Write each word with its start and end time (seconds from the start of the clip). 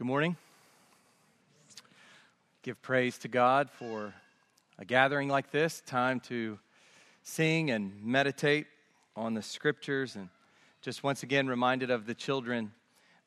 Good 0.00 0.06
morning. 0.06 0.38
Give 2.62 2.80
praise 2.80 3.18
to 3.18 3.28
God 3.28 3.68
for 3.68 4.14
a 4.78 4.84
gathering 4.86 5.28
like 5.28 5.50
this, 5.50 5.82
time 5.84 6.20
to 6.20 6.58
sing 7.22 7.70
and 7.70 8.02
meditate 8.02 8.66
on 9.14 9.34
the 9.34 9.42
scriptures, 9.42 10.16
and 10.16 10.30
just 10.80 11.02
once 11.02 11.22
again 11.22 11.48
reminded 11.48 11.90
of 11.90 12.06
the 12.06 12.14
children 12.14 12.72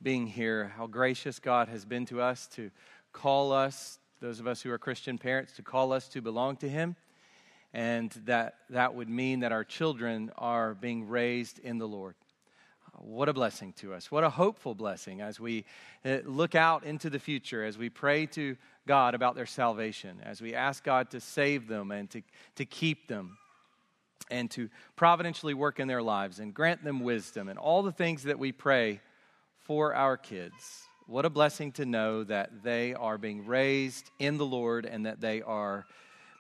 being 0.02 0.26
here, 0.26 0.74
how 0.76 0.88
gracious 0.88 1.38
God 1.38 1.68
has 1.68 1.86
been 1.86 2.08
to 2.08 2.22
us 2.22 2.48
to 2.56 2.72
call 3.12 3.52
us, 3.52 4.00
those 4.20 4.40
of 4.40 4.48
us 4.48 4.64
who 4.64 4.72
are 4.72 4.80
Christian 4.80 5.20
parents, 5.20 5.54
to 5.58 5.62
call 5.62 5.94
us 5.94 6.08
to 6.08 6.24
belong 6.24 6.56
to 6.58 6.68
Him, 6.68 6.96
and 7.72 8.10
that 8.26 8.56
that 8.72 8.96
would 8.96 9.10
mean 9.10 9.42
that 9.42 9.52
our 9.52 9.64
children 9.64 10.32
are 10.40 10.74
being 10.74 11.08
raised 11.08 11.60
in 11.60 11.78
the 11.78 11.88
Lord. 11.88 12.16
What 13.00 13.28
a 13.28 13.34
blessing 13.34 13.74
to 13.78 13.94
us. 13.94 14.12
What 14.12 14.24
a 14.24 14.30
hopeful 14.30 14.76
blessing 14.76 15.22
as 15.22 15.40
we 15.40 15.66
uh, 16.06 16.20
look 16.26 16.56
out 16.56 16.84
into 16.84 17.10
the 17.10 17.20
future, 17.20 17.64
as 17.64 17.78
we 17.78 17.90
pray 17.90 18.26
to 18.28 18.56
God 18.88 19.16
about 19.16 19.36
their 19.36 19.46
salvation, 19.46 20.18
as 20.24 20.42
we 20.42 20.54
ask 20.54 20.84
God 20.84 21.10
to 21.12 21.20
save 21.20 21.68
them 21.68 21.92
and 21.92 22.10
to, 22.12 22.22
to 22.56 22.66
keep 22.66 23.08
them 23.08 23.38
and 24.30 24.50
to 24.52 24.70
providentially 24.96 25.54
work 25.54 25.80
in 25.80 25.88
their 25.88 26.02
lives 26.02 26.40
and 26.40 26.54
grant 26.54 26.84
them 26.84 27.02
wisdom 27.02 27.50
and 27.50 27.58
all 27.58 27.84
the 27.84 27.92
things 27.92 28.24
that 28.24 28.40
we 28.40 28.52
pray 28.52 29.02
for 29.62 29.94
our 29.94 30.18
kids. 30.18 30.88
What 31.08 31.26
a 31.26 31.30
blessing 31.30 31.72
to 31.74 31.86
know 31.86 32.24
that 32.24 32.64
they 32.64 32.94
are 32.94 33.18
being 33.18 33.46
raised 33.46 34.12
in 34.20 34.38
the 34.38 34.46
Lord 34.46 34.86
and 34.86 35.06
that 35.06 35.20
they 35.20 35.42
are 35.42 35.86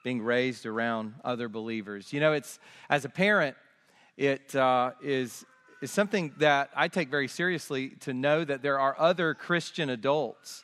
being 0.04 0.21
raised 0.21 0.65
around 0.65 1.15
other 1.23 1.49
believers. 1.49 2.13
You 2.13 2.20
know, 2.20 2.34
it's 2.34 2.59
as 2.90 3.05
a 3.05 3.09
parent, 3.09 3.57
it 4.17 4.55
uh, 4.55 4.91
is 5.01 5.45
is 5.83 5.91
something 5.91 6.31
that 6.37 6.69
I 6.73 6.87
take 6.87 7.09
very 7.09 7.27
seriously 7.27 7.89
to 7.99 8.13
know 8.13 8.45
that 8.45 8.61
there 8.61 8.79
are 8.79 8.95
other 8.97 9.33
Christian 9.33 9.89
adults 9.89 10.63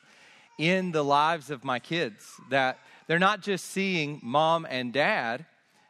in 0.56 0.92
the 0.92 1.04
lives 1.04 1.50
of 1.50 1.62
my 1.62 1.78
kids, 1.78 2.40
that 2.48 2.78
they're 3.06 3.18
not 3.18 3.42
just 3.42 3.66
seeing 3.66 4.18
mom 4.22 4.66
and 4.70 4.94
dad 4.94 5.44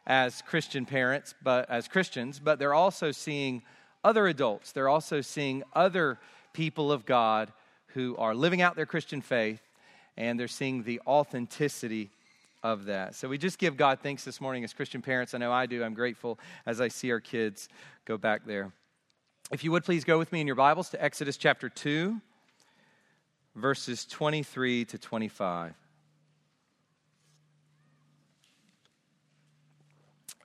as 0.05 0.41
Christian 0.41 0.85
parents, 0.85 1.33
but 1.41 1.69
as 1.69 1.87
Christians, 1.87 2.39
but 2.39 2.59
they're 2.59 2.73
also 2.73 3.13
seeing 3.13 3.61
other 4.03 4.27
adults. 4.27 4.73
They're 4.73 4.89
also 4.89 5.21
seeing 5.21 5.63
other 5.73 6.19
people 6.51 6.91
of 6.91 7.05
God 7.05 7.53
who 7.93 8.17
are 8.17 8.35
living 8.35 8.61
out 8.61 8.75
their 8.75 8.85
Christian 8.85 9.21
faith, 9.21 9.61
and 10.17 10.37
they're 10.37 10.49
seeing 10.49 10.83
the 10.83 10.99
authenticity 11.07 12.09
of 12.63 12.83
that. 12.85 13.15
So 13.15 13.29
we 13.29 13.37
just 13.37 13.59
give 13.59 13.77
God 13.77 13.99
thanks 14.03 14.25
this 14.25 14.41
morning 14.41 14.65
as 14.65 14.73
Christian 14.73 15.01
parents. 15.01 15.33
I 15.33 15.37
know 15.37 15.53
I 15.53 15.67
do. 15.67 15.85
I'm 15.85 15.93
grateful 15.93 16.37
as 16.65 16.81
I 16.81 16.89
see 16.89 17.11
our 17.13 17.21
kids 17.21 17.69
go 18.03 18.17
back 18.17 18.45
there. 18.45 18.73
If 19.51 19.65
you 19.65 19.71
would 19.73 19.83
please 19.83 20.05
go 20.05 20.17
with 20.17 20.31
me 20.31 20.39
in 20.39 20.47
your 20.47 20.55
Bibles 20.55 20.91
to 20.91 21.03
Exodus 21.03 21.35
chapter 21.35 21.67
2, 21.67 22.21
verses 23.53 24.05
23 24.05 24.85
to 24.85 24.97
25. 24.97 25.73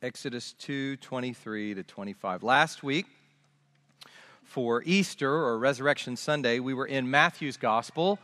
Exodus 0.02 0.54
2 0.54 0.96
23 0.96 1.74
to 1.74 1.84
25. 1.84 2.42
Last 2.42 2.82
week, 2.82 3.06
for 4.42 4.82
Easter 4.84 5.32
or 5.32 5.56
Resurrection 5.56 6.16
Sunday, 6.16 6.58
we 6.58 6.74
were 6.74 6.86
in 6.86 7.08
Matthew's 7.08 7.56
Gospel. 7.56 8.18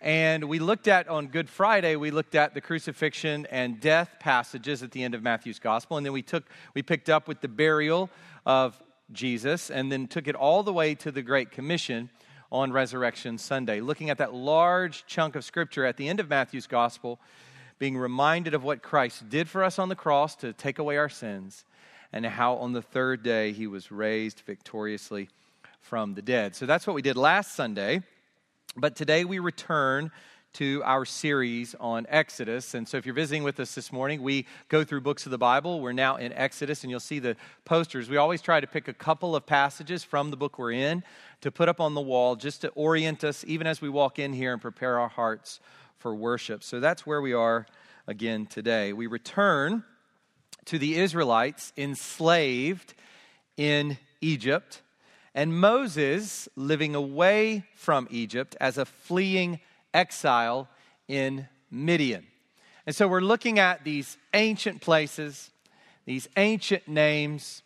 And 0.00 0.44
we 0.44 0.60
looked 0.60 0.86
at, 0.86 1.08
on 1.08 1.26
Good 1.26 1.50
Friday, 1.50 1.96
we 1.96 2.12
looked 2.12 2.36
at 2.36 2.54
the 2.54 2.60
crucifixion 2.60 3.46
and 3.50 3.80
death 3.80 4.10
passages 4.20 4.84
at 4.84 4.92
the 4.92 5.02
end 5.02 5.16
of 5.16 5.24
Matthew's 5.24 5.58
Gospel. 5.58 5.96
And 5.96 6.06
then 6.06 6.12
we, 6.12 6.22
took, 6.22 6.44
we 6.72 6.82
picked 6.82 7.10
up 7.10 7.26
with 7.26 7.40
the 7.40 7.48
burial 7.48 8.10
of 8.46 8.80
Jesus 9.12 9.70
and 9.70 9.90
then 9.90 10.06
took 10.06 10.28
it 10.28 10.34
all 10.34 10.62
the 10.62 10.72
way 10.72 10.94
to 10.96 11.10
the 11.10 11.22
Great 11.22 11.50
Commission 11.50 12.10
on 12.52 12.72
Resurrection 12.72 13.38
Sunday, 13.38 13.80
looking 13.80 14.10
at 14.10 14.18
that 14.18 14.34
large 14.34 15.06
chunk 15.06 15.36
of 15.36 15.44
Scripture 15.44 15.84
at 15.84 15.96
the 15.96 16.08
end 16.08 16.20
of 16.20 16.28
Matthew's 16.28 16.66
Gospel, 16.66 17.20
being 17.78 17.96
reminded 17.96 18.54
of 18.54 18.64
what 18.64 18.82
Christ 18.82 19.28
did 19.28 19.48
for 19.48 19.62
us 19.62 19.78
on 19.78 19.88
the 19.88 19.94
cross 19.94 20.34
to 20.36 20.52
take 20.52 20.78
away 20.78 20.96
our 20.96 21.08
sins, 21.08 21.64
and 22.12 22.26
how 22.26 22.54
on 22.56 22.72
the 22.72 22.82
third 22.82 23.22
day 23.22 23.52
he 23.52 23.66
was 23.66 23.92
raised 23.92 24.40
victoriously 24.40 25.28
from 25.80 26.14
the 26.14 26.22
dead. 26.22 26.56
So 26.56 26.66
that's 26.66 26.86
what 26.86 26.94
we 26.94 27.02
did 27.02 27.16
last 27.16 27.54
Sunday. 27.54 28.02
But 28.76 28.96
today 28.96 29.24
we 29.24 29.38
return 29.38 30.10
to 30.54 30.82
our 30.84 31.04
series 31.04 31.74
on 31.78 32.06
Exodus. 32.08 32.74
And 32.74 32.88
so, 32.88 32.96
if 32.96 33.06
you're 33.06 33.14
visiting 33.14 33.42
with 33.42 33.60
us 33.60 33.74
this 33.74 33.92
morning, 33.92 34.22
we 34.22 34.46
go 34.68 34.84
through 34.84 35.02
books 35.02 35.24
of 35.24 35.30
the 35.30 35.38
Bible. 35.38 35.80
We're 35.80 35.92
now 35.92 36.16
in 36.16 36.32
Exodus, 36.32 36.82
and 36.82 36.90
you'll 36.90 37.00
see 37.00 37.18
the 37.18 37.36
posters. 37.64 38.08
We 38.08 38.16
always 38.16 38.42
try 38.42 38.60
to 38.60 38.66
pick 38.66 38.88
a 38.88 38.92
couple 38.92 39.36
of 39.36 39.46
passages 39.46 40.02
from 40.02 40.30
the 40.30 40.36
book 40.36 40.58
we're 40.58 40.72
in 40.72 41.04
to 41.40 41.50
put 41.50 41.68
up 41.68 41.80
on 41.80 41.94
the 41.94 42.00
wall 42.00 42.36
just 42.36 42.62
to 42.62 42.68
orient 42.70 43.22
us, 43.22 43.44
even 43.46 43.66
as 43.66 43.80
we 43.80 43.88
walk 43.88 44.18
in 44.18 44.32
here 44.32 44.52
and 44.52 44.60
prepare 44.60 44.98
our 44.98 45.08
hearts 45.08 45.60
for 45.98 46.14
worship. 46.14 46.64
So, 46.64 46.80
that's 46.80 47.06
where 47.06 47.20
we 47.20 47.32
are 47.32 47.66
again 48.06 48.46
today. 48.46 48.92
We 48.92 49.06
return 49.06 49.84
to 50.66 50.78
the 50.78 50.98
Israelites 50.98 51.72
enslaved 51.76 52.94
in 53.56 53.98
Egypt. 54.20 54.82
And 55.34 55.54
Moses 55.54 56.48
living 56.56 56.94
away 56.96 57.64
from 57.76 58.08
Egypt 58.10 58.56
as 58.60 58.78
a 58.78 58.84
fleeing 58.84 59.60
exile 59.94 60.68
in 61.08 61.48
Midian. 61.70 62.26
And 62.86 62.96
so 62.96 63.06
we're 63.06 63.20
looking 63.20 63.58
at 63.58 63.84
these 63.84 64.16
ancient 64.34 64.80
places, 64.80 65.50
these 66.06 66.28
ancient 66.36 66.88
names, 66.88 67.62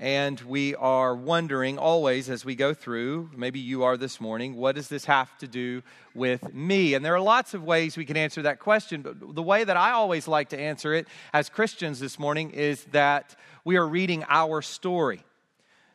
and 0.00 0.40
we 0.40 0.74
are 0.74 1.14
wondering 1.14 1.78
always 1.78 2.28
as 2.28 2.44
we 2.44 2.56
go 2.56 2.74
through, 2.74 3.30
maybe 3.36 3.60
you 3.60 3.84
are 3.84 3.96
this 3.96 4.20
morning, 4.20 4.56
what 4.56 4.74
does 4.74 4.88
this 4.88 5.04
have 5.04 5.38
to 5.38 5.46
do 5.46 5.82
with 6.14 6.52
me? 6.52 6.94
And 6.94 7.04
there 7.04 7.14
are 7.14 7.20
lots 7.20 7.54
of 7.54 7.62
ways 7.62 7.96
we 7.96 8.04
can 8.04 8.16
answer 8.16 8.42
that 8.42 8.58
question, 8.58 9.02
but 9.02 9.34
the 9.34 9.42
way 9.42 9.62
that 9.62 9.76
I 9.76 9.92
always 9.92 10.26
like 10.26 10.48
to 10.48 10.58
answer 10.58 10.94
it 10.94 11.06
as 11.32 11.48
Christians 11.48 12.00
this 12.00 12.18
morning 12.18 12.50
is 12.50 12.84
that 12.86 13.36
we 13.64 13.76
are 13.76 13.86
reading 13.86 14.24
our 14.28 14.62
story. 14.62 15.22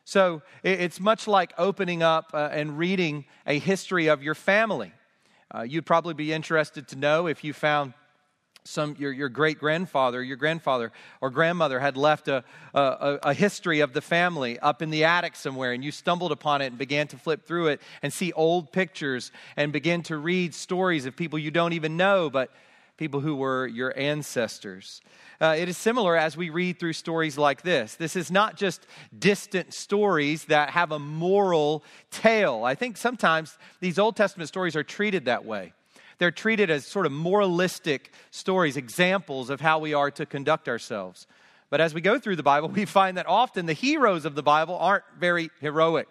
So 0.04 0.42
it's 0.64 0.98
much 0.98 1.28
like 1.28 1.52
opening 1.58 2.02
up 2.02 2.30
uh, 2.32 2.48
and 2.50 2.78
reading 2.78 3.26
a 3.46 3.58
history 3.58 4.08
of 4.08 4.22
your 4.22 4.34
family. 4.34 4.92
Uh, 5.52 5.62
you'd 5.62 5.86
probably 5.86 6.14
be 6.14 6.32
interested 6.32 6.86
to 6.88 6.96
know 6.96 7.26
if 7.26 7.42
you 7.42 7.52
found 7.52 7.92
some 8.62 8.94
your, 8.98 9.10
your 9.10 9.30
great 9.30 9.58
grandfather 9.58 10.22
your 10.22 10.36
grandfather 10.36 10.92
or 11.22 11.30
grandmother 11.30 11.80
had 11.80 11.96
left 11.96 12.28
a, 12.28 12.44
a, 12.74 13.18
a, 13.22 13.34
history 13.34 13.80
of 13.80 13.94
the 13.94 14.02
family 14.02 14.58
up 14.58 14.82
in 14.82 14.90
the 14.90 15.02
attic 15.02 15.34
somewhere 15.34 15.72
and 15.72 15.82
you 15.82 15.90
stumbled 15.90 16.30
upon 16.30 16.60
it 16.60 16.66
and 16.66 16.76
began 16.76 17.08
to 17.08 17.16
flip 17.16 17.46
through 17.46 17.68
it 17.68 17.80
and 18.02 18.12
see 18.12 18.32
old 18.32 18.70
pictures 18.70 19.32
and 19.56 19.72
begin 19.72 20.02
to 20.02 20.18
read 20.18 20.54
stories 20.54 21.06
of 21.06 21.16
people 21.16 21.38
you 21.38 21.50
don't 21.50 21.72
even 21.72 21.96
know 21.96 22.28
but 22.28 22.52
people 23.00 23.18
who 23.18 23.34
were 23.34 23.66
your 23.66 23.92
ancestors 23.98 25.00
uh, 25.40 25.54
it 25.56 25.70
is 25.70 25.78
similar 25.78 26.16
as 26.16 26.36
we 26.36 26.50
read 26.50 26.78
through 26.78 26.92
stories 26.92 27.38
like 27.38 27.62
this. 27.62 27.94
This 27.94 28.14
is 28.14 28.30
not 28.30 28.56
just 28.56 28.86
distant 29.18 29.72
stories 29.72 30.44
that 30.46 30.70
have 30.70 30.92
a 30.92 30.98
moral 30.98 31.82
tale. 32.10 32.62
I 32.62 32.74
think 32.74 32.98
sometimes 32.98 33.56
these 33.80 33.98
Old 33.98 34.16
Testament 34.16 34.48
stories 34.48 34.76
are 34.76 34.82
treated 34.82 35.24
that 35.24 35.46
way. 35.46 35.72
They're 36.18 36.30
treated 36.30 36.68
as 36.68 36.84
sort 36.84 37.06
of 37.06 37.12
moralistic 37.12 38.12
stories, 38.30 38.76
examples 38.76 39.48
of 39.48 39.62
how 39.62 39.78
we 39.78 39.94
are 39.94 40.10
to 40.10 40.26
conduct 40.26 40.68
ourselves. 40.68 41.26
But 41.70 41.80
as 41.80 41.94
we 41.94 42.02
go 42.02 42.18
through 42.18 42.36
the 42.36 42.42
Bible, 42.42 42.68
we 42.74 42.84
find 42.84 43.16
that 43.16 43.26
often 43.26 43.64
the 43.64 43.72
heroes 43.72 44.26
of 44.26 44.34
the 44.34 44.42
Bible 44.42 44.76
aren't 44.76 45.04
very 45.18 45.48
heroic. 45.62 46.08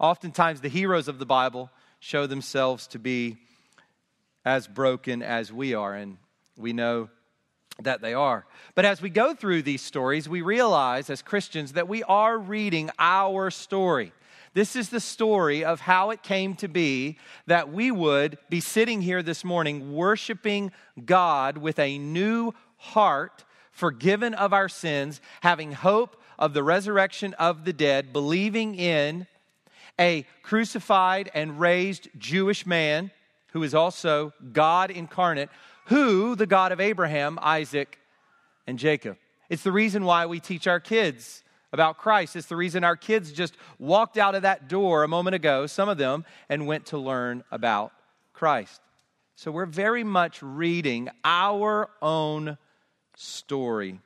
Oftentimes, 0.00 0.60
the 0.60 0.68
heroes 0.68 1.06
of 1.06 1.20
the 1.20 1.26
Bible 1.26 1.70
show 2.00 2.26
themselves 2.26 2.88
to 2.88 2.98
be 2.98 3.36
as 4.44 4.66
broken 4.66 5.22
as 5.22 5.52
we 5.52 5.74
are. 5.74 5.94
And 5.94 6.18
we 6.56 6.72
know 6.72 7.08
that 7.80 8.00
they 8.00 8.14
are. 8.14 8.46
But 8.74 8.84
as 8.84 9.02
we 9.02 9.10
go 9.10 9.34
through 9.34 9.62
these 9.62 9.82
stories, 9.82 10.28
we 10.28 10.42
realize 10.42 11.10
as 11.10 11.22
Christians 11.22 11.72
that 11.72 11.88
we 11.88 12.02
are 12.04 12.38
reading 12.38 12.90
our 12.98 13.50
story. 13.50 14.12
This 14.52 14.76
is 14.76 14.88
the 14.88 15.00
story 15.00 15.64
of 15.64 15.80
how 15.80 16.10
it 16.10 16.22
came 16.22 16.54
to 16.56 16.68
be 16.68 17.18
that 17.46 17.72
we 17.72 17.90
would 17.90 18.38
be 18.48 18.60
sitting 18.60 19.02
here 19.02 19.22
this 19.22 19.42
morning 19.44 19.92
worshiping 19.92 20.70
God 21.04 21.58
with 21.58 21.80
a 21.80 21.98
new 21.98 22.52
heart, 22.76 23.44
forgiven 23.72 24.32
of 24.34 24.52
our 24.52 24.68
sins, 24.68 25.20
having 25.40 25.72
hope 25.72 26.22
of 26.38 26.54
the 26.54 26.62
resurrection 26.62 27.34
of 27.34 27.64
the 27.64 27.72
dead, 27.72 28.12
believing 28.12 28.76
in 28.76 29.26
a 29.98 30.24
crucified 30.44 31.30
and 31.34 31.58
raised 31.58 32.08
Jewish 32.16 32.64
man 32.64 33.10
who 33.52 33.62
is 33.64 33.74
also 33.74 34.32
God 34.52 34.92
incarnate 34.92 35.48
who 35.86 36.34
the 36.34 36.46
God 36.46 36.72
of 36.72 36.80
Abraham, 36.80 37.38
Isaac, 37.42 37.98
and 38.66 38.78
Jacob. 38.78 39.16
It's 39.48 39.62
the 39.62 39.72
reason 39.72 40.04
why 40.04 40.26
we 40.26 40.40
teach 40.40 40.66
our 40.66 40.80
kids 40.80 41.42
about 41.72 41.98
Christ. 41.98 42.36
It's 42.36 42.46
the 42.46 42.56
reason 42.56 42.84
our 42.84 42.96
kids 42.96 43.32
just 43.32 43.56
walked 43.78 44.16
out 44.16 44.34
of 44.34 44.42
that 44.42 44.68
door 44.68 45.02
a 45.02 45.08
moment 45.08 45.34
ago, 45.34 45.66
some 45.66 45.88
of 45.88 45.98
them, 45.98 46.24
and 46.48 46.66
went 46.66 46.86
to 46.86 46.98
learn 46.98 47.44
about 47.50 47.92
Christ. 48.32 48.80
So 49.36 49.50
we're 49.50 49.66
very 49.66 50.04
much 50.04 50.42
reading 50.42 51.10
our 51.24 51.90
own 52.00 52.56
story. 53.16 53.98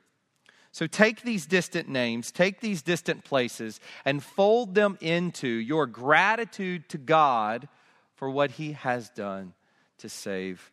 So 0.71 0.87
take 0.87 1.21
these 1.21 1.45
distant 1.45 1.87
names, 1.89 2.31
take 2.31 2.59
these 2.59 2.81
distant 2.81 3.23
places, 3.23 3.79
and 4.05 4.23
fold 4.23 4.75
them 4.75 4.97
into 5.01 5.47
your 5.47 5.85
gratitude 5.87 6.89
to 6.89 6.97
God 6.97 7.67
for 8.15 8.29
what 8.29 8.51
he 8.51 8.73
has 8.73 9.09
done 9.09 9.53
to 9.99 10.09
save 10.09 10.71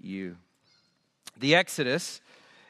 you. 0.00 0.36
The 1.38 1.54
Exodus 1.54 2.20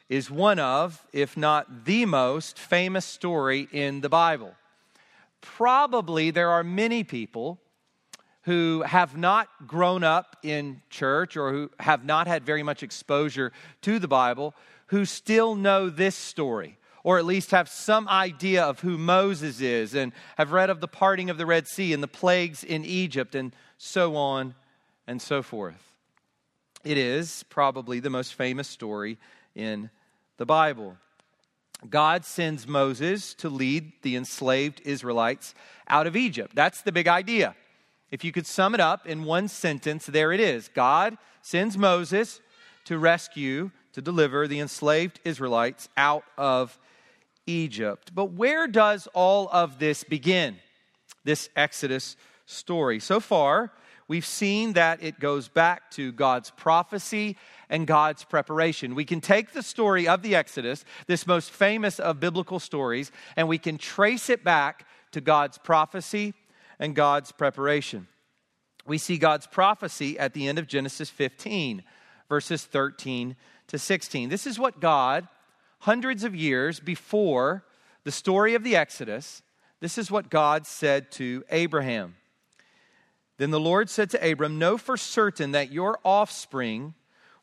is 0.09 0.29
one 0.29 0.59
of, 0.59 1.05
if 1.13 1.35
not 1.35 1.85
the 1.85 2.05
most 2.05 2.59
famous 2.59 3.05
story 3.05 3.67
in 3.71 4.01
the 4.01 4.09
Bible. 4.09 4.53
Probably 5.41 6.31
there 6.31 6.49
are 6.49 6.63
many 6.63 7.03
people 7.03 7.59
who 8.43 8.83
have 8.83 9.17
not 9.17 9.47
grown 9.65 10.03
up 10.03 10.37
in 10.43 10.81
church 10.89 11.35
or 11.35 11.51
who 11.51 11.71
have 11.79 12.05
not 12.05 12.27
had 12.27 12.43
very 12.43 12.61
much 12.61 12.83
exposure 12.83 13.51
to 13.81 13.97
the 13.97 14.07
Bible 14.07 14.53
who 14.87 15.05
still 15.05 15.55
know 15.55 15.89
this 15.89 16.15
story 16.15 16.77
or 17.03 17.19
at 17.19 17.25
least 17.25 17.51
have 17.51 17.69
some 17.69 18.07
idea 18.07 18.63
of 18.63 18.79
who 18.79 18.97
Moses 18.97 19.61
is 19.61 19.93
and 19.93 20.11
have 20.37 20.51
read 20.51 20.69
of 20.71 20.79
the 20.79 20.87
parting 20.87 21.29
of 21.29 21.37
the 21.37 21.45
Red 21.45 21.67
Sea 21.67 21.93
and 21.93 22.01
the 22.01 22.07
plagues 22.07 22.63
in 22.63 22.83
Egypt 22.83 23.35
and 23.35 23.55
so 23.77 24.15
on 24.15 24.55
and 25.07 25.21
so 25.21 25.43
forth. 25.43 25.84
It 26.85 26.99
is 26.99 27.43
probably 27.49 27.99
the 27.99 28.11
most 28.11 28.35
famous 28.35 28.67
story 28.67 29.17
in 29.55 29.89
the 30.37 30.45
Bible. 30.45 30.97
God 31.89 32.23
sends 32.23 32.67
Moses 32.67 33.33
to 33.35 33.49
lead 33.49 33.91
the 34.03 34.15
enslaved 34.15 34.83
Israelites 34.85 35.55
out 35.87 36.05
of 36.05 36.15
Egypt. 36.15 36.55
That's 36.55 36.83
the 36.83 36.91
big 36.91 37.07
idea. 37.07 37.55
If 38.11 38.23
you 38.23 38.31
could 38.31 38.45
sum 38.45 38.75
it 38.75 38.79
up 38.79 39.07
in 39.07 39.23
one 39.23 39.47
sentence, 39.47 40.05
there 40.05 40.31
it 40.31 40.39
is 40.39 40.69
God 40.75 41.17
sends 41.41 41.75
Moses 41.75 42.39
to 42.85 42.99
rescue, 42.99 43.71
to 43.93 44.01
deliver 44.01 44.47
the 44.47 44.59
enslaved 44.59 45.19
Israelites 45.25 45.89
out 45.97 46.23
of 46.37 46.79
Egypt. 47.47 48.11
But 48.13 48.25
where 48.25 48.67
does 48.67 49.07
all 49.15 49.49
of 49.51 49.79
this 49.79 50.03
begin? 50.03 50.57
This 51.23 51.49
Exodus 51.55 52.15
story. 52.45 52.99
So 52.99 53.19
far, 53.19 53.71
we've 54.07 54.25
seen 54.25 54.73
that 54.73 55.03
it 55.03 55.19
goes 55.19 55.47
back 55.47 55.89
to 55.91 56.11
God's 56.11 56.51
prophecy 56.51 57.37
and 57.69 57.87
God's 57.87 58.23
preparation. 58.23 58.95
We 58.95 59.05
can 59.05 59.21
take 59.21 59.51
the 59.51 59.63
story 59.63 60.07
of 60.07 60.21
the 60.21 60.35
Exodus, 60.35 60.85
this 61.07 61.25
most 61.25 61.51
famous 61.51 61.99
of 61.99 62.19
biblical 62.19 62.59
stories, 62.59 63.11
and 63.35 63.47
we 63.47 63.57
can 63.57 63.77
trace 63.77 64.29
it 64.29 64.43
back 64.43 64.85
to 65.11 65.21
God's 65.21 65.57
prophecy 65.57 66.33
and 66.79 66.95
God's 66.95 67.31
preparation. 67.31 68.07
We 68.85 68.97
see 68.97 69.17
God's 69.17 69.47
prophecy 69.47 70.19
at 70.19 70.33
the 70.33 70.47
end 70.47 70.59
of 70.59 70.67
Genesis 70.67 71.09
15, 71.09 71.83
verses 72.29 72.65
13 72.65 73.35
to 73.67 73.79
16. 73.79 74.29
This 74.29 74.45
is 74.45 74.59
what 74.59 74.79
God, 74.79 75.27
hundreds 75.79 76.23
of 76.23 76.35
years 76.35 76.79
before 76.79 77.63
the 78.03 78.11
story 78.11 78.53
of 78.53 78.63
the 78.63 78.75
Exodus, 78.75 79.41
this 79.79 79.97
is 79.97 80.11
what 80.11 80.29
God 80.29 80.67
said 80.67 81.11
to 81.13 81.43
Abraham. 81.49 82.15
Then 83.37 83.51
the 83.51 83.59
Lord 83.59 83.89
said 83.89 84.09
to 84.11 84.31
Abram, 84.31 84.57
Know 84.57 84.77
for 84.77 84.97
certain 84.97 85.51
that 85.51 85.71
your 85.71 85.99
offspring 86.03 86.93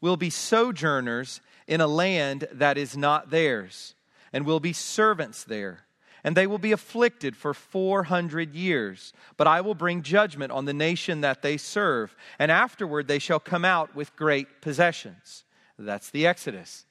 will 0.00 0.17
be 0.17 0.31
sojourners 0.31 1.41
in 1.67 1.81
a 1.81 1.87
land 1.87 2.49
that 2.53 2.79
is 2.79 2.97
not 2.97 3.31
theirs, 3.31 3.94
and 4.33 4.44
will 4.44 4.61
be 4.61 4.73
servants 4.73 5.44
there 5.44 5.85
and 6.25 6.37
they 6.37 6.47
will 6.47 6.59
be 6.59 6.73
afflicted 6.73 7.37
for 7.37 7.53
400 7.53 8.55
years. 8.55 9.12
But 9.37 9.47
I 9.47 9.61
will 9.61 9.75
bring 9.75 10.03
judgment 10.03 10.53
on 10.53 10.65
the 10.65 10.73
nation 10.73 11.21
that 11.23 11.43
they 11.43 11.56
serve, 11.56 12.15
and 12.39 12.50
afterward 12.50 13.09
they 13.09 13.19
shall 13.19 13.41
come 13.41 13.65
out 13.65 13.94
with 13.94 14.17
great 14.17 14.61
possessions. 14.61 15.44
That's 15.79 16.11
the 16.11 16.27
Exodus. 16.27 16.85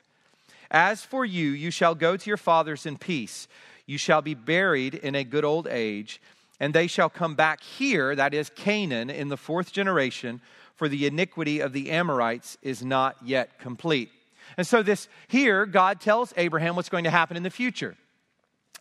As 0.69 1.03
for 1.03 1.25
you, 1.25 1.51
you 1.51 1.71
shall 1.71 1.95
go 1.95 2.17
to 2.17 2.29
your 2.29 2.37
fathers 2.37 2.85
in 2.85 2.97
peace. 2.97 3.47
You 3.85 3.97
shall 3.97 4.21
be 4.21 4.33
buried 4.33 4.95
in 4.95 5.15
a 5.15 5.23
good 5.23 5.45
old 5.45 5.67
age, 5.67 6.21
and 6.61 6.75
they 6.75 6.85
shall 6.85 7.09
come 7.09 7.33
back 7.33 7.63
here, 7.63 8.15
that 8.15 8.35
is 8.35 8.51
Canaan, 8.51 9.09
in 9.09 9.29
the 9.29 9.35
fourth 9.35 9.73
generation, 9.73 10.39
for 10.75 10.87
the 10.87 11.07
iniquity 11.07 11.59
of 11.59 11.73
the 11.73 11.89
Amorites 11.89 12.55
is 12.61 12.85
not 12.85 13.15
yet 13.25 13.57
complete. 13.57 14.11
And 14.57 14.67
so, 14.67 14.83
this 14.83 15.07
here, 15.27 15.65
God 15.65 15.99
tells 15.99 16.35
Abraham 16.37 16.75
what's 16.75 16.87
going 16.87 17.05
to 17.05 17.09
happen 17.09 17.35
in 17.35 17.41
the 17.41 17.49
future. 17.49 17.97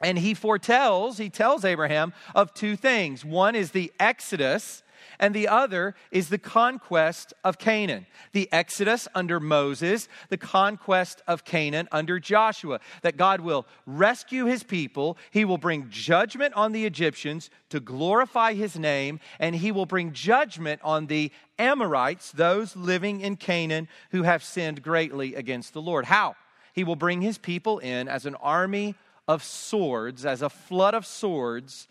And 0.03 0.19
he 0.19 0.35
foretells, 0.35 1.17
he 1.17 1.31
tells 1.31 1.65
Abraham 1.65 2.13
of 2.35 2.53
two 2.53 2.77
things. 2.77 3.25
One 3.25 3.55
is 3.55 3.71
the 3.71 3.91
Exodus, 3.99 4.83
and 5.19 5.35
the 5.35 5.49
other 5.49 5.95
is 6.11 6.29
the 6.29 6.39
conquest 6.39 7.33
of 7.45 7.59
Canaan. 7.59 8.07
The 8.33 8.49
Exodus 8.53 9.09
under 9.15 9.41
Moses, 9.41 10.09
the 10.29 10.37
conquest 10.37 11.23
of 11.27 11.45
Canaan 11.45 11.89
under 11.93 12.19
Joshua. 12.19 12.81
That 13.03 13.17
God 13.17 13.41
will 13.41 13.67
rescue 13.87 14.47
his 14.47 14.63
people, 14.63 15.17
he 15.31 15.45
will 15.45 15.59
bring 15.59 15.89
judgment 15.91 16.55
on 16.55 16.73
the 16.73 16.87
Egyptians 16.87 17.51
to 17.71 17.81
glorify 17.81 18.55
his 18.55 18.79
name, 18.79 19.21
and 19.39 19.55
he 19.55 19.73
will 19.73 19.87
bring 19.87 20.13
judgment 20.13 20.81
on 20.83 21.07
the 21.07 21.31
Amorites, 21.59 22.33
those 22.33 22.75
living 22.75 23.21
in 23.21 23.37
Canaan 23.37 23.89
who 24.11 24.23
have 24.23 24.43
sinned 24.43 24.83
greatly 24.83 25.35
against 25.35 25.73
the 25.73 25.83
Lord. 25.83 26.07
How? 26.07 26.37
He 26.73 26.85
will 26.85 26.97
bring 26.97 27.21
his 27.21 27.39
people 27.39 27.79
in 27.79 28.09
as 28.09 28.27
an 28.27 28.35
army 28.37 28.95
of 29.29 29.45
swords, 29.45 30.25
as 30.25 30.43
a 30.43 30.51
flood 30.51 30.95
of 30.95 31.07
swords, 31.07 31.87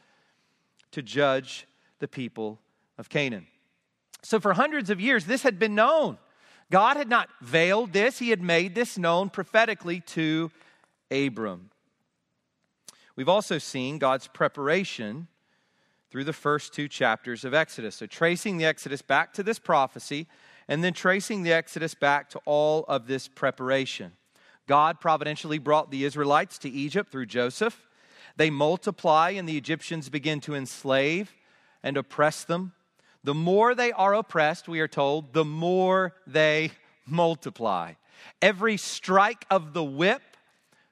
to 0.92 1.02
judge 1.02 1.68
the 2.00 2.08
people 2.08 2.60
of 3.00 3.10
Canaan. 3.10 3.48
So, 4.22 4.40
for 4.40 4.54
hundreds 4.54 4.90
of 4.90 5.00
years, 5.00 5.26
this 5.26 5.42
had 5.42 5.58
been 5.58 5.74
known. 5.74 6.20
God 6.70 6.98
had 6.98 7.10
not 7.10 7.30
veiled 7.42 7.94
this, 7.94 8.20
He 8.20 8.30
had 8.30 8.42
made 8.42 8.76
this 8.76 8.98
known 8.98 9.30
prophetically 9.30 10.02
to 10.02 10.52
Abram. 11.10 11.72
We've 13.16 13.30
also 13.30 13.58
seen 13.58 13.98
God's 13.98 14.28
preparation 14.28 15.28
through 16.12 16.26
the 16.26 16.34
first 16.34 16.74
two 16.74 16.88
chapters 16.88 17.46
of 17.46 17.54
Exodus. 17.54 17.96
So, 17.96 18.06
tracing 18.06 18.58
the 18.58 18.66
Exodus 18.66 19.02
back 19.02 19.34
to 19.34 19.44
this 19.44 19.58
prophecy, 19.58 20.28
and 20.68 20.84
then 20.84 20.94
tracing 20.94 21.44
the 21.44 21.54
Exodus 21.54 21.96
back 21.96 22.30
to 22.32 22.40
all 22.46 22.84
of 22.88 23.08
this 23.08 23.28
preparation. 23.28 24.12
God 24.68 25.00
providentially 25.00 25.58
brought 25.58 25.90
the 25.90 26.04
Israelites 26.04 26.60
to 26.60 26.70
Egypt 26.70 27.12
through 27.12 27.26
Joseph. 27.26 27.88
They 28.36 28.50
multiply, 28.50 29.32
and 29.32 29.50
the 29.50 29.58
Egyptians 29.58 30.10
begin 30.10 30.42
to 30.42 30.54
enslave 30.54 31.34
and 31.82 31.98
oppress 31.98 32.44
them. 32.44 32.74
The 33.24 33.34
more 33.34 33.76
they 33.76 33.92
are 33.92 34.14
oppressed, 34.14 34.68
we 34.68 34.80
are 34.80 34.88
told, 34.88 35.34
the 35.34 35.46
more 35.46 36.16
they 36.26 36.72
multiply. 37.06 37.94
Every 38.42 38.78
strike 38.78 39.46
of 39.50 39.74
the 39.74 39.84
whip 39.84 40.22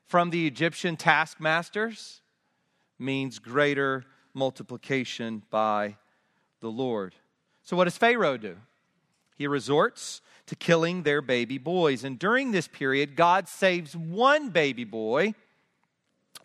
from 0.05 0.29
the 0.29 0.47
Egyptian 0.47 0.97
taskmasters 0.97 2.21
means 2.99 3.39
greater 3.39 4.03
multiplication 4.33 5.43
by 5.49 5.97
the 6.59 6.69
Lord. 6.69 7.15
So, 7.63 7.75
what 7.75 7.85
does 7.85 7.97
Pharaoh 7.97 8.37
do? 8.37 8.57
He 9.35 9.47
resorts 9.47 10.21
to 10.47 10.55
killing 10.55 11.03
their 11.03 11.21
baby 11.21 11.57
boys. 11.57 12.03
And 12.03 12.17
during 12.17 12.51
this 12.51 12.67
period, 12.67 13.15
God 13.15 13.47
saves 13.47 13.95
one 13.95 14.49
baby 14.49 14.85
boy 14.85 15.35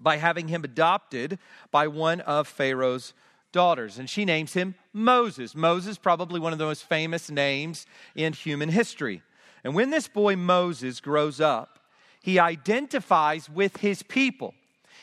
by 0.01 0.17
having 0.17 0.49
him 0.49 0.65
adopted 0.65 1.39
by 1.71 1.87
one 1.87 2.21
of 2.21 2.49
Pharaoh's 2.49 3.15
daughters. 3.53 3.99
And 3.99 4.09
she 4.09 4.25
names 4.25 4.55
him 4.55 4.75
Moses. 4.93 5.55
Moses, 5.55 5.99
probably 5.99 6.41
one 6.41 6.53
of 6.53 6.59
the 6.59 6.65
most 6.65 6.85
famous 6.85 7.31
names 7.31 7.87
in 8.15 8.33
human 8.33 8.69
history. 8.69 9.23
And 9.65 9.75
when 9.75 9.91
this 9.91 10.09
boy 10.09 10.37
Moses 10.37 11.01
grows 11.01 11.41
up, 11.41 11.79
he 12.21 12.39
identifies 12.39 13.49
with 13.49 13.79
his 13.79 14.03
people. 14.03 14.55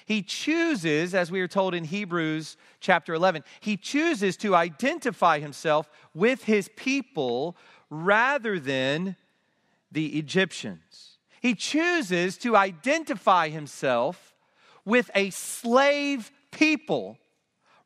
He 0.05 0.23
chooses, 0.23 1.13
as 1.13 1.31
we 1.31 1.39
are 1.41 1.47
told 1.47 1.75
in 1.75 1.83
Hebrews 1.83 2.57
chapter 2.79 3.13
11, 3.13 3.43
he 3.59 3.77
chooses 3.77 4.37
to 4.37 4.55
identify 4.55 5.39
himself 5.39 5.89
with 6.15 6.45
his 6.45 6.69
people 6.75 7.55
rather 7.89 8.59
than 8.59 9.15
the 9.91 10.17
Egyptians. 10.17 11.17
He 11.41 11.53
chooses 11.55 12.37
to 12.39 12.55
identify 12.55 13.49
himself 13.49 14.33
with 14.83 15.11
a 15.13 15.29
slave 15.29 16.31
people 16.51 17.17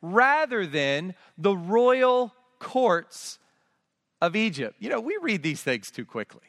rather 0.04 0.68
than 0.68 1.16
the 1.38 1.56
royal 1.56 2.36
courts 2.60 3.40
of 4.22 4.36
Egypt. 4.36 4.76
You 4.80 4.90
know, 4.90 5.00
we 5.00 5.18
read 5.22 5.42
these 5.42 5.64
things 5.64 5.90
too 5.90 6.06
quickly. 6.06 6.42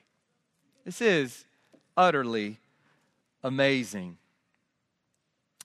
This 0.84 1.00
is 1.00 1.46
utterly 1.96 2.58
amazing 3.42 4.18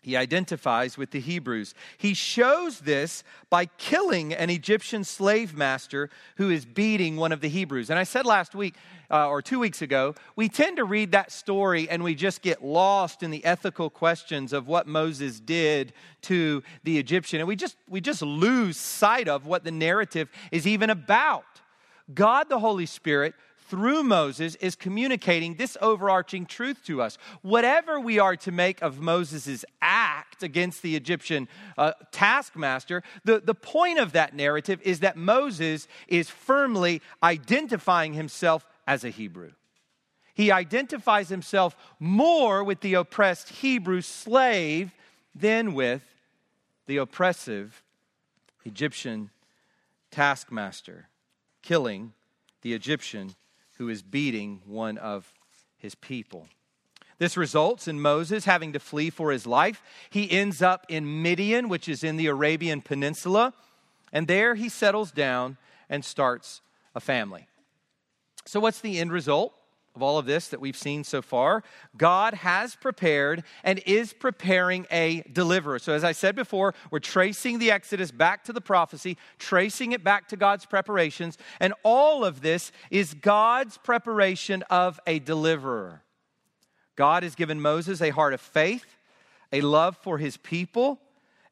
he 0.01 0.15
identifies 0.15 0.97
with 0.97 1.11
the 1.11 1.19
Hebrews. 1.19 1.73
He 1.97 2.13
shows 2.13 2.79
this 2.79 3.23
by 3.49 3.65
killing 3.65 4.33
an 4.33 4.49
Egyptian 4.49 5.03
slave 5.03 5.55
master 5.55 6.09
who 6.37 6.49
is 6.49 6.65
beating 6.65 7.17
one 7.17 7.31
of 7.33 7.41
the 7.41 7.49
Hebrews. 7.49 7.89
And 7.89 7.99
I 7.99 8.03
said 8.03 8.25
last 8.25 8.55
week 8.55 8.75
uh, 9.11 9.27
or 9.27 9.41
two 9.41 9.59
weeks 9.59 9.81
ago, 9.81 10.15
we 10.37 10.47
tend 10.47 10.77
to 10.77 10.85
read 10.85 11.11
that 11.11 11.31
story 11.31 11.89
and 11.89 12.01
we 12.01 12.15
just 12.15 12.41
get 12.41 12.63
lost 12.63 13.23
in 13.23 13.31
the 13.31 13.43
ethical 13.43 13.89
questions 13.89 14.53
of 14.53 14.67
what 14.67 14.87
Moses 14.87 15.39
did 15.41 15.91
to 16.23 16.63
the 16.83 16.97
Egyptian. 16.97 17.39
And 17.39 17.47
we 17.47 17.57
just, 17.57 17.75
we 17.89 17.99
just 17.99 18.21
lose 18.21 18.77
sight 18.77 19.27
of 19.27 19.45
what 19.45 19.65
the 19.65 19.71
narrative 19.71 20.29
is 20.51 20.65
even 20.65 20.89
about. 20.89 21.43
God 22.13 22.49
the 22.49 22.59
Holy 22.59 22.85
Spirit 22.85 23.35
through 23.69 24.03
Moses, 24.03 24.55
is 24.55 24.75
communicating 24.75 25.55
this 25.55 25.77
overarching 25.81 26.45
truth 26.45 26.83
to 26.85 27.01
us. 27.01 27.17
Whatever 27.41 27.99
we 27.99 28.19
are 28.19 28.35
to 28.37 28.51
make 28.51 28.81
of 28.81 28.99
Moses' 28.99 29.63
act 29.81 30.43
against 30.43 30.81
the 30.81 30.95
Egyptian 30.95 31.47
uh, 31.77 31.93
taskmaster, 32.11 33.03
the, 33.23 33.39
the 33.39 33.55
point 33.55 33.99
of 33.99 34.13
that 34.13 34.35
narrative 34.35 34.81
is 34.83 35.01
that 35.01 35.17
Moses 35.17 35.87
is 36.07 36.29
firmly 36.29 37.01
identifying 37.21 38.13
himself 38.13 38.65
as 38.87 39.03
a 39.03 39.09
Hebrew. 39.09 39.51
He 40.33 40.51
identifies 40.51 41.29
himself 41.29 41.75
more 41.99 42.63
with 42.63 42.79
the 42.79 42.95
oppressed 42.95 43.49
Hebrew 43.49 44.01
slave 44.01 44.93
than 45.35 45.73
with 45.73 46.01
the 46.87 46.97
oppressive 46.97 47.83
Egyptian 48.65 49.29
taskmaster, 50.11 51.09
killing 51.61 52.13
the 52.61 52.73
Egyptian 52.73 53.35
who 53.79 53.89
is 53.89 54.03
beating 54.03 54.61
one 54.65 54.97
of 54.99 55.33
his 55.77 55.95
people. 55.95 56.47
This 57.17 57.35
results 57.35 57.87
in 57.87 57.99
Moses 57.99 58.45
having 58.45 58.73
to 58.73 58.79
flee 58.79 59.09
for 59.09 59.31
his 59.31 59.47
life. 59.47 59.81
He 60.09 60.29
ends 60.29 60.61
up 60.61 60.85
in 60.89 61.21
Midian, 61.21 61.67
which 61.69 61.89
is 61.89 62.03
in 62.03 62.17
the 62.17 62.27
Arabian 62.27 62.81
Peninsula, 62.81 63.53
and 64.13 64.27
there 64.27 64.55
he 64.55 64.69
settles 64.69 65.11
down 65.11 65.57
and 65.89 66.05
starts 66.05 66.61
a 66.93 66.99
family. 66.99 67.47
So, 68.45 68.59
what's 68.59 68.81
the 68.81 68.99
end 68.99 69.11
result? 69.11 69.53
Of 69.99 70.03
all 70.03 70.17
of 70.17 70.25
this 70.25 70.47
that 70.47 70.61
we've 70.61 70.77
seen 70.77 71.03
so 71.03 71.21
far, 71.21 71.61
God 71.97 72.33
has 72.33 72.73
prepared 72.73 73.43
and 73.65 73.79
is 73.85 74.13
preparing 74.13 74.87
a 74.89 75.23
deliverer. 75.33 75.77
So, 75.77 75.91
as 75.91 76.05
I 76.05 76.13
said 76.13 76.37
before, 76.37 76.73
we're 76.89 76.99
tracing 76.99 77.59
the 77.59 77.69
Exodus 77.69 78.09
back 78.09 78.45
to 78.45 78.53
the 78.53 78.61
prophecy, 78.61 79.17
tracing 79.39 79.91
it 79.91 80.01
back 80.01 80.29
to 80.29 80.37
God's 80.37 80.65
preparations, 80.65 81.37
and 81.59 81.73
all 81.83 82.23
of 82.23 82.39
this 82.39 82.71
is 82.89 83.13
God's 83.13 83.77
preparation 83.77 84.63
of 84.69 85.01
a 85.05 85.19
deliverer. 85.19 86.01
God 86.95 87.23
has 87.23 87.35
given 87.35 87.59
Moses 87.59 88.01
a 88.01 88.11
heart 88.11 88.33
of 88.33 88.39
faith, 88.39 88.95
a 89.51 89.59
love 89.59 89.97
for 89.97 90.17
his 90.17 90.37
people, 90.37 91.01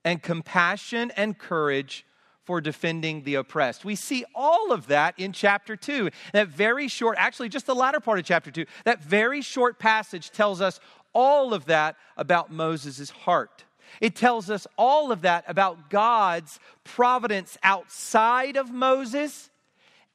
and 0.06 0.24
compassion 0.24 1.12
and 1.18 1.38
courage 1.38 2.06
for 2.48 2.62
defending 2.62 3.24
the 3.24 3.36
oppressed. 3.36 3.84
We 3.84 3.96
see 3.96 4.24
all 4.34 4.72
of 4.72 4.88
that 4.88 5.14
in 5.20 5.34
chapter 5.34 5.76
2. 5.76 6.10
That 6.32 6.48
very 6.48 6.88
short, 6.88 7.18
actually, 7.20 7.50
just 7.50 7.66
the 7.66 7.76
latter 7.76 8.00
part 8.00 8.20
of 8.20 8.26
chapter 8.26 8.50
2, 8.50 8.66
that 8.86 9.04
very 9.04 9.42
short 9.42 9.78
passage 9.78 10.32
tells 10.32 10.62
us 10.62 10.80
all 11.14 11.54
of 11.54 11.66
that 11.66 11.98
about 12.16 12.50
Moses' 12.50 13.10
heart. 13.10 13.66
It 14.00 14.16
tells 14.16 14.50
us 14.50 14.66
all 14.78 15.12
of 15.12 15.24
that 15.24 15.44
about 15.48 15.90
God's 15.90 16.60
providence 16.86 17.58
outside 17.64 18.56
of 18.56 18.72
Moses 18.72 19.50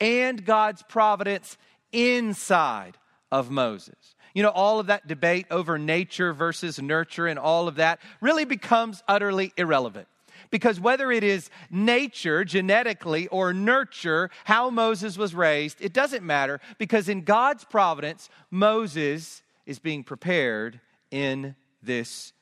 and 0.00 0.42
God's 0.44 0.82
providence 0.82 1.58
inside 1.92 2.96
of 3.30 3.50
Moses. 3.50 4.16
You 4.34 4.42
know, 4.42 4.50
all 4.50 4.80
of 4.80 4.86
that 4.86 5.06
debate 5.06 5.46
over 5.50 5.78
nature 5.78 6.32
versus 6.32 6.80
nurture 6.80 7.26
and 7.26 7.38
all 7.38 7.68
of 7.68 7.74
that 7.74 8.00
really 8.22 8.46
becomes 8.46 9.02
utterly 9.06 9.52
irrelevant. 9.58 10.08
Because 10.52 10.78
whether 10.78 11.10
it 11.10 11.24
is 11.24 11.50
nature, 11.70 12.44
genetically, 12.44 13.26
or 13.28 13.52
nurture, 13.52 14.30
how 14.44 14.70
Moses 14.70 15.18
was 15.18 15.34
raised, 15.34 15.78
it 15.80 15.92
doesn't 15.92 16.22
matter 16.22 16.60
because 16.78 17.08
in 17.08 17.22
God's 17.22 17.64
providence, 17.64 18.28
Moses 18.50 19.42
is 19.66 19.80
being 19.80 20.04
prepared 20.04 20.78
in 21.10 21.56
this 21.82 22.34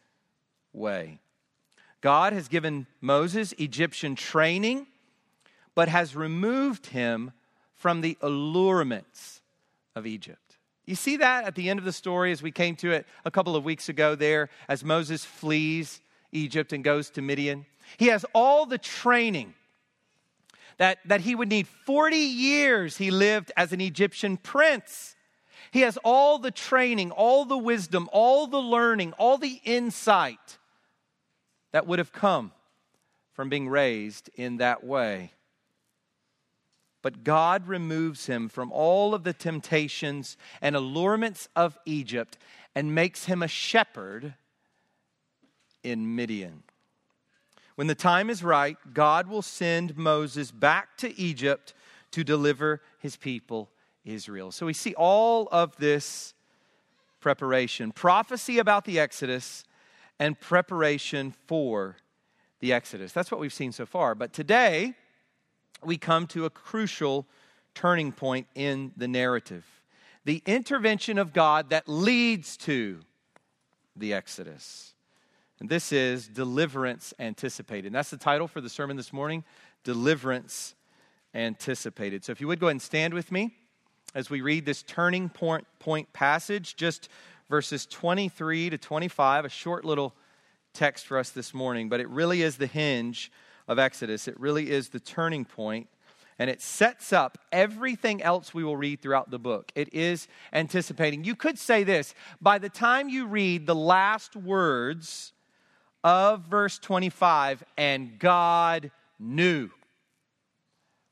way. 0.72 1.20
God 2.00 2.32
has 2.32 2.48
given 2.48 2.86
Moses 3.00 3.52
Egyptian 3.58 4.16
training, 4.16 4.88
but 5.74 5.88
has 5.88 6.16
removed 6.16 6.86
him 6.86 7.30
from 7.76 8.00
the 8.00 8.18
allurements 8.20 9.40
of 9.94 10.04
Egypt. 10.04 10.58
You 10.84 10.96
see 10.96 11.18
that 11.18 11.44
at 11.44 11.54
the 11.54 11.70
end 11.70 11.78
of 11.78 11.84
the 11.84 11.92
story 11.92 12.32
as 12.32 12.42
we 12.42 12.50
came 12.50 12.74
to 12.76 12.90
it 12.90 13.06
a 13.24 13.30
couple 13.30 13.54
of 13.54 13.64
weeks 13.64 13.88
ago 13.88 14.16
there, 14.16 14.48
as 14.68 14.82
Moses 14.82 15.24
flees 15.24 16.00
Egypt 16.32 16.72
and 16.72 16.82
goes 16.82 17.10
to 17.10 17.22
Midian. 17.22 17.66
He 17.96 18.06
has 18.06 18.24
all 18.34 18.66
the 18.66 18.78
training 18.78 19.54
that, 20.78 20.98
that 21.04 21.20
he 21.20 21.34
would 21.34 21.48
need. 21.48 21.66
40 21.66 22.16
years 22.16 22.96
he 22.96 23.10
lived 23.10 23.52
as 23.56 23.72
an 23.72 23.80
Egyptian 23.80 24.36
prince. 24.36 25.14
He 25.70 25.80
has 25.82 25.98
all 25.98 26.38
the 26.38 26.50
training, 26.50 27.10
all 27.10 27.44
the 27.44 27.58
wisdom, 27.58 28.08
all 28.12 28.46
the 28.46 28.60
learning, 28.60 29.12
all 29.14 29.38
the 29.38 29.60
insight 29.64 30.58
that 31.72 31.86
would 31.86 31.98
have 31.98 32.12
come 32.12 32.52
from 33.32 33.48
being 33.48 33.68
raised 33.68 34.30
in 34.34 34.56
that 34.56 34.82
way. 34.82 35.32
But 37.02 37.24
God 37.24 37.66
removes 37.66 38.26
him 38.26 38.48
from 38.48 38.72
all 38.72 39.14
of 39.14 39.24
the 39.24 39.32
temptations 39.32 40.36
and 40.60 40.76
allurements 40.76 41.48
of 41.56 41.78
Egypt 41.86 42.36
and 42.74 42.94
makes 42.94 43.24
him 43.24 43.42
a 43.42 43.48
shepherd 43.48 44.34
in 45.82 46.14
Midian. 46.14 46.62
When 47.80 47.86
the 47.86 47.94
time 47.94 48.28
is 48.28 48.44
right, 48.44 48.76
God 48.92 49.26
will 49.26 49.40
send 49.40 49.96
Moses 49.96 50.50
back 50.50 50.98
to 50.98 51.18
Egypt 51.18 51.72
to 52.10 52.22
deliver 52.22 52.82
his 52.98 53.16
people 53.16 53.70
Israel. 54.04 54.52
So 54.52 54.66
we 54.66 54.74
see 54.74 54.92
all 54.92 55.48
of 55.50 55.74
this 55.78 56.34
preparation 57.20 57.90
prophecy 57.90 58.58
about 58.58 58.84
the 58.84 59.00
Exodus 59.00 59.64
and 60.18 60.38
preparation 60.38 61.32
for 61.46 61.96
the 62.60 62.74
Exodus. 62.74 63.14
That's 63.14 63.30
what 63.30 63.40
we've 63.40 63.50
seen 63.50 63.72
so 63.72 63.86
far. 63.86 64.14
But 64.14 64.34
today, 64.34 64.92
we 65.82 65.96
come 65.96 66.26
to 66.26 66.44
a 66.44 66.50
crucial 66.50 67.26
turning 67.74 68.12
point 68.12 68.46
in 68.54 68.92
the 68.98 69.08
narrative 69.08 69.64
the 70.26 70.42
intervention 70.44 71.16
of 71.16 71.32
God 71.32 71.70
that 71.70 71.88
leads 71.88 72.58
to 72.58 73.00
the 73.96 74.12
Exodus. 74.12 74.92
And 75.60 75.68
this 75.68 75.92
is 75.92 76.26
Deliverance 76.26 77.12
Anticipated. 77.18 77.88
And 77.88 77.94
that's 77.94 78.08
the 78.08 78.16
title 78.16 78.48
for 78.48 78.62
the 78.62 78.70
sermon 78.70 78.96
this 78.96 79.12
morning 79.12 79.44
Deliverance 79.84 80.74
Anticipated. 81.34 82.24
So 82.24 82.32
if 82.32 82.40
you 82.40 82.48
would 82.48 82.58
go 82.58 82.68
ahead 82.68 82.72
and 82.72 82.82
stand 82.82 83.12
with 83.12 83.30
me 83.30 83.54
as 84.14 84.30
we 84.30 84.40
read 84.40 84.64
this 84.64 84.82
turning 84.82 85.28
point, 85.28 85.66
point 85.78 86.10
passage, 86.14 86.76
just 86.76 87.10
verses 87.50 87.84
23 87.84 88.70
to 88.70 88.78
25, 88.78 89.44
a 89.44 89.48
short 89.50 89.84
little 89.84 90.14
text 90.72 91.06
for 91.06 91.18
us 91.18 91.28
this 91.28 91.52
morning, 91.52 91.90
but 91.90 92.00
it 92.00 92.08
really 92.08 92.40
is 92.40 92.56
the 92.56 92.66
hinge 92.66 93.30
of 93.68 93.78
Exodus. 93.78 94.28
It 94.28 94.40
really 94.40 94.70
is 94.70 94.88
the 94.88 94.98
turning 94.98 95.44
point, 95.44 95.88
and 96.38 96.48
it 96.48 96.62
sets 96.62 97.12
up 97.12 97.36
everything 97.52 98.22
else 98.22 98.54
we 98.54 98.64
will 98.64 98.78
read 98.78 99.02
throughout 99.02 99.30
the 99.30 99.38
book. 99.38 99.72
It 99.74 99.92
is 99.92 100.26
anticipating. 100.54 101.24
You 101.24 101.36
could 101.36 101.58
say 101.58 101.84
this 101.84 102.14
by 102.40 102.58
the 102.58 102.70
time 102.70 103.10
you 103.10 103.26
read 103.26 103.66
the 103.66 103.74
last 103.74 104.34
words 104.34 105.34
of 106.02 106.42
verse 106.42 106.78
25, 106.78 107.62
and 107.76 108.18
God 108.18 108.90
knew. 109.18 109.70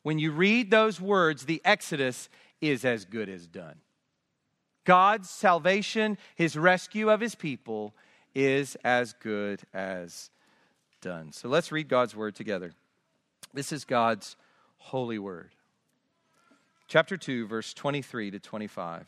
When 0.02 0.18
you 0.18 0.32
read 0.32 0.70
those 0.70 1.00
words, 1.00 1.44
the 1.44 1.60
Exodus 1.64 2.28
is 2.60 2.84
as 2.84 3.04
good 3.04 3.28
as 3.28 3.46
done. 3.46 3.76
God's 4.84 5.28
salvation, 5.28 6.16
his 6.34 6.56
rescue 6.56 7.10
of 7.10 7.20
his 7.20 7.34
people, 7.34 7.94
is 8.34 8.76
as 8.84 9.12
good 9.12 9.60
as 9.74 10.30
done. 11.00 11.32
So 11.32 11.48
let's 11.48 11.70
read 11.70 11.88
God's 11.88 12.16
word 12.16 12.34
together. 12.34 12.72
This 13.52 13.72
is 13.72 13.84
God's 13.84 14.36
holy 14.78 15.18
word. 15.18 15.50
Chapter 16.86 17.18
2, 17.18 17.46
verse 17.46 17.74
23 17.74 18.30
to 18.30 18.38
25. 18.38 19.06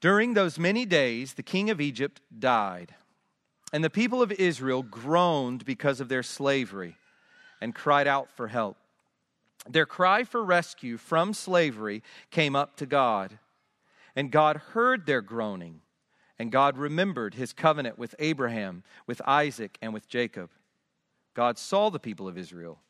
During 0.00 0.34
those 0.34 0.58
many 0.58 0.84
days, 0.84 1.34
the 1.34 1.42
king 1.42 1.70
of 1.70 1.80
Egypt 1.80 2.20
died 2.36 2.94
and 3.72 3.82
the 3.82 3.90
people 3.90 4.22
of 4.22 4.30
Israel 4.32 4.82
groaned 4.82 5.64
because 5.64 6.00
of 6.00 6.08
their 6.08 6.22
slavery 6.22 6.96
and 7.60 7.74
cried 7.74 8.06
out 8.06 8.30
for 8.30 8.48
help. 8.48 8.76
Their 9.68 9.86
cry 9.86 10.24
for 10.24 10.44
rescue 10.44 10.98
from 10.98 11.32
slavery 11.32 12.02
came 12.30 12.54
up 12.54 12.76
to 12.76 12.86
God. 12.86 13.38
And 14.14 14.30
God 14.30 14.56
heard 14.56 15.06
their 15.06 15.22
groaning. 15.22 15.80
And 16.38 16.52
God 16.52 16.76
remembered 16.76 17.34
his 17.34 17.52
covenant 17.52 17.98
with 17.98 18.14
Abraham, 18.18 18.82
with 19.06 19.22
Isaac, 19.26 19.78
and 19.80 19.94
with 19.94 20.08
Jacob. 20.08 20.50
God 21.34 21.56
saw 21.56 21.88
the 21.88 22.00
people 22.00 22.28
of 22.28 22.36
Israel, 22.36 22.80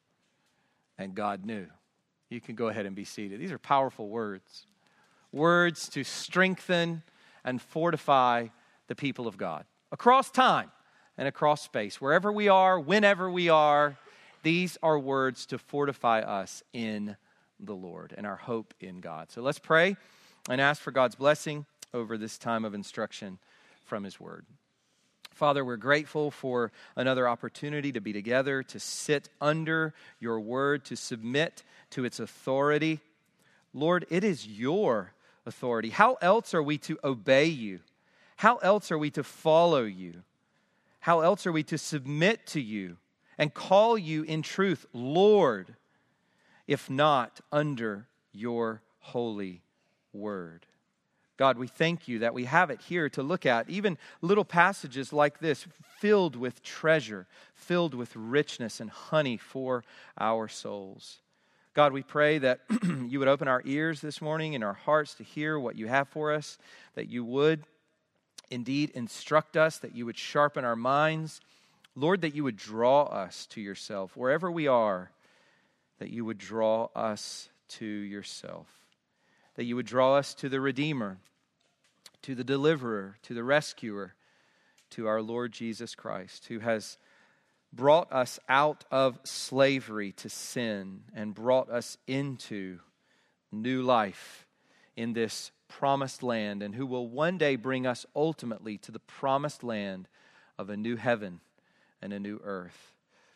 and 0.98 1.14
God 1.14 1.44
knew. 1.44 1.66
You 2.30 2.40
can 2.40 2.54
go 2.54 2.68
ahead 2.68 2.86
and 2.86 2.96
be 2.96 3.04
seated. 3.04 3.40
These 3.40 3.52
are 3.52 3.58
powerful 3.58 4.08
words 4.08 4.66
words 5.32 5.88
to 5.88 6.04
strengthen 6.04 7.02
and 7.42 7.60
fortify 7.60 8.48
the 8.88 8.94
people 8.94 9.26
of 9.26 9.38
God 9.38 9.64
across 9.92 10.30
time 10.30 10.72
and 11.16 11.28
across 11.28 11.62
space. 11.62 12.00
Wherever 12.00 12.32
we 12.32 12.48
are, 12.48 12.80
whenever 12.80 13.30
we 13.30 13.48
are, 13.48 13.96
these 14.42 14.76
are 14.82 14.98
words 14.98 15.46
to 15.46 15.58
fortify 15.58 16.22
us 16.22 16.64
in 16.72 17.16
the 17.60 17.74
Lord 17.74 18.12
and 18.16 18.26
our 18.26 18.34
hope 18.34 18.74
in 18.80 19.00
God. 19.00 19.30
So 19.30 19.42
let's 19.42 19.60
pray 19.60 19.96
and 20.50 20.60
ask 20.60 20.82
for 20.82 20.90
God's 20.90 21.14
blessing 21.14 21.64
over 21.94 22.18
this 22.18 22.38
time 22.38 22.64
of 22.64 22.74
instruction 22.74 23.38
from 23.84 24.02
His 24.02 24.18
Word. 24.18 24.46
Father, 25.30 25.64
we're 25.64 25.76
grateful 25.76 26.32
for 26.32 26.72
another 26.96 27.28
opportunity 27.28 27.92
to 27.92 28.00
be 28.00 28.12
together, 28.12 28.64
to 28.64 28.80
sit 28.80 29.28
under 29.40 29.94
your 30.18 30.40
word, 30.40 30.84
to 30.86 30.96
submit 30.96 31.62
to 31.90 32.04
its 32.04 32.18
authority 32.18 33.00
Lord, 33.74 34.06
it 34.10 34.22
is 34.22 34.46
your 34.46 35.12
authority. 35.46 35.90
How 35.90 36.18
else 36.20 36.54
are 36.54 36.62
we 36.62 36.78
to 36.78 36.98
obey 37.02 37.46
you? 37.46 37.80
How 38.42 38.56
else 38.56 38.90
are 38.90 38.98
we 38.98 39.12
to 39.12 39.22
follow 39.22 39.84
you? 39.84 40.24
How 40.98 41.20
else 41.20 41.46
are 41.46 41.52
we 41.52 41.62
to 41.62 41.78
submit 41.78 42.44
to 42.48 42.60
you 42.60 42.96
and 43.38 43.54
call 43.54 43.96
you 43.96 44.24
in 44.24 44.42
truth 44.42 44.84
Lord, 44.92 45.76
if 46.66 46.90
not 46.90 47.38
under 47.52 48.08
your 48.32 48.82
holy 48.98 49.62
word? 50.12 50.66
God, 51.36 51.56
we 51.56 51.68
thank 51.68 52.08
you 52.08 52.18
that 52.18 52.34
we 52.34 52.46
have 52.46 52.70
it 52.70 52.80
here 52.80 53.08
to 53.10 53.22
look 53.22 53.46
at, 53.46 53.70
even 53.70 53.96
little 54.22 54.44
passages 54.44 55.12
like 55.12 55.38
this, 55.38 55.64
filled 56.00 56.34
with 56.34 56.64
treasure, 56.64 57.28
filled 57.54 57.94
with 57.94 58.10
richness 58.16 58.80
and 58.80 58.90
honey 58.90 59.36
for 59.36 59.84
our 60.18 60.48
souls. 60.48 61.20
God, 61.74 61.92
we 61.92 62.02
pray 62.02 62.38
that 62.38 62.62
you 63.08 63.20
would 63.20 63.28
open 63.28 63.46
our 63.46 63.62
ears 63.64 64.00
this 64.00 64.20
morning 64.20 64.56
and 64.56 64.64
our 64.64 64.72
hearts 64.72 65.14
to 65.14 65.22
hear 65.22 65.60
what 65.60 65.76
you 65.76 65.86
have 65.86 66.08
for 66.08 66.32
us, 66.32 66.58
that 66.96 67.08
you 67.08 67.24
would 67.24 67.62
indeed 68.52 68.90
instruct 68.90 69.56
us, 69.56 69.78
that 69.78 69.96
you 69.96 70.06
would 70.06 70.18
sharpen 70.18 70.64
our 70.64 70.76
minds. 70.76 71.40
Lord, 71.96 72.20
that 72.20 72.34
you 72.34 72.44
would 72.44 72.56
draw 72.56 73.04
us 73.04 73.46
to 73.46 73.60
yourself 73.60 74.16
wherever 74.16 74.50
we 74.50 74.66
are, 74.66 75.10
that 75.98 76.10
you 76.10 76.24
would 76.24 76.38
draw 76.38 76.88
us 76.94 77.48
to 77.68 77.86
yourself, 77.86 78.68
that 79.56 79.64
you 79.64 79.76
would 79.76 79.86
draw 79.86 80.16
us 80.16 80.34
to 80.34 80.48
the 80.48 80.60
Redeemer, 80.60 81.18
to 82.22 82.34
the 82.34 82.44
Deliverer, 82.44 83.16
to 83.22 83.34
the 83.34 83.44
Rescuer, 83.44 84.14
to 84.90 85.06
our 85.06 85.22
Lord 85.22 85.52
Jesus 85.52 85.94
Christ, 85.94 86.46
who 86.46 86.58
has 86.60 86.98
brought 87.72 88.12
us 88.12 88.38
out 88.48 88.84
of 88.90 89.18
slavery 89.24 90.12
to 90.12 90.28
sin 90.28 91.02
and 91.14 91.34
brought 91.34 91.70
us 91.70 91.96
into 92.06 92.78
new 93.50 93.82
life 93.82 94.46
in 94.96 95.14
this 95.14 95.50
promised 95.78 96.22
land, 96.22 96.62
and 96.62 96.74
who 96.74 96.86
will 96.86 97.08
one 97.08 97.38
day 97.38 97.56
bring 97.56 97.86
us 97.86 98.04
ultimately 98.14 98.76
to 98.78 98.92
the 98.92 98.98
promised 98.98 99.64
land 99.64 100.06
of 100.58 100.70
a 100.70 100.76
new 100.76 100.96
heaven 100.96 101.40
and 102.00 102.12
a 102.12 102.20
new 102.20 102.40
earth. 102.44 102.92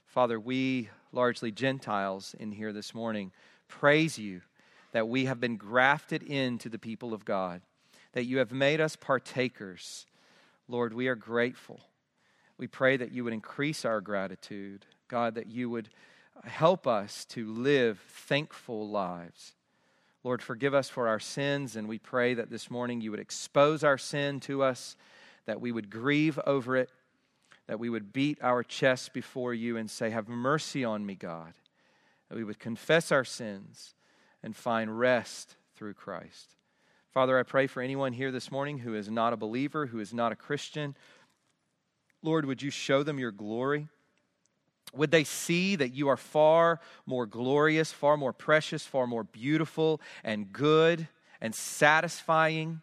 Father, 0.07 0.38
we, 0.38 0.90
largely 1.12 1.50
Gentiles 1.50 2.35
in 2.38 2.52
here 2.52 2.73
this 2.73 2.95
morning, 2.95 3.33
praise 3.69 4.19
you 4.19 4.43
that 4.93 5.09
we 5.09 5.25
have 5.25 5.40
been 5.40 5.57
grafted 5.57 6.23
into 6.23 6.69
the 6.69 6.78
people 6.78 7.14
of 7.14 7.25
God, 7.25 7.62
that 8.12 8.25
you 8.26 8.38
have 8.38 8.52
made 8.52 8.81
us 8.81 8.97
partakers. 8.97 10.07
Lord, 10.69 10.93
we 10.93 11.09
are 11.09 11.16
grateful. 11.16 11.81
We 12.59 12.66
pray 12.66 12.97
that 12.97 13.12
you 13.12 13.25
would 13.25 13.33
increase 13.33 13.85
our 13.85 14.00
gratitude, 14.00 14.87
God, 15.09 15.35
that 15.35 15.49
you 15.49 15.69
would 15.71 15.88
help 16.45 16.87
us 16.87 17.25
to 17.26 17.50
live 17.50 17.99
thankful 18.09 18.88
lives. 18.88 19.55
Lord, 20.26 20.42
forgive 20.42 20.75
us 20.75 20.88
for 20.88 21.06
our 21.06 21.21
sins, 21.21 21.76
and 21.76 21.87
we 21.87 22.00
pray 22.00 22.35
that 22.35 22.50
this 22.50 22.68
morning 22.68 23.00
you 23.00 23.12
would 23.12 23.21
expose 23.21 23.85
our 23.85 23.97
sin 23.97 24.40
to 24.40 24.61
us, 24.61 24.97
that 25.45 25.61
we 25.61 25.71
would 25.71 25.88
grieve 25.88 26.37
over 26.45 26.76
it, 26.76 26.90
that 27.68 27.78
we 27.78 27.88
would 27.88 28.12
beat 28.12 28.42
our 28.42 28.64
chests 28.64 29.09
before 29.09 29.54
you 29.54 29.76
and 29.76 29.88
say, 29.88 30.11
Have 30.11 30.26
mercy 30.26 30.85
on 30.85 31.06
me, 31.06 31.14
God. 31.14 31.52
That 32.28 32.35
we 32.35 32.42
would 32.42 32.59
confess 32.59 33.12
our 33.12 33.25
sins 33.25 33.95
and 34.42 34.56
find 34.56 34.99
rest 34.99 35.54
through 35.76 35.95
Christ. 35.95 36.56
Father, 37.14 37.38
I 37.38 37.45
pray 37.45 37.68
for 37.68 37.80
anyone 37.80 38.12
here 38.12 38.33
this 38.33 38.50
morning 38.50 38.78
who 38.78 38.97
is 38.97 39.09
not 39.09 39.33
a 39.33 39.37
believer, 39.37 39.87
who 39.87 40.00
is 40.00 40.12
not 40.12 40.33
a 40.33 40.37
Christian, 40.37 40.97
Lord, 42.25 42.47
would 42.47 42.62
you 42.62 42.71
show 42.71 43.04
them 43.04 43.21
your 43.21 43.30
glory? 43.30 43.87
Would 44.95 45.11
they 45.11 45.25
see 45.25 45.76
that 45.76 45.95
you 45.95 46.09
are 46.09 46.16
far 46.16 46.81
more 47.05 47.26
glorious, 47.26 47.93
far 47.93 48.16
more 48.16 48.33
precious, 48.33 48.87
far 48.87 49.07
more 49.07 49.25
beautiful 49.25 50.00
and 50.25 50.52
good 50.52 51.09
and 51.40 51.55
satisfying 51.55 52.83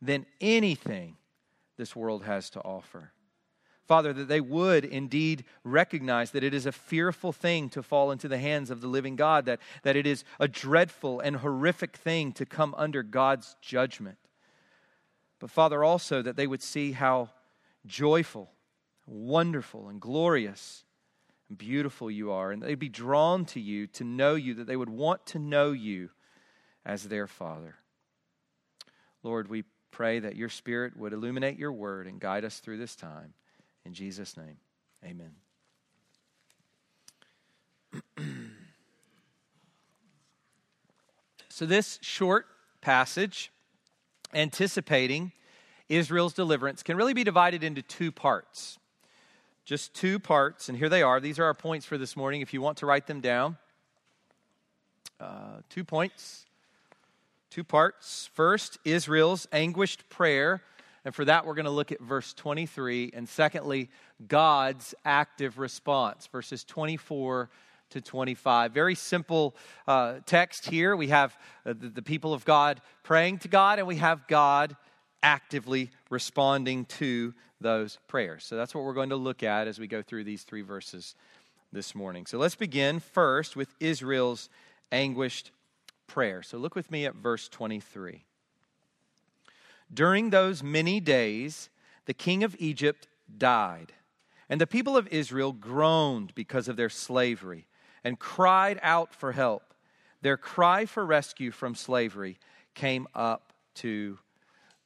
than 0.00 0.26
anything 0.40 1.16
this 1.76 1.94
world 1.94 2.24
has 2.24 2.50
to 2.50 2.60
offer? 2.60 3.12
Father, 3.86 4.12
that 4.12 4.28
they 4.28 4.40
would 4.40 4.84
indeed 4.84 5.44
recognize 5.64 6.30
that 6.30 6.44
it 6.44 6.54
is 6.54 6.66
a 6.66 6.72
fearful 6.72 7.32
thing 7.32 7.68
to 7.70 7.82
fall 7.82 8.10
into 8.10 8.28
the 8.28 8.38
hands 8.38 8.70
of 8.70 8.80
the 8.80 8.86
living 8.86 9.16
God, 9.16 9.44
that, 9.46 9.60
that 9.82 9.96
it 9.96 10.06
is 10.06 10.24
a 10.38 10.46
dreadful 10.46 11.20
and 11.20 11.36
horrific 11.36 11.96
thing 11.96 12.32
to 12.32 12.46
come 12.46 12.74
under 12.78 13.02
God's 13.02 13.56
judgment. 13.60 14.18
But 15.40 15.50
Father, 15.50 15.82
also 15.82 16.22
that 16.22 16.36
they 16.36 16.46
would 16.46 16.62
see 16.62 16.92
how 16.92 17.30
joyful 17.84 18.52
wonderful 19.06 19.88
and 19.88 20.00
glorious 20.00 20.84
beautiful 21.58 22.10
you 22.10 22.32
are. 22.32 22.50
And 22.52 22.62
they'd 22.62 22.74
be 22.78 22.88
drawn 22.88 23.44
to 23.46 23.60
you 23.60 23.86
to 23.88 24.04
know 24.04 24.34
you, 24.34 24.54
that 24.54 24.66
they 24.66 24.76
would 24.76 24.88
want 24.88 25.26
to 25.26 25.38
know 25.38 25.72
you 25.72 26.10
as 26.84 27.04
their 27.04 27.26
Father. 27.26 27.76
Lord, 29.22 29.48
we 29.48 29.64
pray 29.90 30.18
that 30.18 30.36
your 30.36 30.48
Spirit 30.48 30.96
would 30.96 31.12
illuminate 31.12 31.58
your 31.58 31.72
word 31.72 32.06
and 32.06 32.20
guide 32.20 32.44
us 32.44 32.58
through 32.58 32.78
this 32.78 32.96
time. 32.96 33.34
In 33.84 33.94
Jesus' 33.94 34.36
name, 34.36 34.56
amen. 35.04 35.32
so, 41.48 41.66
this 41.66 41.98
short 42.00 42.46
passage, 42.80 43.52
anticipating 44.32 45.32
Israel's 45.88 46.32
deliverance, 46.32 46.82
can 46.82 46.96
really 46.96 47.14
be 47.14 47.24
divided 47.24 47.62
into 47.62 47.82
two 47.82 48.10
parts 48.10 48.78
just 49.64 49.94
two 49.94 50.18
parts, 50.18 50.68
and 50.68 50.76
here 50.76 50.88
they 50.88 51.02
are. 51.02 51.20
These 51.20 51.38
are 51.38 51.44
our 51.44 51.54
points 51.54 51.86
for 51.86 51.96
this 51.96 52.16
morning 52.16 52.40
if 52.40 52.52
you 52.52 52.60
want 52.60 52.78
to 52.78 52.86
write 52.86 53.06
them 53.06 53.20
down. 53.20 53.56
Uh, 55.20 55.60
two 55.68 55.84
points, 55.84 56.46
two 57.48 57.62
parts. 57.62 58.28
First, 58.34 58.78
Israel's 58.84 59.46
anguished 59.52 60.08
prayer. 60.08 60.62
And 61.04 61.14
for 61.14 61.24
that, 61.24 61.46
we're 61.46 61.54
going 61.54 61.66
to 61.66 61.70
look 61.70 61.92
at 61.92 62.00
verse 62.00 62.32
23. 62.34 63.12
And 63.14 63.28
secondly, 63.28 63.88
God's 64.26 64.94
active 65.04 65.58
response, 65.58 66.26
verses 66.26 66.64
24 66.64 67.50
to 67.90 68.00
25. 68.00 68.72
Very 68.72 68.94
simple 68.94 69.54
uh, 69.86 70.20
text 70.26 70.66
here. 70.66 70.96
We 70.96 71.08
have 71.08 71.36
uh, 71.64 71.74
the, 71.78 71.88
the 71.88 72.02
people 72.02 72.34
of 72.34 72.44
God 72.44 72.80
praying 73.02 73.38
to 73.38 73.48
God, 73.48 73.78
and 73.78 73.86
we 73.86 73.96
have 73.96 74.26
God 74.26 74.76
actively 75.22 75.90
responding 76.10 76.84
to 76.86 77.32
those 77.62 77.98
prayers. 78.08 78.44
So 78.44 78.56
that's 78.56 78.74
what 78.74 78.84
we're 78.84 78.94
going 78.94 79.10
to 79.10 79.16
look 79.16 79.42
at 79.42 79.68
as 79.68 79.78
we 79.78 79.86
go 79.86 80.02
through 80.02 80.24
these 80.24 80.42
three 80.42 80.62
verses 80.62 81.14
this 81.72 81.94
morning. 81.94 82.26
So 82.26 82.38
let's 82.38 82.54
begin 82.54 83.00
first 83.00 83.56
with 83.56 83.74
Israel's 83.80 84.50
anguished 84.90 85.50
prayer. 86.06 86.42
So 86.42 86.58
look 86.58 86.74
with 86.74 86.90
me 86.90 87.06
at 87.06 87.14
verse 87.14 87.48
23. 87.48 88.24
During 89.92 90.30
those 90.30 90.62
many 90.62 91.00
days, 91.00 91.70
the 92.06 92.14
king 92.14 92.44
of 92.44 92.56
Egypt 92.58 93.08
died, 93.38 93.92
and 94.48 94.60
the 94.60 94.66
people 94.66 94.96
of 94.96 95.08
Israel 95.08 95.52
groaned 95.52 96.34
because 96.34 96.68
of 96.68 96.76
their 96.76 96.90
slavery 96.90 97.66
and 98.04 98.18
cried 98.18 98.78
out 98.82 99.14
for 99.14 99.32
help. 99.32 99.74
Their 100.20 100.36
cry 100.36 100.86
for 100.86 101.04
rescue 101.04 101.50
from 101.50 101.74
slavery 101.74 102.38
came 102.74 103.06
up 103.14 103.52
to 103.76 104.18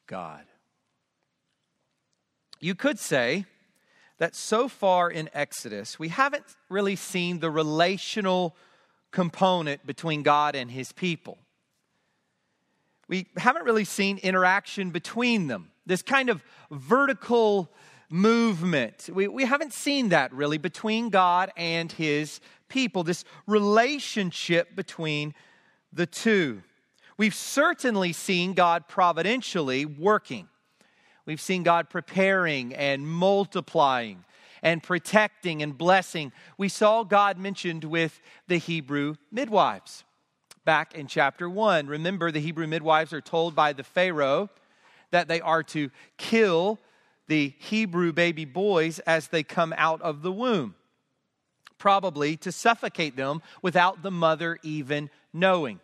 God. 0.07 0.45
You 2.61 2.75
could 2.75 2.99
say 2.99 3.45
that 4.19 4.35
so 4.35 4.69
far 4.69 5.11
in 5.11 5.29
Exodus, 5.35 5.99
we 5.99 6.09
haven't 6.09 6.45
really 6.69 6.97
seen 6.97 7.41
the 7.41 7.51
relational 7.51 8.57
component 9.11 9.87
between 9.87 10.23
God 10.23 10.55
and 10.55 10.71
his 10.71 10.93
people. 10.93 11.39
We 13.09 13.27
haven't 13.37 13.65
really 13.65 13.85
seen 13.85 14.19
interaction 14.19 14.91
between 14.91 15.47
them, 15.47 15.71
this 15.85 16.03
kind 16.03 16.29
of 16.29 16.43
vertical 16.71 17.71
movement. 18.09 19.09
We, 19.13 19.29
we 19.29 19.45
haven't 19.45 19.73
seen 19.73 20.09
that 20.09 20.33
really 20.33 20.59
between 20.59 21.11
God 21.11 21.53
and 21.57 21.91
his 21.93 22.41
people, 22.69 23.05
this 23.05 23.25
relationship 23.47 24.75
between 24.75 25.35
the 25.93 26.07
two. 26.07 26.63
We've 27.17 27.35
certainly 27.35 28.13
seen 28.13 28.55
God 28.55 28.89
providentially 28.89 29.87
working. 29.87 30.49
We've 31.27 31.41
seen 31.41 31.65
God 31.65 31.91
preparing 31.91 32.75
and 32.75 33.07
multiplying 33.07 34.25
and 34.63 34.83
protecting 34.83 35.63
and 35.63 35.77
blessing. 35.77 36.33
We 36.57 36.69
saw 36.69 37.03
God 37.03 37.37
mentioned 37.37 37.85
with 37.85 38.21
the 38.47 38.59
Hebrew 38.59 39.17
midwives 39.31 40.05
back 40.65 40.95
in 40.95 41.09
chapter 41.09 41.51
1. 41.51 41.89
Remember, 41.89 42.31
the 42.31 42.41
Hebrew 42.41 42.67
midwives 42.67 43.13
are 43.13 43.21
told 43.21 43.55
by 43.55 43.73
the 43.73 43.85
Pharaoh 43.85 44.49
that 45.11 45.29
they 45.29 45.41
are 45.41 45.63
to 45.65 45.91
kill 46.17 46.79
the 47.29 47.55
Hebrew 47.59 48.13
baby 48.13 48.45
boys 48.45 48.99
as 49.01 49.29
they 49.29 49.43
come 49.43 49.75
out 49.77 50.01
of 50.03 50.23
the 50.23 50.33
womb, 50.33 50.75
probably 51.77 52.37
to 52.39 52.53
suffocate 52.53 53.17
them 53.17 53.43
without 53.63 54.03
the 54.03 54.11
mother 54.11 54.59
even 54.63 55.11
knowing. 55.33 55.81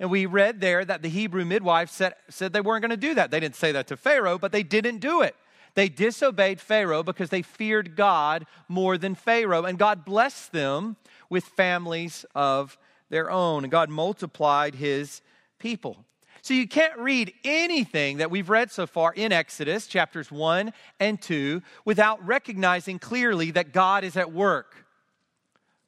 And 0.00 0.10
we 0.10 0.26
read 0.26 0.60
there 0.60 0.84
that 0.84 1.02
the 1.02 1.08
Hebrew 1.08 1.44
midwife 1.44 1.90
said, 1.90 2.14
said 2.28 2.52
they 2.52 2.60
weren't 2.60 2.82
going 2.82 2.90
to 2.90 2.96
do 2.96 3.14
that. 3.14 3.30
They 3.30 3.40
didn't 3.40 3.56
say 3.56 3.72
that 3.72 3.88
to 3.88 3.96
Pharaoh, 3.96 4.38
but 4.38 4.52
they 4.52 4.62
didn't 4.62 4.98
do 4.98 5.22
it. 5.22 5.34
They 5.74 5.88
disobeyed 5.88 6.60
Pharaoh 6.60 7.02
because 7.02 7.30
they 7.30 7.42
feared 7.42 7.96
God 7.96 8.46
more 8.68 8.96
than 8.98 9.14
Pharaoh. 9.14 9.64
And 9.64 9.78
God 9.78 10.04
blessed 10.04 10.52
them 10.52 10.96
with 11.28 11.44
families 11.44 12.24
of 12.34 12.78
their 13.10 13.30
own. 13.30 13.64
And 13.64 13.70
God 13.70 13.90
multiplied 13.90 14.76
his 14.76 15.20
people. 15.58 16.04
So 16.42 16.54
you 16.54 16.68
can't 16.68 16.98
read 16.98 17.32
anything 17.44 18.18
that 18.18 18.30
we've 18.30 18.48
read 18.48 18.70
so 18.70 18.86
far 18.86 19.12
in 19.12 19.32
Exodus 19.32 19.86
chapters 19.86 20.30
1 20.30 20.72
and 21.00 21.20
2 21.20 21.62
without 21.84 22.24
recognizing 22.26 22.98
clearly 22.98 23.50
that 23.50 23.72
God 23.72 24.04
is 24.04 24.16
at 24.16 24.32
work. 24.32 24.86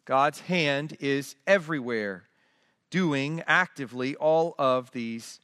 God's 0.04 0.40
hand 0.40 0.96
is 0.98 1.36
everywhere, 1.46 2.24
doing 2.90 3.42
actively 3.46 4.16
all 4.16 4.54
of 4.58 4.90
these 4.90 5.40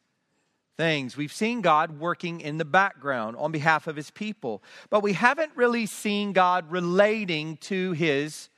things. 0.76 1.16
We've 1.16 1.32
seen 1.32 1.62
God 1.62 1.98
working 1.98 2.40
in 2.40 2.59
the 2.59 2.64
background 2.64 3.37
on 3.38 3.52
behalf 3.52 3.87
of 3.87 3.96
his 3.96 4.11
people, 4.11 4.62
but 4.90 5.02
we 5.02 5.14
haven't 5.14 5.52
really 5.54 5.87
seen 5.87 6.32
God 6.32 6.70
relating 6.70 7.56
to 7.59 7.92
his 7.92 8.48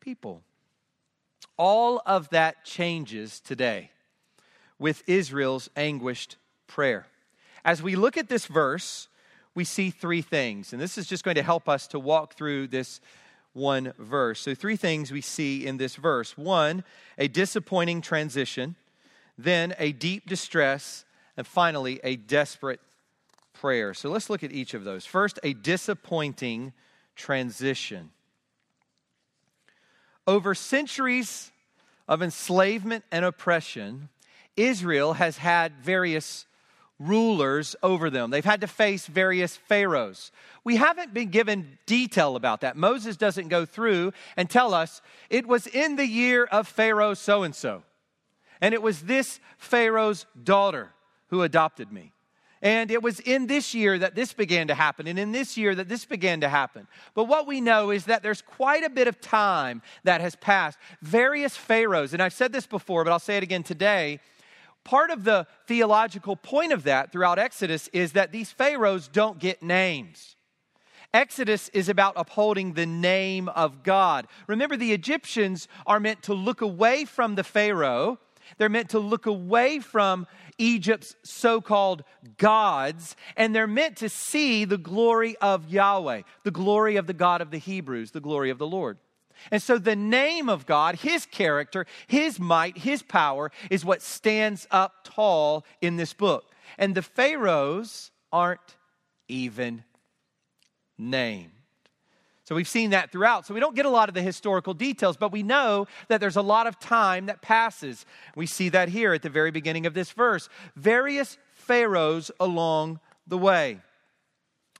people. 0.00 0.42
All 1.56 2.02
of 2.06 2.30
that 2.30 2.64
changes 2.64 3.40
today 3.40 3.90
with 4.78 5.02
Israel's 5.06 5.70
anguished 5.76 6.36
prayer. 6.66 7.06
As 7.64 7.82
we 7.82 7.96
look 7.96 8.16
at 8.16 8.28
this 8.28 8.46
verse, 8.46 9.08
we 9.54 9.64
see 9.64 9.90
three 9.90 10.22
things, 10.22 10.72
and 10.72 10.82
this 10.82 10.98
is 10.98 11.06
just 11.06 11.24
going 11.24 11.36
to 11.36 11.42
help 11.42 11.68
us 11.68 11.86
to 11.88 11.98
walk 11.98 12.34
through 12.34 12.68
this 12.68 13.00
one 13.54 13.94
verse. 13.98 14.40
So, 14.40 14.54
three 14.54 14.76
things 14.76 15.10
we 15.10 15.22
see 15.22 15.66
in 15.66 15.78
this 15.78 15.96
verse 15.96 16.36
one, 16.36 16.84
a 17.16 17.28
disappointing 17.28 18.02
transition, 18.02 18.76
then 19.38 19.74
a 19.78 19.92
deep 19.92 20.26
distress, 20.26 21.04
and 21.36 21.46
finally, 21.46 22.00
a 22.04 22.16
desperate 22.16 22.80
prayer. 23.54 23.94
So, 23.94 24.10
let's 24.10 24.28
look 24.28 24.44
at 24.44 24.52
each 24.52 24.74
of 24.74 24.84
those. 24.84 25.06
First, 25.06 25.38
a 25.42 25.54
disappointing 25.54 26.72
transition. 27.16 28.10
Over 30.26 30.54
centuries 30.54 31.52
of 32.08 32.22
enslavement 32.22 33.04
and 33.10 33.24
oppression, 33.24 34.08
Israel 34.56 35.14
has 35.14 35.38
had 35.38 35.72
various 35.76 36.46
rulers 36.98 37.74
over 37.82 38.08
them. 38.10 38.30
They've 38.30 38.44
had 38.44 38.60
to 38.60 38.66
face 38.66 39.06
various 39.06 39.56
pharaohs. 39.56 40.30
We 40.62 40.76
haven't 40.76 41.12
been 41.12 41.30
given 41.30 41.78
detail 41.86 42.36
about 42.36 42.60
that. 42.60 42.76
Moses 42.76 43.16
doesn't 43.16 43.48
go 43.48 43.64
through 43.64 44.12
and 44.36 44.48
tell 44.48 44.72
us 44.72 45.02
it 45.28 45.46
was 45.46 45.66
in 45.66 45.96
the 45.96 46.06
year 46.06 46.44
of 46.44 46.68
Pharaoh 46.68 47.14
so 47.14 47.42
and 47.42 47.54
so. 47.54 47.82
And 48.60 48.72
it 48.72 48.82
was 48.82 49.02
this 49.02 49.40
Pharaoh's 49.58 50.26
daughter 50.42 50.92
who 51.28 51.42
adopted 51.42 51.92
me. 51.92 52.12
And 52.62 52.90
it 52.90 53.02
was 53.02 53.20
in 53.20 53.46
this 53.46 53.74
year 53.74 53.98
that 53.98 54.14
this 54.14 54.32
began 54.32 54.68
to 54.68 54.74
happen, 54.74 55.06
and 55.06 55.18
in 55.18 55.32
this 55.32 55.58
year 55.58 55.74
that 55.74 55.86
this 55.86 56.06
began 56.06 56.40
to 56.40 56.48
happen. 56.48 56.86
But 57.12 57.24
what 57.24 57.46
we 57.46 57.60
know 57.60 57.90
is 57.90 58.06
that 58.06 58.22
there's 58.22 58.40
quite 58.40 58.82
a 58.82 58.88
bit 58.88 59.06
of 59.06 59.20
time 59.20 59.82
that 60.04 60.22
has 60.22 60.34
passed. 60.34 60.78
Various 61.02 61.54
pharaohs, 61.54 62.14
and 62.14 62.22
I've 62.22 62.32
said 62.32 62.54
this 62.54 62.66
before, 62.66 63.04
but 63.04 63.12
I'll 63.12 63.18
say 63.18 63.36
it 63.36 63.42
again 63.42 63.64
today. 63.64 64.18
Part 64.84 65.10
of 65.10 65.24
the 65.24 65.46
theological 65.66 66.36
point 66.36 66.72
of 66.72 66.84
that 66.84 67.10
throughout 67.10 67.38
Exodus 67.38 67.88
is 67.88 68.12
that 68.12 68.32
these 68.32 68.52
pharaohs 68.52 69.08
don't 69.08 69.38
get 69.38 69.62
names. 69.62 70.36
Exodus 71.14 71.68
is 71.70 71.88
about 71.88 72.14
upholding 72.16 72.72
the 72.72 72.86
name 72.86 73.48
of 73.48 73.82
God. 73.82 74.26
Remember, 74.46 74.76
the 74.76 74.92
Egyptians 74.92 75.68
are 75.86 76.00
meant 76.00 76.24
to 76.24 76.34
look 76.34 76.60
away 76.60 77.04
from 77.04 77.36
the 77.36 77.44
Pharaoh. 77.44 78.18
They're 78.58 78.68
meant 78.68 78.90
to 78.90 78.98
look 78.98 79.24
away 79.24 79.78
from 79.78 80.26
Egypt's 80.58 81.14
so 81.22 81.60
called 81.60 82.02
gods, 82.36 83.16
and 83.36 83.54
they're 83.54 83.66
meant 83.66 83.96
to 83.98 84.08
see 84.08 84.64
the 84.64 84.76
glory 84.76 85.36
of 85.40 85.68
Yahweh, 85.68 86.22
the 86.42 86.50
glory 86.50 86.96
of 86.96 87.06
the 87.06 87.14
God 87.14 87.40
of 87.40 87.50
the 87.50 87.58
Hebrews, 87.58 88.10
the 88.10 88.20
glory 88.20 88.50
of 88.50 88.58
the 88.58 88.66
Lord. 88.66 88.98
And 89.50 89.62
so 89.62 89.78
the 89.78 89.96
name 89.96 90.48
of 90.48 90.66
God, 90.66 90.96
His 90.96 91.26
character, 91.26 91.86
His 92.06 92.38
might, 92.38 92.78
His 92.78 93.02
power 93.02 93.50
is 93.70 93.84
what 93.84 94.02
stands 94.02 94.66
up 94.70 95.04
tall 95.04 95.64
in 95.80 95.96
this 95.96 96.12
book. 96.12 96.52
And 96.78 96.94
the 96.94 97.02
Pharaohs 97.02 98.10
aren't 98.32 98.76
even 99.28 99.84
named. 100.98 101.50
So 102.44 102.54
we've 102.54 102.68
seen 102.68 102.90
that 102.90 103.10
throughout. 103.10 103.46
So 103.46 103.54
we 103.54 103.60
don't 103.60 103.74
get 103.74 103.86
a 103.86 103.90
lot 103.90 104.10
of 104.10 104.14
the 104.14 104.20
historical 104.20 104.74
details, 104.74 105.16
but 105.16 105.32
we 105.32 105.42
know 105.42 105.86
that 106.08 106.20
there's 106.20 106.36
a 106.36 106.42
lot 106.42 106.66
of 106.66 106.78
time 106.78 107.26
that 107.26 107.40
passes. 107.40 108.04
We 108.36 108.46
see 108.46 108.68
that 108.68 108.90
here 108.90 109.14
at 109.14 109.22
the 109.22 109.30
very 109.30 109.50
beginning 109.50 109.86
of 109.86 109.94
this 109.94 110.10
verse. 110.10 110.50
Various 110.76 111.38
pharaohs 111.54 112.30
along 112.38 113.00
the 113.26 113.38
way. 113.38 113.80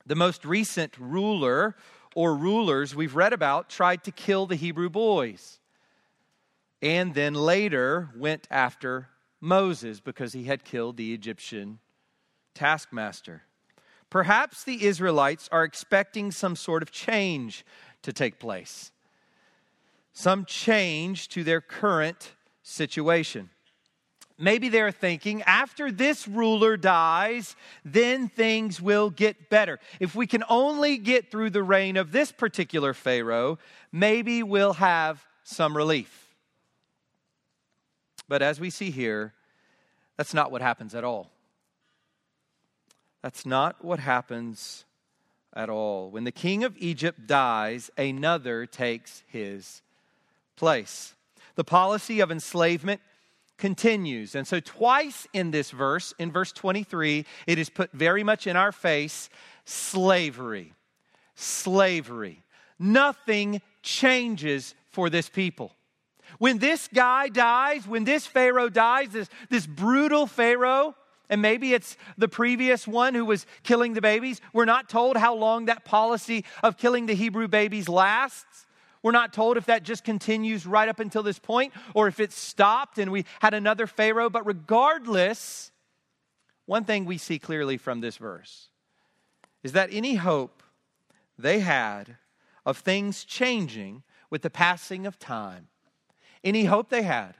The 0.05 0.15
most 0.15 0.45
recent 0.45 0.95
ruler 0.99 1.75
or 2.15 2.35
rulers 2.35 2.95
we've 2.95 3.17
read 3.17 3.33
about 3.33 3.69
tried 3.69 4.05
to 4.05 4.11
kill 4.11 4.47
the 4.47 4.57
Hebrew 4.57 4.91
boys 4.91 5.59
and 6.85 7.15
then 7.15 7.33
later 7.33 8.11
went 8.15 8.47
after 8.51 9.09
Moses 9.41 10.01
because 10.01 10.35
he 10.35 10.45
had 10.45 10.65
killed 10.65 10.99
the 10.99 11.15
Egyptian 11.15 11.79
taskmaster. 12.55 13.43
Perhaps 14.11 14.65
the 14.65 14.85
Israelites 14.85 15.49
are 15.51 15.65
expecting 15.65 16.31
some 16.31 16.55
sort 16.55 16.83
of 16.83 16.91
change 16.91 17.65
to 18.03 18.13
take 18.13 18.39
place, 18.39 18.93
some 20.13 20.45
change 20.45 21.29
to 21.29 21.43
their 21.43 21.63
current 21.63 22.35
situation. 22.63 23.49
Maybe 24.37 24.69
they're 24.69 24.91
thinking, 24.91 25.43
after 25.43 25.93
this 25.93 26.27
ruler 26.27 26.77
dies, 26.77 27.55
then 27.85 28.29
things 28.29 28.81
will 28.83 29.11
get 29.11 29.49
better. 29.49 29.79
If 30.01 30.17
we 30.17 30.27
can 30.27 30.43
only 30.49 30.99
get 30.99 31.31
through 31.31 31.51
the 31.51 31.63
reign 31.63 31.97
of 31.97 32.11
this 32.11 32.33
particular 32.33 32.95
Pharaoh, 32.95 33.59
maybe 33.93 34.43
we'll 34.43 34.73
have 34.75 35.25
some 35.45 35.77
relief. 35.77 36.35
But 38.29 38.43
as 38.43 38.59
we 38.59 38.71
see 38.71 38.91
here, 38.91 39.35
that's 40.17 40.35
not 40.35 40.51
what 40.51 40.63
happens 40.63 40.95
at 40.95 41.05
all. 41.05 41.31
That's 43.23 43.47
not 43.47 43.85
what 43.85 44.01
happens 44.01 44.85
at 45.55 45.71
all. 45.71 46.11
When 46.11 46.25
the 46.25 46.33
king 46.33 46.65
of 46.65 46.77
Egypt 46.79 47.27
dies, 47.27 47.91
another 47.97 48.67
takes 48.67 49.23
his 49.29 49.83
place. 50.57 51.15
The 51.55 51.65
policy 51.65 52.19
of 52.19 52.33
enslavement 52.33 53.01
continues. 53.65 54.35
And 54.35 54.47
so, 54.47 54.61
twice 54.61 55.27
in 55.33 55.51
this 55.51 55.71
verse, 55.71 56.13
in 56.19 56.31
verse 56.31 56.53
23, 56.53 57.25
it 57.47 57.59
is 57.59 57.71
put 57.71 57.91
very 57.93 58.23
much 58.23 58.47
in 58.47 58.57
our 58.57 58.73
face 58.73 59.31
slavery. 59.65 60.75
Slavery. 61.35 62.43
Nothing 62.79 63.63
changes 63.81 64.75
for 64.91 65.09
this 65.09 65.31
people. 65.31 65.73
When 66.39 66.59
this 66.59 66.91
guy 66.93 67.31
dies, 67.31 67.89
when 67.89 68.05
this 68.05 68.27
Pharaoh 68.27 68.69
dies, 68.69 69.09
this, 69.09 69.31
this 69.49 69.67
brutal 69.67 70.27
Pharaoh, 70.27 70.95
and 71.31 71.41
maybe 71.41 71.73
it's 71.73 71.97
the 72.19 72.29
previous 72.29 72.87
one 72.87 73.15
who 73.15 73.25
was 73.25 73.47
killing 73.63 73.95
the 73.95 74.03
babies. 74.03 74.43
We're 74.53 74.67
not 74.67 74.91
told 74.91 75.17
how 75.17 75.37
long 75.37 75.65
that 75.67 75.87
policy 75.87 76.45
of 76.63 76.77
killing 76.77 77.07
the 77.07 77.15
Hebrew 77.15 77.49
babies 77.49 77.89
lasts. 77.89 78.64
We're 79.05 79.13
not 79.13 79.35
told 79.35 79.59
if 79.59 79.67
that 79.67 79.83
just 79.83 80.03
continues 80.03 80.67
right 80.67 80.89
up 80.89 80.99
until 80.99 81.23
this 81.23 81.39
point 81.39 81.75
or 81.93 82.09
if 82.09 82.21
it 82.21 82.33
stopped 82.33 82.99
and 82.99 83.13
we 83.13 83.27
had 83.41 83.53
another 83.53 83.87
Pharaoh. 83.87 84.31
But 84.31 84.47
regardless, 84.47 85.71
one 86.65 86.85
thing 86.85 87.05
we 87.05 87.19
see 87.19 87.39
clearly 87.39 87.77
from 87.77 88.01
this 88.01 88.17
verse 88.17 88.71
is 89.63 89.73
that 89.73 89.91
any 89.93 90.15
hope 90.15 90.63
they 91.39 91.61
had 91.61 92.17
of 92.65 92.79
things 92.79 93.27
changing 93.27 94.05
with 94.31 94.41
the 94.41 94.49
passing 94.49 95.07
of 95.07 95.19
time, 95.19 95.69
any 96.43 96.65
hope 96.65 96.89
they 96.89 97.03
had 97.03 97.35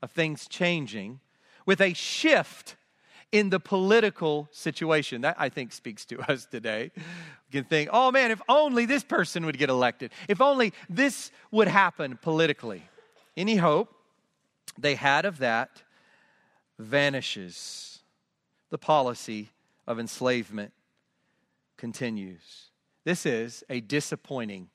of 0.00 0.10
things 0.10 0.48
changing 0.48 1.20
with 1.66 1.82
a 1.82 1.92
shift 1.92 2.76
in 3.32 3.50
the 3.50 3.60
political 3.60 4.48
situation. 4.50 5.22
That, 5.22 5.36
I 5.38 5.48
think, 5.48 5.72
speaks 5.72 6.04
to 6.06 6.20
us 6.30 6.46
today. 6.46 6.90
We 6.96 7.60
can 7.60 7.64
think, 7.64 7.90
oh 7.92 8.10
man, 8.10 8.30
if 8.30 8.40
only 8.48 8.86
this 8.86 9.04
person 9.04 9.46
would 9.46 9.58
get 9.58 9.70
elected, 9.70 10.12
if 10.28 10.40
only 10.40 10.72
this 10.88 11.30
would 11.50 11.68
happen 11.68 12.18
politically. 12.20 12.82
Any 13.36 13.56
hope 13.56 13.94
they 14.78 14.94
had 14.94 15.24
of 15.24 15.38
that 15.38 15.82
vanishes. 16.78 17.98
The 18.70 18.78
policy 18.78 19.50
of 19.86 19.98
enslavement 19.98 20.72
continues. 21.76 22.68
This 23.04 23.26
is 23.26 23.64
a 23.68 23.80
disappointing 23.80 24.68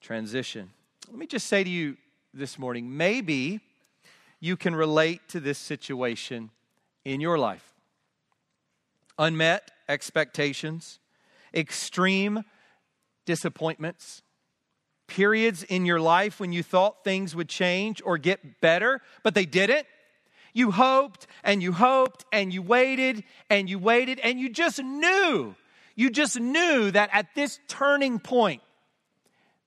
transition. 0.00 0.70
Let 1.08 1.18
me 1.18 1.26
just 1.26 1.46
say 1.46 1.64
to 1.64 1.70
you 1.70 1.96
this 2.34 2.58
morning 2.58 2.96
maybe 2.96 3.60
you 4.40 4.56
can 4.56 4.76
relate 4.76 5.26
to 5.28 5.40
this 5.40 5.58
situation 5.58 6.50
in 7.04 7.20
your 7.20 7.38
life 7.38 7.74
unmet 9.18 9.70
expectations, 9.88 11.00
extreme 11.52 12.44
disappointments, 13.26 14.22
periods 15.08 15.62
in 15.64 15.84
your 15.84 16.00
life 16.00 16.38
when 16.38 16.52
you 16.52 16.62
thought 16.62 17.02
things 17.02 17.34
would 17.34 17.48
change 17.48 18.00
or 18.04 18.16
get 18.16 18.60
better, 18.60 19.00
but 19.22 19.34
they 19.34 19.46
didn't. 19.46 19.86
You 20.52 20.70
hoped 20.70 21.26
and 21.44 21.62
you 21.62 21.72
hoped 21.72 22.24
and 22.32 22.52
you 22.52 22.62
waited 22.62 23.24
and 23.50 23.68
you 23.68 23.78
waited 23.78 24.20
and 24.20 24.38
you 24.38 24.48
just 24.50 24.82
knew, 24.82 25.54
you 25.96 26.10
just 26.10 26.38
knew 26.38 26.90
that 26.90 27.10
at 27.12 27.34
this 27.34 27.58
turning 27.68 28.18
point, 28.18 28.62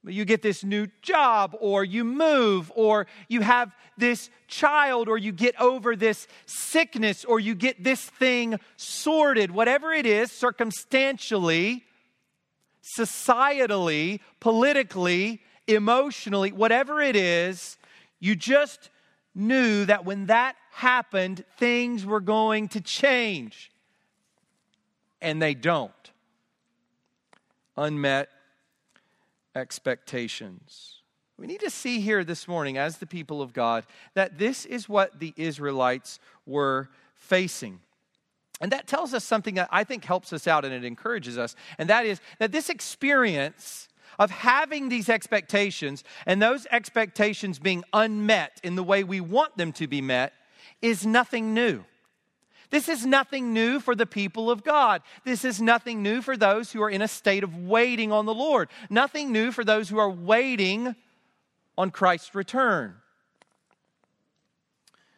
you 0.05 0.25
get 0.25 0.41
this 0.41 0.63
new 0.63 0.87
job, 1.01 1.55
or 1.59 1.83
you 1.83 2.03
move, 2.03 2.71
or 2.75 3.05
you 3.27 3.41
have 3.41 3.75
this 3.97 4.29
child, 4.47 5.07
or 5.07 5.17
you 5.17 5.31
get 5.31 5.59
over 5.61 5.95
this 5.95 6.27
sickness, 6.45 7.23
or 7.23 7.39
you 7.39 7.53
get 7.53 7.83
this 7.83 8.01
thing 8.01 8.59
sorted, 8.77 9.51
whatever 9.51 9.93
it 9.93 10.05
is, 10.05 10.31
circumstantially, 10.31 11.83
societally, 12.97 14.19
politically, 14.39 15.41
emotionally, 15.67 16.51
whatever 16.51 16.99
it 16.99 17.15
is, 17.15 17.77
you 18.19 18.35
just 18.35 18.89
knew 19.35 19.85
that 19.85 20.03
when 20.03 20.25
that 20.25 20.55
happened, 20.71 21.43
things 21.57 22.05
were 22.05 22.19
going 22.19 22.67
to 22.69 22.81
change. 22.81 23.71
And 25.21 25.39
they 25.39 25.53
don't. 25.53 25.91
Unmet 27.77 28.29
expectations. 29.55 31.01
We 31.37 31.47
need 31.47 31.61
to 31.61 31.69
see 31.69 32.01
here 32.01 32.23
this 32.23 32.47
morning, 32.47 32.77
as 32.77 32.97
the 32.99 33.07
people 33.07 33.41
of 33.41 33.53
God, 33.53 33.85
that 34.13 34.37
this 34.37 34.65
is 34.65 34.87
what 34.87 35.19
the 35.19 35.33
Israelites 35.37 36.19
were 36.45 36.89
facing. 37.15 37.79
And 38.59 38.71
that 38.71 38.85
tells 38.85 39.13
us 39.13 39.23
something 39.23 39.55
that 39.55 39.69
I 39.71 39.83
think 39.83 40.05
helps 40.05 40.31
us 40.33 40.47
out 40.47 40.65
and 40.65 40.73
it 40.73 40.85
encourages 40.85 41.37
us. 41.37 41.55
And 41.79 41.89
that 41.89 42.05
is 42.05 42.21
that 42.37 42.51
this 42.51 42.69
experience 42.69 43.89
of 44.19 44.29
having 44.29 44.89
these 44.89 45.09
expectations 45.09 46.03
and 46.27 46.39
those 46.39 46.67
expectations 46.69 47.57
being 47.57 47.83
unmet 47.91 48.59
in 48.63 48.75
the 48.75 48.83
way 48.83 49.03
we 49.03 49.19
want 49.19 49.57
them 49.57 49.71
to 49.73 49.87
be 49.87 50.01
met 50.01 50.33
is 50.81 51.05
nothing 51.07 51.55
new. 51.55 51.83
This 52.71 52.89
is 52.89 53.05
nothing 53.05 53.53
new 53.53 53.79
for 53.79 53.95
the 53.95 54.05
people 54.05 54.49
of 54.49 54.63
God. 54.63 55.03
This 55.23 55.45
is 55.45 55.61
nothing 55.61 56.01
new 56.01 56.21
for 56.21 56.35
those 56.35 56.71
who 56.71 56.81
are 56.81 56.89
in 56.89 57.01
a 57.01 57.07
state 57.07 57.43
of 57.43 57.55
waiting 57.55 58.11
on 58.11 58.25
the 58.25 58.33
Lord. 58.33 58.69
Nothing 58.89 59.31
new 59.31 59.51
for 59.51 59.63
those 59.63 59.89
who 59.89 59.99
are 59.99 60.09
waiting 60.09 60.95
on 61.77 61.91
Christ's 61.91 62.33
return. 62.33 62.95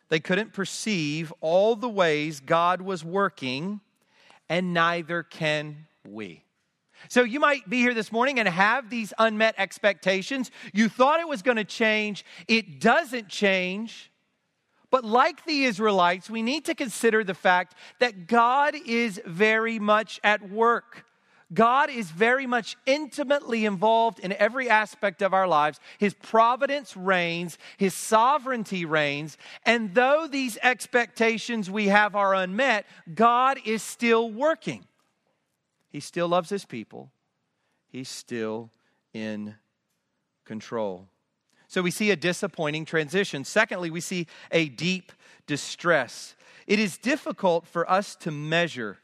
They 0.10 0.20
couldn't 0.20 0.54
perceive 0.54 1.32
all 1.42 1.76
the 1.76 1.89
ways 1.89 2.39
God 2.39 2.82
was 2.82 3.04
working, 3.04 3.82
and 4.50 4.74
neither 4.74 5.24
can 5.24 5.88
we. 6.08 6.44
So 7.10 7.24
you 7.24 7.39
might 7.39 7.70
be 7.70 7.78
here 7.78 7.94
this 7.94 8.12
morning 8.12 8.39
and 8.39 8.48
have 8.48 8.89
these 8.89 9.13
unmet 9.18 9.56
expectations. 9.58 10.52
You 10.74 10.89
thought 10.89 11.20
it 11.20 11.28
was 11.28 11.42
going 11.42 11.58
to 11.58 11.63
change, 11.63 12.26
it 12.48 12.80
doesn't 12.80 13.28
change. 13.28 14.12
But 14.93 15.03
like 15.03 15.43
the 15.45 15.63
Israelites, 15.63 16.29
we 16.29 16.43
need 16.43 16.65
to 16.65 16.75
consider 16.75 17.23
the 17.23 17.34
fact 17.34 17.73
that 17.97 18.27
God 18.27 18.75
is 18.86 19.19
very 19.25 19.79
much 19.79 20.19
at 20.23 20.51
work. 20.51 21.06
God 21.51 21.89
is 21.89 22.12
very 22.12 22.45
much 22.45 22.77
intimately 22.86 23.65
involved 23.65 24.19
in 24.19 24.34
every 24.34 24.69
aspect 24.69 25.23
of 25.23 25.34
our 25.34 25.47
lives. 25.47 25.79
His 25.97 26.13
providence 26.13 26.95
reigns, 26.95 27.58
His 27.77 27.95
sovereignty 27.95 28.86
reigns, 28.86 29.39
and 29.65 29.95
though 29.95 30.27
these 30.29 30.60
expectations 30.62 31.71
we 31.71 31.88
have 31.88 32.15
are 32.15 32.36
unmet, 32.36 32.86
God 33.15 33.58
is 33.65 33.82
still 33.82 34.29
working. 34.29 34.86
He 35.89 36.01
still 36.01 36.27
loves 36.27 36.51
His 36.51 36.65
people, 36.65 37.10
He's 37.91 38.10
still 38.10 38.69
in 39.12 39.56
control. 40.45 41.08
So 41.74 41.82
we 41.82 41.90
see 41.90 42.12
a 42.12 42.16
disappointing 42.16 42.86
transition. 42.86 43.44
Secondly, 43.44 43.90
we 43.90 44.00
see 44.00 44.28
a 44.52 44.70
deep 44.70 45.12
distress. 45.48 46.36
It 46.68 46.78
is 46.78 47.00
difficult 47.00 47.66
for 47.66 47.90
us 47.90 48.16
to 48.18 48.30
measure 48.30 49.00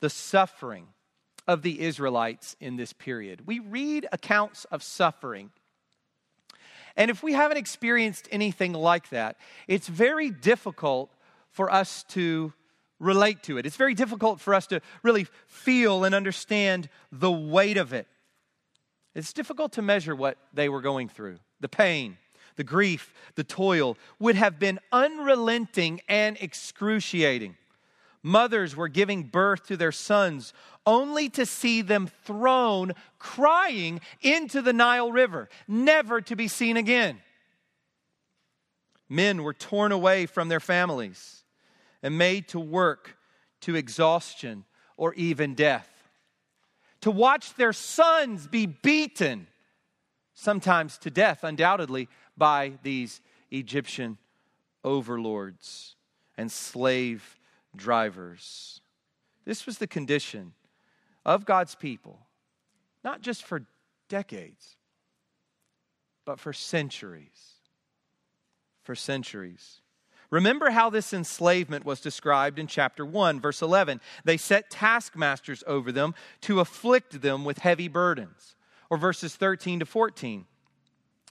the 0.00 0.10
suffering 0.10 0.88
of 1.46 1.62
the 1.62 1.80
Israelites 1.80 2.56
in 2.58 2.74
this 2.74 2.92
period. 2.92 3.46
We 3.46 3.60
read 3.60 4.08
accounts 4.10 4.64
of 4.72 4.82
suffering. 4.82 5.52
And 6.96 7.12
if 7.12 7.22
we 7.22 7.32
haven't 7.32 7.58
experienced 7.58 8.26
anything 8.32 8.72
like 8.72 9.10
that, 9.10 9.36
it's 9.68 9.86
very 9.86 10.30
difficult 10.30 11.12
for 11.52 11.72
us 11.72 12.02
to 12.08 12.52
relate 12.98 13.44
to 13.44 13.56
it. 13.56 13.66
It's 13.66 13.76
very 13.76 13.94
difficult 13.94 14.40
for 14.40 14.52
us 14.52 14.66
to 14.66 14.80
really 15.04 15.28
feel 15.46 16.02
and 16.02 16.12
understand 16.12 16.88
the 17.12 17.30
weight 17.30 17.76
of 17.76 17.92
it. 17.92 18.08
It's 19.14 19.32
difficult 19.32 19.74
to 19.74 19.82
measure 19.82 20.16
what 20.16 20.38
they 20.52 20.68
were 20.68 20.80
going 20.80 21.08
through 21.08 21.38
the 21.60 21.68
pain, 21.68 22.16
the 22.56 22.64
grief, 22.64 23.12
the 23.34 23.44
toil 23.44 23.96
would 24.18 24.34
have 24.34 24.58
been 24.58 24.80
unrelenting 24.92 26.00
and 26.08 26.36
excruciating. 26.40 27.56
Mothers 28.22 28.76
were 28.76 28.88
giving 28.88 29.22
birth 29.24 29.66
to 29.66 29.76
their 29.76 29.92
sons 29.92 30.52
only 30.84 31.28
to 31.30 31.46
see 31.46 31.80
them 31.80 32.10
thrown 32.24 32.92
crying 33.18 34.00
into 34.20 34.60
the 34.60 34.72
Nile 34.72 35.10
River, 35.10 35.48
never 35.66 36.20
to 36.22 36.36
be 36.36 36.48
seen 36.48 36.76
again. 36.76 37.20
Men 39.08 39.42
were 39.42 39.54
torn 39.54 39.92
away 39.92 40.26
from 40.26 40.48
their 40.48 40.60
families 40.60 41.44
and 42.02 42.16
made 42.16 42.48
to 42.48 42.60
work 42.60 43.16
to 43.62 43.74
exhaustion 43.74 44.64
or 44.96 45.14
even 45.14 45.54
death. 45.54 45.88
To 47.02 47.10
watch 47.10 47.54
their 47.54 47.72
sons 47.72 48.46
be 48.46 48.66
beaten 48.66 49.46
sometimes 50.40 50.96
to 50.96 51.10
death, 51.10 51.44
undoubtedly, 51.44 52.08
by 52.36 52.72
these 52.82 53.20
Egyptian 53.50 54.16
overlords 54.82 55.96
and 56.38 56.50
slave 56.50 57.36
drivers. 57.76 58.80
This 59.44 59.66
was 59.66 59.76
the 59.76 59.86
condition 59.86 60.54
of 61.26 61.44
God's 61.44 61.74
people, 61.74 62.26
not 63.04 63.20
just 63.20 63.44
for 63.44 63.66
decades, 64.08 64.76
but 66.24 66.40
for 66.40 66.54
centuries. 66.54 67.56
For 68.82 68.94
centuries. 68.94 69.82
Remember 70.30 70.70
how 70.70 70.88
this 70.88 71.12
enslavement 71.12 71.84
was 71.84 72.00
described 72.00 72.58
in 72.58 72.66
chapter 72.66 73.04
1, 73.04 73.40
verse 73.40 73.60
11. 73.60 74.00
They 74.24 74.38
set 74.38 74.70
taskmasters 74.70 75.62
over 75.66 75.92
them 75.92 76.14
to 76.42 76.60
afflict 76.60 77.20
them 77.20 77.44
with 77.44 77.58
heavy 77.58 77.88
burdens 77.88 78.56
or 78.90 78.98
verses 78.98 79.34
13 79.36 79.80
to 79.80 79.86
14. 79.86 80.44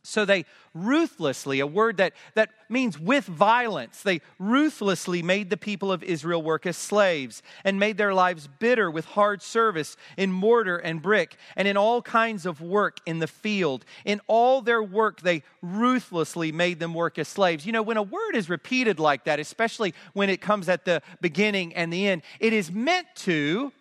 So 0.01 0.23
they 0.23 0.45
ruthlessly, 0.73 1.59
a 1.59 1.67
word 1.67 1.97
that, 1.97 2.13
that 2.33 2.49
means 2.69 2.97
with 2.97 3.25
violence, 3.25 4.01
they 4.01 4.21
ruthlessly 4.37 5.21
made 5.21 5.49
the 5.49 5.57
people 5.57 5.91
of 5.91 6.03
Israel 6.03 6.41
work 6.41 6.65
as 6.65 6.77
slaves 6.77 7.43
and 7.65 7.79
made 7.79 7.97
their 7.97 8.13
lives 8.13 8.47
bitter 8.59 8.89
with 8.89 9.05
hard 9.05 9.41
service 9.41 9.97
in 10.15 10.31
mortar 10.31 10.77
and 10.77 11.01
brick 11.01 11.35
and 11.55 11.67
in 11.67 11.75
all 11.75 12.01
kinds 12.01 12.45
of 12.45 12.61
work 12.61 12.99
in 13.05 13.19
the 13.19 13.27
field. 13.27 13.83
In 14.05 14.21
all 14.27 14.61
their 14.61 14.81
work, 14.81 15.21
they 15.21 15.43
ruthlessly 15.61 16.51
made 16.51 16.79
them 16.79 16.93
work 16.93 17.19
as 17.19 17.27
slaves. 17.27 17.65
You 17.65 17.73
know, 17.73 17.83
when 17.83 17.97
a 17.97 18.03
word 18.03 18.35
is 18.35 18.49
repeated 18.49 18.99
like 18.99 19.25
that, 19.25 19.39
especially 19.39 19.93
when 20.13 20.29
it 20.29 20.39
comes 20.39 20.69
at 20.69 20.85
the 20.85 21.01
beginning 21.19 21.75
and 21.75 21.91
the 21.91 22.07
end, 22.07 22.21
it 22.39 22.53
is 22.53 22.71
meant 22.71 23.07
to 23.15 23.73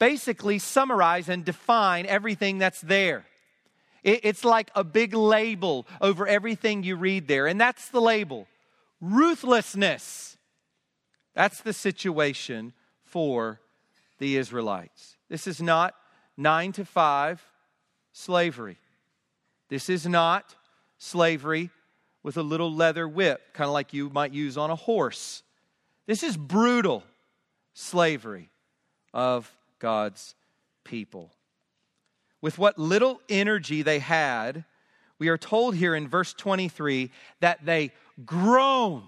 basically 0.00 0.58
summarize 0.58 1.28
and 1.28 1.44
define 1.44 2.06
everything 2.06 2.58
that's 2.58 2.80
there. 2.80 3.24
It's 4.02 4.44
like 4.44 4.70
a 4.74 4.82
big 4.82 5.14
label 5.14 5.86
over 6.00 6.26
everything 6.26 6.82
you 6.82 6.96
read 6.96 7.28
there, 7.28 7.46
and 7.46 7.60
that's 7.60 7.90
the 7.90 8.00
label 8.00 8.48
ruthlessness. 9.00 10.38
That's 11.34 11.60
the 11.60 11.72
situation 11.72 12.72
for 13.04 13.60
the 14.18 14.36
Israelites. 14.36 15.16
This 15.28 15.46
is 15.46 15.60
not 15.60 15.94
nine 16.36 16.72
to 16.72 16.84
five 16.84 17.42
slavery. 18.12 18.78
This 19.68 19.88
is 19.88 20.06
not 20.06 20.56
slavery 20.98 21.70
with 22.22 22.36
a 22.36 22.42
little 22.42 22.72
leather 22.72 23.06
whip, 23.06 23.52
kind 23.52 23.68
of 23.68 23.74
like 23.74 23.92
you 23.92 24.10
might 24.10 24.32
use 24.32 24.56
on 24.56 24.70
a 24.70 24.76
horse. 24.76 25.42
This 26.06 26.22
is 26.22 26.36
brutal 26.36 27.04
slavery 27.74 28.50
of 29.12 29.50
God's 29.80 30.34
people. 30.84 31.32
With 32.40 32.58
what 32.58 32.78
little 32.78 33.20
energy 33.28 33.82
they 33.82 33.98
had, 33.98 34.64
we 35.18 35.28
are 35.28 35.36
told 35.36 35.74
here 35.74 35.94
in 35.94 36.08
verse 36.08 36.32
23 36.32 37.10
that 37.40 37.64
they 37.64 37.92
groaned. 38.24 39.04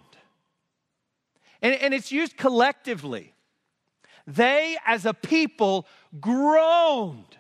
And, 1.63 1.75
and 1.75 1.95
it's 1.95 2.11
used 2.11 2.37
collectively. 2.37 3.33
They, 4.27 4.77
as 4.87 5.07
a 5.07 5.15
people, 5.15 5.87
groaned 6.21 7.37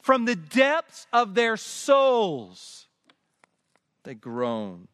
from 0.00 0.24
the 0.24 0.36
depths 0.36 1.06
of 1.12 1.34
their 1.34 1.56
souls. 1.56 2.86
They 4.04 4.14
groaned. 4.14 4.88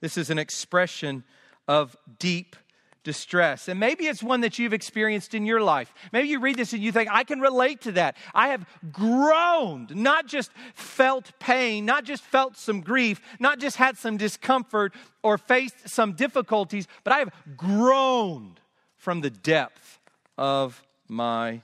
This 0.00 0.16
is 0.16 0.30
an 0.30 0.38
expression 0.38 1.24
of 1.68 1.96
deep 2.18 2.56
distress. 3.02 3.68
And 3.68 3.80
maybe 3.80 4.06
it's 4.06 4.22
one 4.22 4.42
that 4.42 4.58
you've 4.58 4.72
experienced 4.72 5.34
in 5.34 5.46
your 5.46 5.60
life. 5.60 5.92
Maybe 6.12 6.28
you 6.28 6.40
read 6.40 6.56
this 6.56 6.72
and 6.72 6.82
you 6.82 6.92
think, 6.92 7.08
I 7.10 7.24
can 7.24 7.40
relate 7.40 7.82
to 7.82 7.92
that. 7.92 8.16
I 8.34 8.48
have 8.48 8.66
groaned, 8.92 9.94
not 9.96 10.26
just 10.26 10.50
felt 10.74 11.32
pain, 11.38 11.86
not 11.86 12.04
just 12.04 12.22
felt 12.22 12.56
some 12.56 12.80
grief, 12.80 13.20
not 13.38 13.58
just 13.58 13.76
had 13.76 13.96
some 13.96 14.16
discomfort 14.16 14.94
or 15.22 15.38
faced 15.38 15.88
some 15.88 16.12
difficulties, 16.12 16.86
but 17.04 17.12
I 17.12 17.18
have 17.20 17.32
groaned 17.56 18.60
from 18.96 19.22
the 19.22 19.30
depth 19.30 19.98
of 20.36 20.82
my 21.08 21.62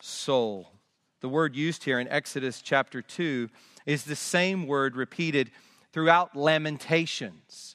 soul. 0.00 0.72
The 1.20 1.28
word 1.28 1.56
used 1.56 1.84
here 1.84 1.98
in 1.98 2.08
Exodus 2.08 2.62
chapter 2.62 3.02
2 3.02 3.48
is 3.86 4.04
the 4.04 4.14
same 4.16 4.66
word 4.66 4.96
repeated 4.96 5.50
throughout 5.92 6.36
Lamentations. 6.36 7.74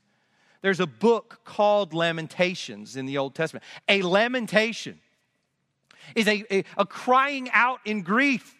There's 0.64 0.80
a 0.80 0.88
book 0.88 1.42
called 1.44 1.94
Lamentations 1.94 2.96
in 2.96 3.06
the 3.06 3.18
Old 3.18 3.36
Testament. 3.36 3.66
A 3.90 4.02
lamentation 4.02 4.98
is 6.16 6.26
a, 6.26 6.46
a, 6.50 6.64
a 6.78 6.86
crying 6.86 7.50
out 7.52 7.82
in 7.84 8.02
grief 8.02 8.56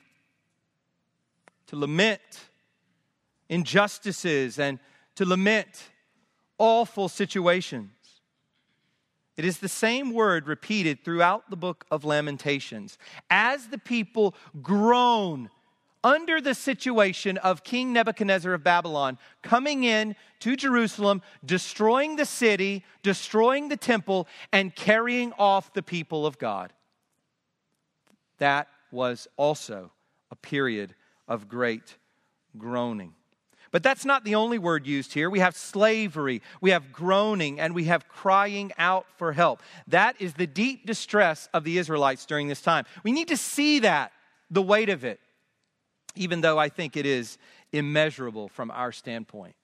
to 1.68 1.78
lament 1.78 2.20
injustices 3.48 4.60
and 4.60 4.80
to 5.16 5.26
lament 5.26 5.92
awful 6.58 7.08
situations. 7.08 7.92
It 9.38 9.46
is 9.46 9.60
the 9.60 9.70
same 9.70 10.12
word 10.12 10.46
repeated 10.46 11.06
throughout 11.06 11.50
the 11.50 11.56
book 11.56 11.86
of 11.90 12.04
Lamentations. 12.04 12.98
As 13.30 13.68
the 13.68 13.78
people 13.78 14.36
groan 14.62 15.50
under 16.04 16.42
the 16.42 16.54
situation 16.54 17.38
of 17.38 17.64
King 17.64 17.94
Nebuchadnezzar 17.94 18.54
of 18.54 18.64
Babylon 18.64 19.18
coming 19.42 19.84
in 19.84 20.16
to 20.40 20.56
Jerusalem, 20.56 21.22
destroying 21.46 22.18
the 22.18 22.26
city, 22.26 22.84
destroying 23.02 23.70
the 23.70 23.78
temple, 23.78 24.28
and 24.52 24.76
carrying 24.76 25.32
off 25.34 25.74
the 25.74 25.84
people 25.84 26.26
of 26.26 26.38
God. 26.38 26.74
That 28.40 28.68
was 28.92 29.28
also 29.38 29.92
a 30.32 30.36
period 30.36 30.94
of 31.28 31.48
great 31.48 31.98
groaning. 32.58 33.14
But 33.72 33.82
that's 33.82 34.06
not 34.06 34.24
the 34.24 34.36
only 34.36 34.60
word 34.60 34.86
used 34.86 35.14
here. 35.14 35.32
We 35.32 35.40
have 35.40 35.56
slavery, 35.56 36.44
we 36.62 36.70
have 36.70 36.92
groaning, 36.92 37.60
and 37.60 37.74
we 37.74 37.86
have 37.86 38.08
crying 38.08 38.72
out 38.78 39.08
for 39.18 39.34
help. 39.34 39.64
That 39.88 40.16
is 40.20 40.36
the 40.36 40.46
deep 40.46 40.86
distress 40.86 41.50
of 41.56 41.64
the 41.64 41.80
Israelites 41.80 42.28
during 42.28 42.48
this 42.48 42.62
time. 42.62 42.86
We 43.04 43.12
need 43.12 43.30
to 43.30 43.38
see 43.38 43.80
that, 43.80 44.12
the 44.52 44.62
weight 44.62 44.90
of 44.90 45.04
it, 45.04 45.20
even 46.16 46.42
though 46.42 46.58
I 46.58 46.70
think 46.70 46.96
it 46.96 47.06
is 47.06 47.38
immeasurable 47.72 48.48
from 48.48 48.72
our 48.72 48.92
standpoint. 48.92 49.56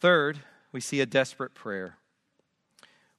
Third, 0.00 0.40
we 0.72 0.80
see 0.80 1.00
a 1.00 1.06
desperate 1.06 1.54
prayer. 1.54 1.96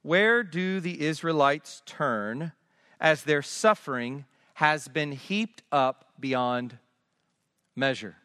Where 0.02 0.44
do 0.44 0.80
the 0.80 1.02
Israelites 1.02 1.84
turn 1.86 2.54
as 3.00 3.24
their 3.24 3.42
suffering 3.42 4.26
has 4.56 4.88
been 4.88 5.12
heaped 5.12 5.64
up 5.72 6.14
beyond 6.20 6.78
measure? 7.76 8.16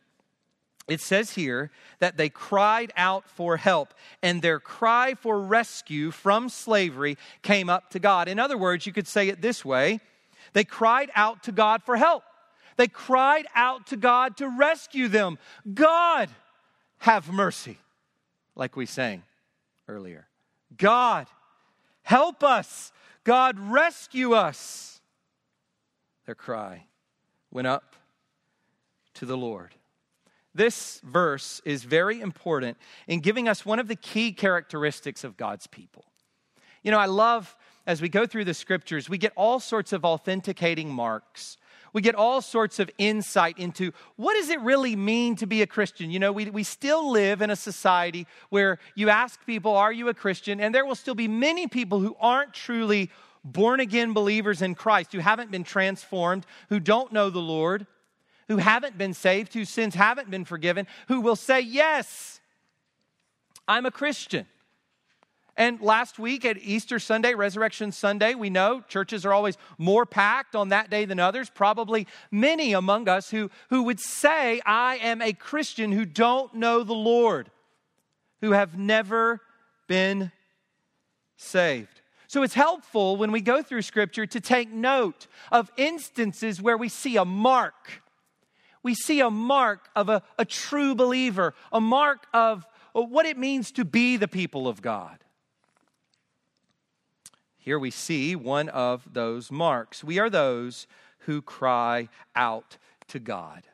it 0.88 1.00
says 1.00 1.32
here 1.32 1.70
that 1.98 2.16
they 2.16 2.28
cried 2.28 2.92
out 2.96 3.28
for 3.28 3.56
help, 3.56 3.94
and 4.22 4.40
their 4.40 4.60
cry 4.60 5.14
for 5.14 5.40
rescue 5.40 6.10
from 6.10 6.48
slavery 6.48 7.18
came 7.42 7.68
up 7.68 7.90
to 7.90 7.98
God. 7.98 8.28
In 8.28 8.38
other 8.38 8.56
words, 8.56 8.86
you 8.86 8.92
could 8.92 9.08
say 9.08 9.28
it 9.28 9.42
this 9.42 9.64
way 9.64 10.00
they 10.52 10.64
cried 10.64 11.10
out 11.14 11.42
to 11.44 11.52
God 11.52 11.82
for 11.82 11.96
help. 11.96 12.22
They 12.76 12.88
cried 12.88 13.46
out 13.54 13.86
to 13.88 13.96
God 13.96 14.36
to 14.38 14.48
rescue 14.48 15.08
them. 15.08 15.38
God, 15.72 16.28
have 16.98 17.30
mercy, 17.32 17.78
like 18.54 18.76
we 18.76 18.86
sang 18.86 19.22
earlier. 19.88 20.26
God, 20.76 21.26
help 22.02 22.42
us. 22.42 22.92
God, 23.24 23.58
rescue 23.58 24.34
us. 24.34 25.00
Their 26.26 26.34
cry 26.34 26.86
went 27.50 27.66
up 27.66 27.96
to 29.14 29.26
the 29.26 29.36
Lord. 29.36 29.74
This 30.54 31.00
verse 31.04 31.60
is 31.64 31.84
very 31.84 32.20
important 32.20 32.78
in 33.06 33.20
giving 33.20 33.48
us 33.48 33.64
one 33.64 33.78
of 33.78 33.88
the 33.88 33.96
key 33.96 34.32
characteristics 34.32 35.22
of 35.22 35.36
God's 35.36 35.66
people. 35.66 36.04
You 36.82 36.90
know, 36.90 36.98
I 36.98 37.06
love 37.06 37.56
as 37.86 38.02
we 38.02 38.08
go 38.08 38.26
through 38.26 38.44
the 38.44 38.54
scriptures, 38.54 39.08
we 39.08 39.18
get 39.18 39.32
all 39.36 39.60
sorts 39.60 39.92
of 39.92 40.04
authenticating 40.04 40.90
marks. 40.90 41.56
We 41.96 42.02
get 42.02 42.14
all 42.14 42.42
sorts 42.42 42.78
of 42.78 42.90
insight 42.98 43.58
into 43.58 43.90
what 44.16 44.34
does 44.34 44.50
it 44.50 44.60
really 44.60 44.94
mean 44.96 45.34
to 45.36 45.46
be 45.46 45.62
a 45.62 45.66
Christian? 45.66 46.10
You 46.10 46.18
know, 46.18 46.30
we, 46.30 46.50
we 46.50 46.62
still 46.62 47.10
live 47.10 47.40
in 47.40 47.48
a 47.48 47.56
society 47.56 48.26
where 48.50 48.78
you 48.94 49.08
ask 49.08 49.40
people, 49.46 49.74
Are 49.74 49.90
you 49.90 50.10
a 50.10 50.12
Christian? 50.12 50.60
And 50.60 50.74
there 50.74 50.84
will 50.84 50.94
still 50.94 51.14
be 51.14 51.26
many 51.26 51.66
people 51.66 52.00
who 52.00 52.14
aren't 52.20 52.52
truly 52.52 53.10
born 53.42 53.80
again 53.80 54.12
believers 54.12 54.60
in 54.60 54.74
Christ, 54.74 55.14
who 55.14 55.20
haven't 55.20 55.50
been 55.50 55.64
transformed, 55.64 56.44
who 56.68 56.80
don't 56.80 57.14
know 57.14 57.30
the 57.30 57.38
Lord 57.38 57.86
who 58.48 58.58
haven't 58.58 58.98
been 58.98 59.14
saved, 59.14 59.54
whose 59.54 59.70
sins 59.70 59.94
haven't 59.94 60.30
been 60.30 60.44
forgiven, 60.44 60.86
who 61.08 61.22
will 61.22 61.34
say, 61.34 61.60
Yes, 61.62 62.42
I'm 63.66 63.86
a 63.86 63.90
Christian. 63.90 64.46
And 65.56 65.80
last 65.80 66.18
week 66.18 66.44
at 66.44 66.58
Easter 66.58 66.98
Sunday, 66.98 67.34
Resurrection 67.34 67.90
Sunday, 67.90 68.34
we 68.34 68.50
know 68.50 68.82
churches 68.88 69.24
are 69.24 69.32
always 69.32 69.56
more 69.78 70.04
packed 70.04 70.54
on 70.54 70.68
that 70.68 70.90
day 70.90 71.06
than 71.06 71.18
others. 71.18 71.48
Probably 71.48 72.06
many 72.30 72.74
among 72.74 73.08
us 73.08 73.30
who, 73.30 73.50
who 73.70 73.84
would 73.84 73.98
say, 73.98 74.60
I 74.66 74.96
am 74.96 75.22
a 75.22 75.32
Christian 75.32 75.92
who 75.92 76.04
don't 76.04 76.52
know 76.54 76.82
the 76.82 76.94
Lord, 76.94 77.50
who 78.42 78.52
have 78.52 78.76
never 78.76 79.40
been 79.86 80.30
saved. 81.36 82.02
So 82.28 82.42
it's 82.42 82.54
helpful 82.54 83.16
when 83.16 83.32
we 83.32 83.40
go 83.40 83.62
through 83.62 83.82
Scripture 83.82 84.26
to 84.26 84.40
take 84.40 84.70
note 84.70 85.26
of 85.50 85.70
instances 85.78 86.60
where 86.60 86.76
we 86.76 86.88
see 86.88 87.16
a 87.16 87.24
mark 87.24 88.02
we 88.86 88.94
see 88.94 89.18
a 89.18 89.30
mark 89.30 89.88
of 89.96 90.08
a, 90.08 90.22
a 90.38 90.44
true 90.44 90.94
believer, 90.94 91.54
a 91.72 91.80
mark 91.80 92.28
of 92.32 92.64
what 92.92 93.26
it 93.26 93.36
means 93.36 93.72
to 93.72 93.84
be 93.84 94.16
the 94.16 94.28
people 94.28 94.68
of 94.68 94.80
God. 94.80 95.18
Here 97.66 97.80
we 97.80 97.90
see 97.90 98.36
one 98.36 98.68
of 98.68 99.02
those 99.12 99.50
marks. 99.50 100.04
We 100.04 100.20
are 100.20 100.30
those 100.30 100.86
who 101.22 101.42
cry 101.42 102.08
out 102.36 102.78
to 103.08 103.18
God. 103.18 103.64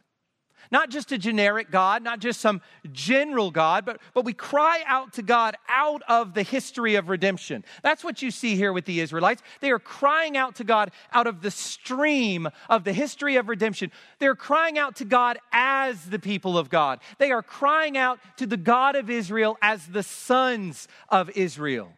Not 0.71 0.89
just 0.89 1.13
a 1.13 1.19
generic 1.19 1.71
God, 1.71 2.03
not 2.03 2.19
just 2.19 2.41
some 2.41 2.63
general 2.91 3.51
God, 3.51 3.85
but, 3.85 4.01
but 4.15 4.25
we 4.25 4.33
cry 4.33 4.83
out 4.87 5.13
to 5.13 5.23
God 5.23 5.59
out 5.69 6.01
of 6.09 6.33
the 6.33 6.43
history 6.43 6.95
of 6.95 7.11
redemption. 7.11 7.67
That's 7.83 8.03
what 8.03 8.23
you 8.23 8.31
see 8.31 8.57
here 8.57 8.73
with 8.73 8.87
the 8.87 9.01
Israelites. 9.01 9.43
They 9.61 9.71
are 9.71 9.79
crying 9.79 10.39
out 10.39 10.55
to 10.55 10.65
God 10.65 10.91
out 11.13 11.27
of 11.27 11.43
the 11.43 11.51
stream 11.51 12.49
of 12.71 12.85
the 12.85 12.95
history 12.95 13.37
of 13.37 13.51
redemption. 13.51 13.93
They're 14.21 14.35
crying 14.35 14.79
out 14.79 14.97
to 14.97 15.05
God 15.05 15.39
as 15.53 16.07
the 16.07 16.19
people 16.19 16.57
of 16.57 16.71
God. 16.71 17.01
They 17.19 17.31
are 17.31 17.43
crying 17.43 17.99
out 17.99 18.21
to 18.39 18.47
the 18.47 18.57
God 18.57 18.97
of 18.97 19.11
Israel 19.11 19.59
as 19.61 19.87
the 19.87 20.03
sons 20.03 20.89
of 21.11 21.29
Israel. 21.37 21.93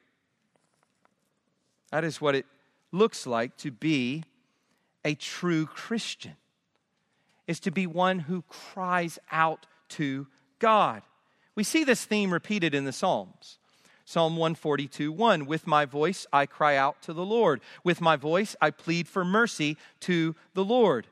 That 1.94 2.02
is 2.02 2.20
what 2.20 2.34
it 2.34 2.44
looks 2.90 3.24
like 3.24 3.56
to 3.58 3.70
be 3.70 4.24
a 5.04 5.14
true 5.14 5.64
Christian 5.64 6.34
is 7.46 7.60
to 7.60 7.70
be 7.70 7.86
one 7.86 8.18
who 8.18 8.42
cries 8.48 9.20
out 9.30 9.66
to 9.90 10.26
God. 10.58 11.02
We 11.54 11.62
see 11.62 11.84
this 11.84 12.04
theme 12.04 12.32
repeated 12.32 12.74
in 12.74 12.84
the 12.84 12.90
Psalms. 12.90 13.58
Psalm 14.04 14.36
142 14.36 15.12
1 15.12 15.46
With 15.46 15.68
my 15.68 15.84
voice 15.84 16.26
I 16.32 16.46
cry 16.46 16.74
out 16.74 17.00
to 17.02 17.12
the 17.12 17.24
Lord. 17.24 17.60
With 17.84 18.00
my 18.00 18.16
voice 18.16 18.56
I 18.60 18.72
plead 18.72 19.06
for 19.06 19.24
mercy 19.24 19.76
to 20.00 20.34
the 20.52 20.64
Lord. 20.64 21.06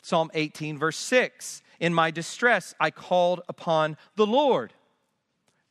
Psalm 0.00 0.30
18, 0.32 0.78
verse 0.78 0.96
6 0.96 1.62
In 1.78 1.92
my 1.92 2.10
distress 2.10 2.74
I 2.80 2.90
called 2.90 3.42
upon 3.50 3.98
the 4.16 4.26
Lord. 4.26 4.72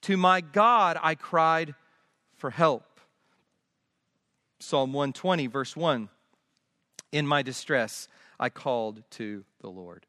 To 0.02 0.18
my 0.18 0.40
God 0.40 1.00
I 1.02 1.16
cried 1.16 1.74
for 2.38 2.52
help. 2.52 2.91
Psalm 4.62 4.94
120, 4.94 5.48
verse 5.48 5.76
1 5.76 6.10
In 7.12 7.26
my 7.26 7.42
distress 7.42 8.08
I 8.40 8.50
called 8.50 9.04
to 9.12 9.44
the 9.62 9.70
Lord. 9.70 10.06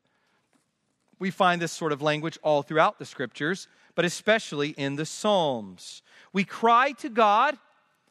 We 1.18 1.30
find 1.30 1.62
this 1.62 1.72
sort 1.72 1.92
of 1.92 2.02
language 2.02 2.38
all 2.42 2.62
throughout 2.62 2.98
the 2.98 3.04
scriptures, 3.04 3.68
but 3.94 4.04
especially 4.04 4.70
in 4.70 4.96
the 4.96 5.06
Psalms. 5.06 6.02
We 6.32 6.44
cry 6.44 6.92
to 6.98 7.08
God 7.08 7.56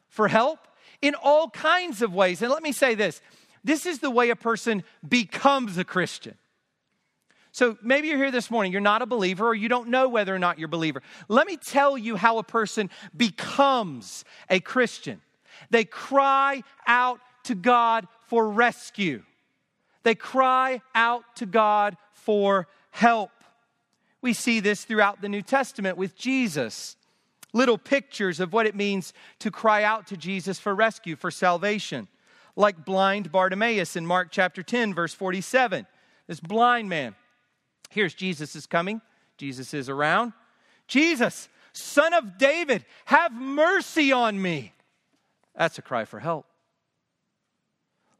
for 0.08 0.28
help 0.28 0.66
in 1.00 1.14
all 1.14 1.50
kinds 1.50 2.02
of 2.02 2.14
ways. 2.14 2.42
And 2.42 2.50
let 2.50 2.62
me 2.62 2.72
say 2.72 2.94
this 2.94 3.20
this 3.64 3.86
is 3.86 4.00
the 4.00 4.10
way 4.10 4.30
a 4.30 4.36
person 4.36 4.82
becomes 5.06 5.78
a 5.78 5.84
Christian. 5.84 6.36
So 7.52 7.76
maybe 7.82 8.08
you're 8.08 8.16
here 8.16 8.30
this 8.30 8.50
morning, 8.50 8.72
you're 8.72 8.80
not 8.80 9.02
a 9.02 9.06
believer, 9.06 9.48
or 9.48 9.54
you 9.54 9.68
don't 9.68 9.88
know 9.88 10.08
whether 10.08 10.34
or 10.34 10.38
not 10.38 10.58
you're 10.58 10.66
a 10.66 10.70
believer. 10.70 11.02
Let 11.28 11.46
me 11.46 11.58
tell 11.58 11.98
you 11.98 12.16
how 12.16 12.38
a 12.38 12.42
person 12.42 12.88
becomes 13.14 14.24
a 14.48 14.58
Christian. 14.58 15.20
They 15.70 15.84
cry 15.84 16.62
out 16.86 17.20
to 17.44 17.54
God 17.54 18.06
for 18.26 18.48
rescue. 18.48 19.22
They 20.02 20.14
cry 20.14 20.80
out 20.94 21.24
to 21.36 21.46
God 21.46 21.96
for 22.12 22.68
help. 22.90 23.30
We 24.20 24.32
see 24.32 24.60
this 24.60 24.84
throughout 24.84 25.20
the 25.20 25.28
New 25.28 25.42
Testament 25.42 25.96
with 25.96 26.16
Jesus. 26.16 26.96
Little 27.52 27.78
pictures 27.78 28.40
of 28.40 28.52
what 28.52 28.66
it 28.66 28.74
means 28.74 29.12
to 29.40 29.50
cry 29.50 29.82
out 29.82 30.06
to 30.08 30.16
Jesus 30.16 30.58
for 30.58 30.74
rescue, 30.74 31.16
for 31.16 31.30
salvation. 31.30 32.08
Like 32.56 32.84
blind 32.84 33.32
Bartimaeus 33.32 33.96
in 33.96 34.06
Mark 34.06 34.28
chapter 34.30 34.62
10, 34.62 34.94
verse 34.94 35.14
47. 35.14 35.86
This 36.26 36.40
blind 36.40 36.88
man. 36.88 37.14
Here's 37.90 38.14
Jesus 38.14 38.56
is 38.56 38.66
coming. 38.66 39.00
Jesus 39.36 39.74
is 39.74 39.88
around. 39.88 40.32
Jesus, 40.86 41.48
son 41.72 42.14
of 42.14 42.38
David, 42.38 42.84
have 43.06 43.32
mercy 43.32 44.12
on 44.12 44.40
me. 44.40 44.72
That's 45.54 45.78
a 45.78 45.82
cry 45.82 46.04
for 46.04 46.20
help 46.20 46.46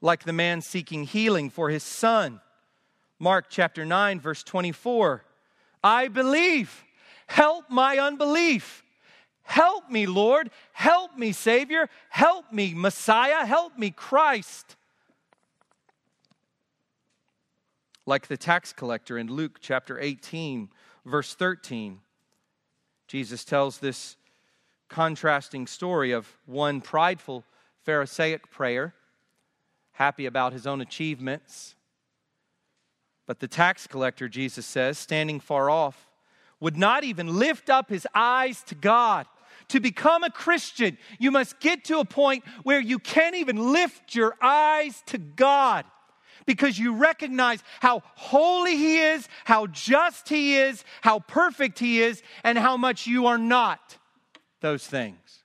like 0.03 0.25
the 0.25 0.33
man 0.33 0.61
seeking 0.61 1.05
healing 1.05 1.49
for 1.49 1.71
his 1.71 1.85
son. 1.85 2.41
Mark 3.19 3.47
chapter 3.49 3.87
9, 3.87 4.21
verse 4.21 4.43
24. 4.43 5.25
I 5.83 6.09
believe. 6.09 6.85
Help 7.29 7.71
my 7.71 7.99
unbelief. 7.99 8.85
Help 9.45 9.89
me, 9.89 10.07
Lord. 10.07 10.51
Help 10.73 11.17
me, 11.17 11.33
Savior. 11.33 11.89
Help 12.11 12.53
me, 12.53 12.75
Messiah. 12.75 13.47
Help 13.47 13.79
me, 13.79 13.91
Christ. 13.91 14.77
Like 18.05 18.27
the 18.27 18.37
tax 18.37 18.73
collector 18.73 19.17
in 19.17 19.29
Luke 19.29 19.59
chapter 19.61 20.01
18, 20.01 20.69
verse 21.07 21.35
13, 21.35 22.01
Jesus 23.07 23.45
tells 23.45 23.79
this 23.79 24.17
contrasting 24.93 25.67
story 25.67 26.13
of 26.13 26.29
one 26.45 26.83
prideful 26.83 27.45
Pharisaic 27.83 28.51
prayer, 28.51 28.95
happy 29.93 30.27
about 30.27 30.53
his 30.53 30.67
own 30.67 30.83
achievements. 30.83 31.75
But 33.27 33.41
the 33.41 33.49
tax 33.49 33.87
collector, 33.87 34.29
Jesus 34.29 34.67
says, 34.67 34.99
standing 34.99 35.41
far 35.41 35.71
off, 35.71 36.11
would 36.61 36.77
not 36.77 37.05
even 37.05 37.39
lift 37.39 37.71
up 37.71 37.89
his 37.89 38.07
eyes 38.15 38.63
to 38.65 38.75
God. 38.75 39.27
To 39.69 39.81
become 39.81 40.25
a 40.25 40.31
Christian, 40.31 40.99
you 41.19 41.31
must 41.31 41.59
get 41.59 41.85
to 41.85 41.99
a 41.99 42.05
point 42.05 42.45
where 42.63 42.81
you 42.81 42.99
can't 42.99 43.37
even 43.37 43.73
lift 43.73 44.15
your 44.15 44.37
eyes 44.43 45.03
to 45.07 45.17
God 45.17 45.87
because 46.45 46.79
you 46.79 46.95
recognize 46.95 47.63
how 47.81 48.03
holy 48.17 48.77
He 48.77 48.99
is, 48.99 49.27
how 49.45 49.69
just 49.69 50.29
He 50.29 50.57
is, 50.57 50.85
how 51.01 51.21
perfect 51.21 51.79
He 51.79 52.03
is, 52.03 52.23
and 52.45 52.59
how 52.59 52.77
much 52.77 53.07
you 53.07 53.27
are 53.27 53.39
not 53.39 53.97
those 54.63 54.87
things. 54.87 55.45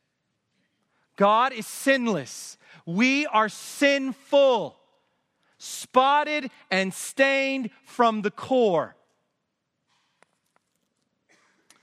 God 1.18 1.52
is 1.52 1.68
sinless. 1.68 2.58
We 2.86 3.26
are 3.26 3.50
sinful, 3.50 4.78
spotted 5.58 6.50
and 6.72 6.94
stained 6.94 7.72
from 7.86 8.22
the 8.22 8.32
core. 8.32 8.96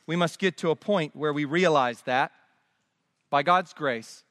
We 0.07 0.17
must 0.17 0.39
get 0.39 0.57
to 0.59 0.71
a 0.71 0.77
point 0.77 1.17
where 1.17 1.33
we 1.33 1.45
realize 1.45 2.01
that 2.03 2.33
by 3.31 3.43
God's 3.43 3.73
grace 3.73 4.23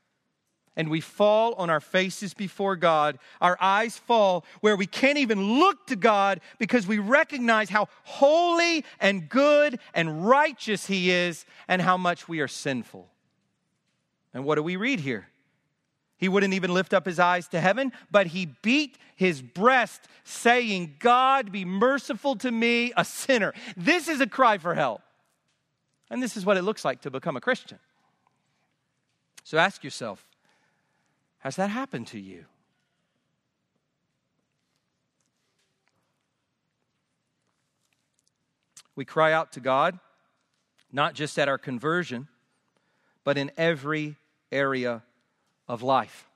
and 0.75 0.89
we 0.89 1.01
fall 1.01 1.53
on 1.53 1.69
our 1.69 1.79
faces 1.79 2.33
before 2.33 2.75
God. 2.75 3.19
Our 3.41 3.57
eyes 3.61 3.97
fall 3.97 4.45
where 4.61 4.75
we 4.75 4.87
can't 4.87 5.17
even 5.17 5.59
look 5.59 5.87
to 5.87 5.95
God 5.95 6.41
because 6.57 6.87
we 6.87 6.97
recognize 6.97 7.69
how 7.69 7.87
holy 8.03 8.83
and 8.99 9.29
good 9.29 9.79
and 9.93 10.27
righteous 10.27 10.85
He 10.85 11.11
is 11.11 11.45
and 11.67 11.81
how 11.81 11.97
much 11.97 12.27
we 12.27 12.39
are 12.39 12.47
sinful. 12.47 13.07
And 14.33 14.45
what 14.45 14.55
do 14.55 14.63
we 14.63 14.75
read 14.75 14.99
here? 14.99 15.27
He 16.17 16.29
wouldn't 16.29 16.53
even 16.53 16.73
lift 16.73 16.93
up 16.93 17.05
his 17.05 17.19
eyes 17.19 17.49
to 17.49 17.59
heaven, 17.59 17.91
but 18.09 18.27
he 18.27 18.45
beat 18.45 18.97
his 19.15 19.41
breast, 19.41 20.07
saying, 20.23 20.95
God, 20.99 21.51
be 21.51 21.65
merciful 21.65 22.37
to 22.37 22.49
me, 22.49 22.93
a 22.95 23.03
sinner. 23.03 23.53
This 23.75 24.07
is 24.07 24.21
a 24.21 24.27
cry 24.27 24.57
for 24.57 24.73
help. 24.73 25.01
And 26.09 26.23
this 26.23 26.37
is 26.37 26.45
what 26.45 26.55
it 26.55 26.61
looks 26.61 26.85
like 26.85 27.01
to 27.01 27.11
become 27.11 27.35
a 27.35 27.41
Christian. 27.41 27.77
So 29.43 29.57
ask 29.57 29.83
yourself 29.83 30.25
has 31.43 31.57
that 31.57 31.69
happened 31.69 32.07
to 32.07 32.19
you? 32.19 32.45
We 38.95 39.03
cry 39.03 39.33
out 39.33 39.51
to 39.53 39.59
God, 39.59 39.99
not 40.89 41.15
just 41.15 41.37
at 41.37 41.49
our 41.49 41.57
conversion, 41.57 42.29
but 43.25 43.37
in 43.37 43.51
every 43.57 44.15
area 44.53 45.03
of 45.67 45.83
life. 45.83 46.29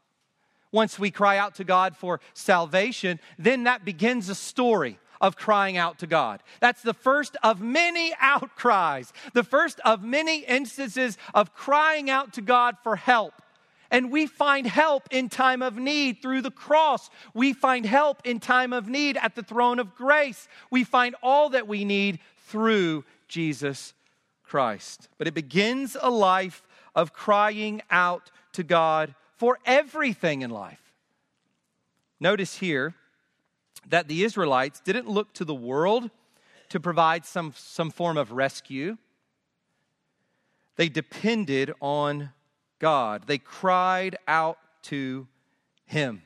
Once 0.73 0.99
we 0.99 1.09
cry 1.09 1.37
out 1.37 1.55
to 1.55 1.63
God 1.63 1.95
for 1.95 2.19
salvation, 2.33 3.21
then 3.39 3.63
that 3.63 3.85
begins 3.85 4.27
a 4.27 4.35
story 4.35 4.99
of 5.21 5.37
crying 5.37 5.77
out 5.77 5.99
to 5.99 6.07
God. 6.07 6.43
That's 6.59 6.81
the 6.81 6.93
first 6.93 7.37
of 7.43 7.61
many 7.61 8.13
outcries, 8.19 9.13
the 9.33 9.45
first 9.45 9.79
of 9.85 10.03
many 10.03 10.39
instances 10.39 11.17
of 11.33 11.53
crying 11.53 12.09
out 12.09 12.33
to 12.33 12.41
God 12.41 12.75
for 12.83 12.97
help. 12.97 13.41
And 13.89 14.11
we 14.11 14.27
find 14.27 14.67
help 14.67 15.07
in 15.11 15.29
time 15.29 15.61
of 15.61 15.77
need 15.77 16.21
through 16.21 16.41
the 16.41 16.51
cross. 16.51 17.09
We 17.33 17.53
find 17.53 17.85
help 17.85 18.21
in 18.25 18.39
time 18.39 18.73
of 18.73 18.88
need 18.88 19.17
at 19.17 19.35
the 19.35 19.43
throne 19.43 19.79
of 19.79 19.95
grace. 19.95 20.47
We 20.69 20.83
find 20.83 21.15
all 21.23 21.49
that 21.49 21.67
we 21.67 21.85
need 21.85 22.19
through 22.47 23.05
Jesus 23.27 23.93
Christ. 24.43 25.09
But 25.17 25.27
it 25.27 25.33
begins 25.33 25.95
a 25.99 26.09
life 26.09 26.63
of 26.95 27.13
crying 27.13 27.81
out 27.91 28.31
to 28.53 28.63
God 28.63 29.13
for 29.38 29.59
everything 29.65 30.41
in 30.41 30.49
life. 30.49 30.81
Notice 32.19 32.57
here 32.57 32.95
that 33.88 34.07
the 34.07 34.23
Israelites 34.23 34.79
didn't 34.79 35.07
look 35.07 35.33
to 35.33 35.45
the 35.45 35.55
world 35.55 36.09
to 36.69 36.79
provide 36.79 37.25
some, 37.25 37.53
some 37.55 37.91
form 37.91 38.17
of 38.17 38.31
rescue, 38.31 38.97
they 40.75 40.89
depended 40.89 41.73
on 41.81 42.31
God. 42.80 43.23
They 43.28 43.38
cried 43.38 44.17
out 44.28 44.57
to 44.84 45.28
him. 45.86 46.21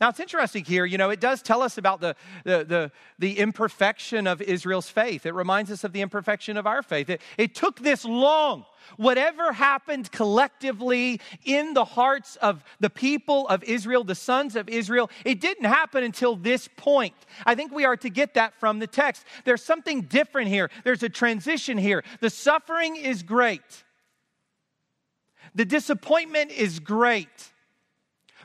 Now 0.00 0.08
it's 0.08 0.20
interesting 0.20 0.64
here, 0.64 0.86
you 0.86 0.96
know, 0.96 1.10
it 1.10 1.20
does 1.20 1.42
tell 1.42 1.60
us 1.60 1.76
about 1.76 2.00
the, 2.00 2.16
the, 2.44 2.64
the, 2.64 2.92
the, 3.18 3.38
imperfection 3.38 4.26
of 4.26 4.40
Israel's 4.40 4.88
faith. 4.88 5.26
It 5.26 5.34
reminds 5.34 5.70
us 5.70 5.84
of 5.84 5.92
the 5.92 6.00
imperfection 6.00 6.56
of 6.56 6.66
our 6.66 6.82
faith. 6.82 7.10
It, 7.10 7.20
it 7.36 7.54
took 7.54 7.80
this 7.80 8.06
long. 8.06 8.64
Whatever 8.96 9.52
happened 9.52 10.10
collectively 10.10 11.20
in 11.44 11.74
the 11.74 11.84
hearts 11.84 12.36
of 12.36 12.64
the 12.80 12.88
people 12.88 13.46
of 13.48 13.62
Israel, 13.64 14.02
the 14.02 14.14
sons 14.14 14.56
of 14.56 14.70
Israel, 14.70 15.10
it 15.26 15.38
didn't 15.38 15.66
happen 15.66 16.02
until 16.02 16.34
this 16.34 16.66
point. 16.78 17.14
I 17.44 17.54
think 17.54 17.70
we 17.70 17.84
are 17.84 17.98
to 17.98 18.08
get 18.08 18.34
that 18.34 18.58
from 18.58 18.78
the 18.78 18.86
text. 18.86 19.26
There's 19.44 19.62
something 19.62 20.02
different 20.02 20.48
here, 20.48 20.70
there's 20.82 21.02
a 21.02 21.10
transition 21.10 21.76
here. 21.76 22.04
The 22.20 22.30
suffering 22.30 22.96
is 22.96 23.22
great. 23.22 23.84
The 25.54 25.64
disappointment 25.64 26.50
is 26.52 26.80
great. 26.80 27.28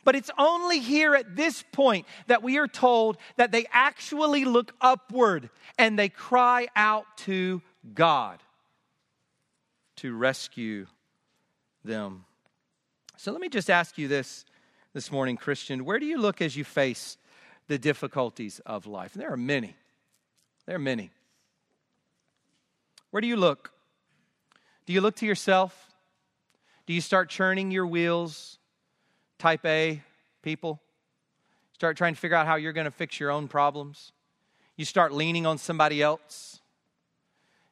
But 0.03 0.15
it's 0.15 0.29
only 0.37 0.79
here 0.79 1.15
at 1.15 1.35
this 1.35 1.63
point 1.71 2.05
that 2.27 2.43
we 2.43 2.57
are 2.57 2.67
told 2.67 3.17
that 3.37 3.51
they 3.51 3.65
actually 3.71 4.45
look 4.45 4.73
upward 4.79 5.49
and 5.79 5.97
they 5.97 6.09
cry 6.09 6.67
out 6.75 7.05
to 7.19 7.61
God 7.93 8.39
to 9.97 10.15
rescue 10.15 10.85
them. 11.83 12.25
So 13.17 13.31
let 13.31 13.41
me 13.41 13.49
just 13.49 13.69
ask 13.69 13.97
you 13.97 14.07
this 14.07 14.45
this 14.93 15.11
morning, 15.11 15.37
Christian. 15.37 15.85
Where 15.85 15.99
do 15.99 16.05
you 16.05 16.17
look 16.17 16.41
as 16.41 16.55
you 16.55 16.63
face 16.63 17.17
the 17.67 17.77
difficulties 17.77 18.59
of 18.65 18.85
life? 18.85 19.13
And 19.13 19.21
there 19.21 19.33
are 19.33 19.37
many. 19.37 19.75
There 20.65 20.75
are 20.75 20.79
many. 20.79 21.11
Where 23.09 23.21
do 23.21 23.27
you 23.27 23.37
look? 23.37 23.71
Do 24.85 24.93
you 24.93 25.01
look 25.01 25.15
to 25.17 25.25
yourself? 25.25 25.84
Do 26.85 26.93
you 26.93 27.01
start 27.01 27.29
churning 27.29 27.71
your 27.71 27.87
wheels? 27.87 28.59
Type 29.39 29.65
A 29.65 30.01
people? 30.41 30.79
Start 31.73 31.97
trying 31.97 32.13
to 32.13 32.19
figure 32.19 32.37
out 32.37 32.45
how 32.45 32.55
you're 32.55 32.73
going 32.73 32.85
to 32.85 32.91
fix 32.91 33.19
your 33.19 33.31
own 33.31 33.47
problems. 33.47 34.11
You 34.77 34.85
start 34.85 35.11
leaning 35.13 35.45
on 35.45 35.57
somebody 35.57 36.01
else. 36.01 36.61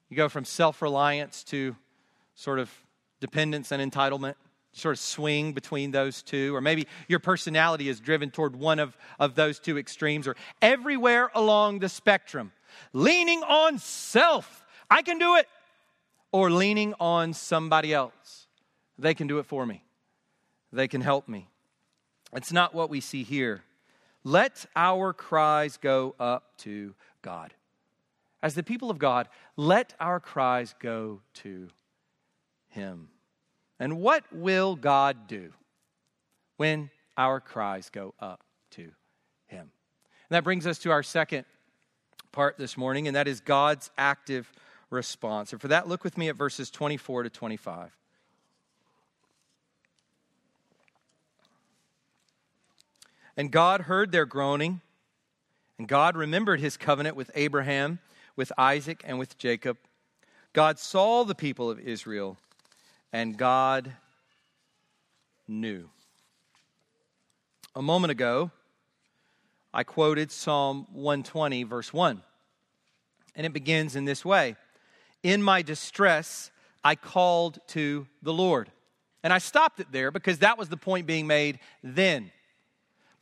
You 0.09 0.17
go 0.17 0.29
from 0.29 0.45
self 0.45 0.81
reliance 0.81 1.43
to 1.45 1.75
sort 2.35 2.59
of 2.59 2.71
dependence 3.19 3.71
and 3.71 3.91
entitlement. 3.91 4.35
Sort 4.75 4.95
of 4.95 4.99
swing 4.99 5.53
between 5.53 5.91
those 5.91 6.23
two. 6.23 6.55
Or 6.55 6.61
maybe 6.61 6.87
your 7.07 7.19
personality 7.19 7.89
is 7.89 7.99
driven 7.99 8.31
toward 8.31 8.55
one 8.55 8.79
of, 8.79 8.97
of 9.19 9.35
those 9.35 9.59
two 9.59 9.77
extremes, 9.77 10.27
or 10.27 10.35
everywhere 10.61 11.29
along 11.35 11.79
the 11.79 11.89
spectrum. 11.89 12.51
Leaning 12.91 13.43
on 13.43 13.77
self, 13.77 14.65
I 14.89 15.03
can 15.03 15.19
do 15.19 15.35
it, 15.35 15.47
or 16.31 16.49
leaning 16.49 16.95
on 16.99 17.33
somebody 17.33 17.93
else. 17.93 18.42
They 18.97 19.13
can 19.13 19.27
do 19.27 19.39
it 19.39 19.45
for 19.45 19.65
me, 19.65 19.83
they 20.71 20.87
can 20.87 21.01
help 21.01 21.27
me. 21.27 21.47
It's 22.35 22.51
not 22.51 22.73
what 22.73 22.89
we 22.89 22.99
see 22.99 23.23
here. 23.23 23.63
Let 24.23 24.65
our 24.75 25.13
cries 25.13 25.77
go 25.77 26.15
up 26.19 26.57
to 26.59 26.95
God. 27.21 27.53
As 28.41 28.55
the 28.55 28.63
people 28.63 28.89
of 28.89 28.97
God, 28.97 29.27
let 29.55 29.93
our 29.99 30.19
cries 30.19 30.73
go 30.79 31.21
to 31.35 31.69
Him. 32.69 33.09
And 33.79 33.99
what 33.99 34.23
will 34.31 34.75
God 34.75 35.27
do 35.27 35.51
when 36.57 36.89
our 37.17 37.39
cries 37.39 37.89
go 37.89 38.13
up 38.19 38.43
to 38.71 38.83
Him? 39.47 39.71
And 40.29 40.31
that 40.31 40.43
brings 40.43 40.65
us 40.65 40.79
to 40.79 40.91
our 40.91 41.03
second 41.03 41.45
part 42.31 42.57
this 42.57 42.77
morning, 42.77 43.07
and 43.07 43.15
that 43.15 43.27
is 43.27 43.39
God's 43.41 43.91
active 43.97 44.51
response. 44.89 45.51
And 45.51 45.61
for 45.61 45.67
that, 45.67 45.87
look 45.87 46.03
with 46.03 46.17
me 46.17 46.29
at 46.29 46.35
verses 46.35 46.71
24 46.71 47.23
to 47.23 47.29
25. 47.29 47.91
And 53.35 53.51
God 53.51 53.81
heard 53.81 54.11
their 54.11 54.25
groaning, 54.25 54.81
and 55.77 55.87
God 55.87 56.15
remembered 56.15 56.59
his 56.59 56.77
covenant 56.77 57.15
with 57.15 57.31
Abraham, 57.35 57.99
with 58.35 58.51
Isaac, 58.57 59.01
and 59.05 59.17
with 59.17 59.37
Jacob. 59.37 59.77
God 60.53 60.77
saw 60.77 61.23
the 61.23 61.35
people 61.35 61.69
of 61.69 61.79
Israel, 61.79 62.37
and 63.11 63.37
God 63.37 63.93
knew. 65.47 65.89
A 67.75 67.81
moment 67.81 68.11
ago, 68.11 68.51
I 69.73 69.83
quoted 69.83 70.31
Psalm 70.31 70.85
120, 70.91 71.63
verse 71.63 71.91
1. 71.91 72.21
And 73.35 73.45
it 73.47 73.53
begins 73.53 73.95
in 73.95 74.05
this 74.05 74.23
way 74.23 74.55
In 75.23 75.41
my 75.41 75.63
distress, 75.63 76.51
I 76.83 76.95
called 76.95 77.59
to 77.69 78.05
the 78.21 78.33
Lord. 78.33 78.71
And 79.23 79.31
I 79.33 79.37
stopped 79.39 79.79
it 79.79 79.87
there 79.91 80.11
because 80.11 80.39
that 80.39 80.57
was 80.57 80.69
the 80.69 80.77
point 80.77 81.07
being 81.07 81.25
made 81.25 81.59
then. 81.81 82.31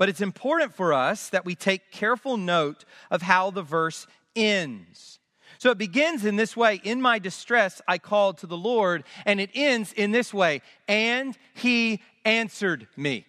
But 0.02 0.10
it's 0.10 0.20
important 0.20 0.74
for 0.74 0.94
us 0.94 1.30
that 1.30 1.46
we 1.46 1.54
take 1.54 1.92
careful 1.92 2.36
note 2.36 2.86
of 3.12 3.22
how 3.22 3.52
the 3.52 3.62
verse 3.62 4.08
ends. 4.36 5.20
So 5.60 5.70
it 5.70 5.78
begins 5.78 6.26
in 6.26 6.38
this 6.38 6.58
way 6.58 6.82
In 6.84 7.04
my 7.04 7.20
distress, 7.20 7.84
I 7.88 8.00
called 8.00 8.40
to 8.40 8.48
the 8.48 8.58
Lord, 8.58 9.04
and 9.28 9.40
it 9.40 9.52
ends 9.54 9.94
in 9.94 10.10
this 10.10 10.34
way 10.34 10.64
And 10.88 11.38
he 11.54 12.02
answered 12.26 12.88
me. 12.98 13.28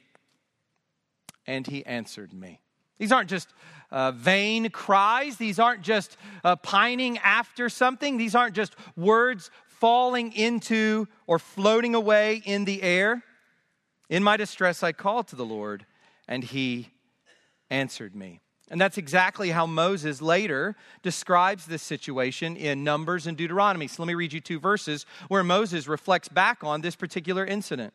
And 1.46 1.66
he 1.66 1.84
answered 1.84 2.32
me. 2.32 2.58
These 2.96 3.12
aren't 3.12 3.28
just 3.28 3.52
uh, 3.90 4.12
vain 4.12 4.70
cries. 4.70 5.36
These 5.36 5.58
aren't 5.58 5.82
just 5.82 6.16
uh, 6.42 6.56
pining 6.56 7.18
after 7.18 7.68
something. 7.68 8.16
These 8.16 8.34
aren't 8.34 8.54
just 8.54 8.76
words 8.96 9.50
falling 9.66 10.32
into 10.32 11.06
or 11.26 11.38
floating 11.38 11.94
away 11.94 12.40
in 12.46 12.64
the 12.64 12.82
air. 12.82 13.22
In 14.08 14.22
my 14.22 14.38
distress, 14.38 14.82
I 14.82 14.92
called 14.92 15.28
to 15.28 15.36
the 15.36 15.44
Lord, 15.44 15.84
and 16.32 16.42
he 16.42 16.88
answered 17.68 18.16
me. 18.16 18.40
And 18.70 18.80
that's 18.80 18.96
exactly 18.96 19.50
how 19.50 19.66
Moses 19.66 20.22
later 20.22 20.76
describes 21.02 21.66
this 21.66 21.82
situation 21.82 22.56
in 22.56 22.82
Numbers 22.82 23.26
and 23.26 23.36
Deuteronomy. 23.36 23.86
So 23.86 24.02
let 24.02 24.06
me 24.06 24.14
read 24.14 24.32
you 24.32 24.40
two 24.40 24.58
verses 24.58 25.04
where 25.28 25.44
Moses 25.44 25.86
reflects 25.86 26.30
back 26.30 26.64
on 26.64 26.80
this 26.80 26.96
particular 26.96 27.44
incident. 27.44 27.92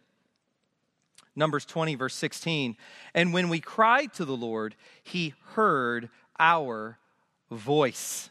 Numbers 1.36 1.66
20, 1.66 1.96
verse 1.96 2.14
16. 2.14 2.78
And 3.16 3.34
when 3.34 3.50
we 3.50 3.60
cried 3.60 4.14
to 4.14 4.26
the 4.26 4.38
Lord, 4.38 4.76
he 5.04 5.34
heard 5.54 6.10
our 6.38 7.00
voice. 7.50 8.30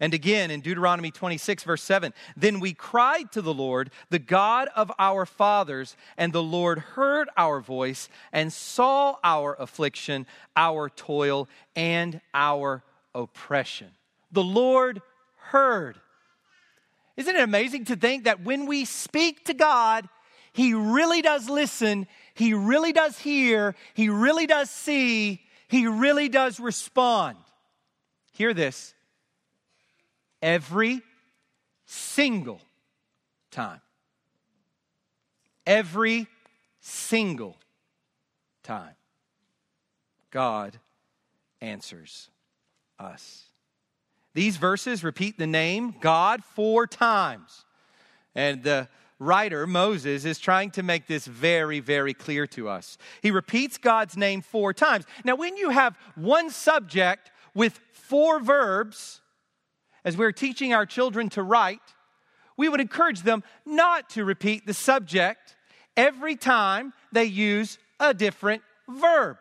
And 0.00 0.14
again 0.14 0.50
in 0.50 0.60
Deuteronomy 0.60 1.10
26, 1.10 1.64
verse 1.64 1.82
7 1.82 2.14
Then 2.36 2.60
we 2.60 2.72
cried 2.72 3.32
to 3.32 3.42
the 3.42 3.54
Lord, 3.54 3.90
the 4.10 4.18
God 4.18 4.68
of 4.76 4.92
our 4.98 5.26
fathers, 5.26 5.96
and 6.16 6.32
the 6.32 6.42
Lord 6.42 6.78
heard 6.78 7.28
our 7.36 7.60
voice 7.60 8.08
and 8.32 8.52
saw 8.52 9.16
our 9.24 9.56
affliction, 9.58 10.26
our 10.56 10.88
toil, 10.88 11.48
and 11.74 12.20
our 12.32 12.84
oppression. 13.14 13.88
The 14.30 14.44
Lord 14.44 15.02
heard. 15.36 15.98
Isn't 17.16 17.34
it 17.34 17.42
amazing 17.42 17.86
to 17.86 17.96
think 17.96 18.24
that 18.24 18.44
when 18.44 18.66
we 18.66 18.84
speak 18.84 19.46
to 19.46 19.54
God, 19.54 20.08
He 20.52 20.74
really 20.74 21.22
does 21.22 21.48
listen, 21.48 22.06
He 22.34 22.54
really 22.54 22.92
does 22.92 23.18
hear, 23.18 23.74
He 23.94 24.08
really 24.08 24.46
does 24.46 24.70
see, 24.70 25.42
He 25.66 25.88
really 25.88 26.28
does 26.28 26.60
respond? 26.60 27.36
Hear 28.32 28.54
this 28.54 28.94
every 30.42 31.02
single 31.86 32.60
time. 33.50 33.80
Every 35.66 36.26
single 36.80 37.56
time. 38.62 38.94
God 40.30 40.78
answers 41.60 42.30
us. 42.98 43.44
These 44.34 44.56
verses 44.56 45.02
repeat 45.02 45.38
the 45.38 45.46
name 45.46 45.94
God 46.00 46.44
four 46.44 46.86
times. 46.86 47.64
And 48.34 48.62
the 48.62 48.88
writer, 49.18 49.66
Moses, 49.66 50.24
is 50.24 50.38
trying 50.38 50.70
to 50.72 50.82
make 50.82 51.06
this 51.06 51.26
very, 51.26 51.80
very 51.80 52.14
clear 52.14 52.46
to 52.48 52.68
us. 52.68 52.98
He 53.22 53.30
repeats 53.30 53.78
God's 53.78 54.16
name 54.16 54.42
four 54.42 54.72
times. 54.72 55.06
Now, 55.24 55.34
when 55.34 55.56
you 55.56 55.70
have 55.70 55.98
one 56.14 56.50
subject 56.50 57.30
with 57.54 57.80
four 57.92 58.38
verbs, 58.38 59.20
as 60.08 60.16
we're 60.16 60.32
teaching 60.32 60.72
our 60.72 60.86
children 60.86 61.28
to 61.28 61.42
write, 61.42 61.82
we 62.56 62.66
would 62.66 62.80
encourage 62.80 63.20
them 63.20 63.44
not 63.66 64.08
to 64.08 64.24
repeat 64.24 64.66
the 64.66 64.72
subject 64.72 65.54
every 65.98 66.34
time 66.34 66.94
they 67.12 67.26
use 67.26 67.76
a 68.00 68.14
different 68.14 68.62
verb. 68.88 69.36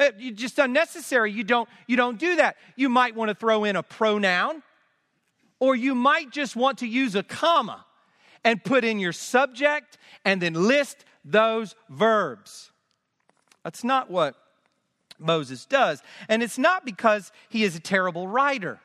Eh, 0.00 0.10
it's 0.18 0.40
just 0.40 0.58
unnecessary. 0.58 1.30
You 1.30 1.44
don't, 1.44 1.68
you 1.86 1.96
don't 1.96 2.18
do 2.18 2.34
that. 2.34 2.56
You 2.74 2.88
might 2.88 3.14
want 3.14 3.28
to 3.28 3.34
throw 3.36 3.62
in 3.62 3.76
a 3.76 3.82
pronoun, 3.84 4.64
or 5.60 5.76
you 5.76 5.94
might 5.94 6.30
just 6.32 6.56
want 6.56 6.78
to 6.78 6.88
use 6.88 7.14
a 7.14 7.22
comma 7.22 7.86
and 8.42 8.64
put 8.64 8.82
in 8.82 8.98
your 8.98 9.12
subject 9.12 9.98
and 10.24 10.42
then 10.42 10.54
list 10.54 11.04
those 11.24 11.76
verbs. 11.88 12.72
That's 13.62 13.84
not 13.84 14.10
what 14.10 14.34
Moses 15.16 15.64
does. 15.64 16.02
And 16.28 16.42
it's 16.42 16.58
not 16.58 16.84
because 16.84 17.30
he 17.48 17.62
is 17.62 17.76
a 17.76 17.80
terrible 17.80 18.26
writer. 18.26 18.80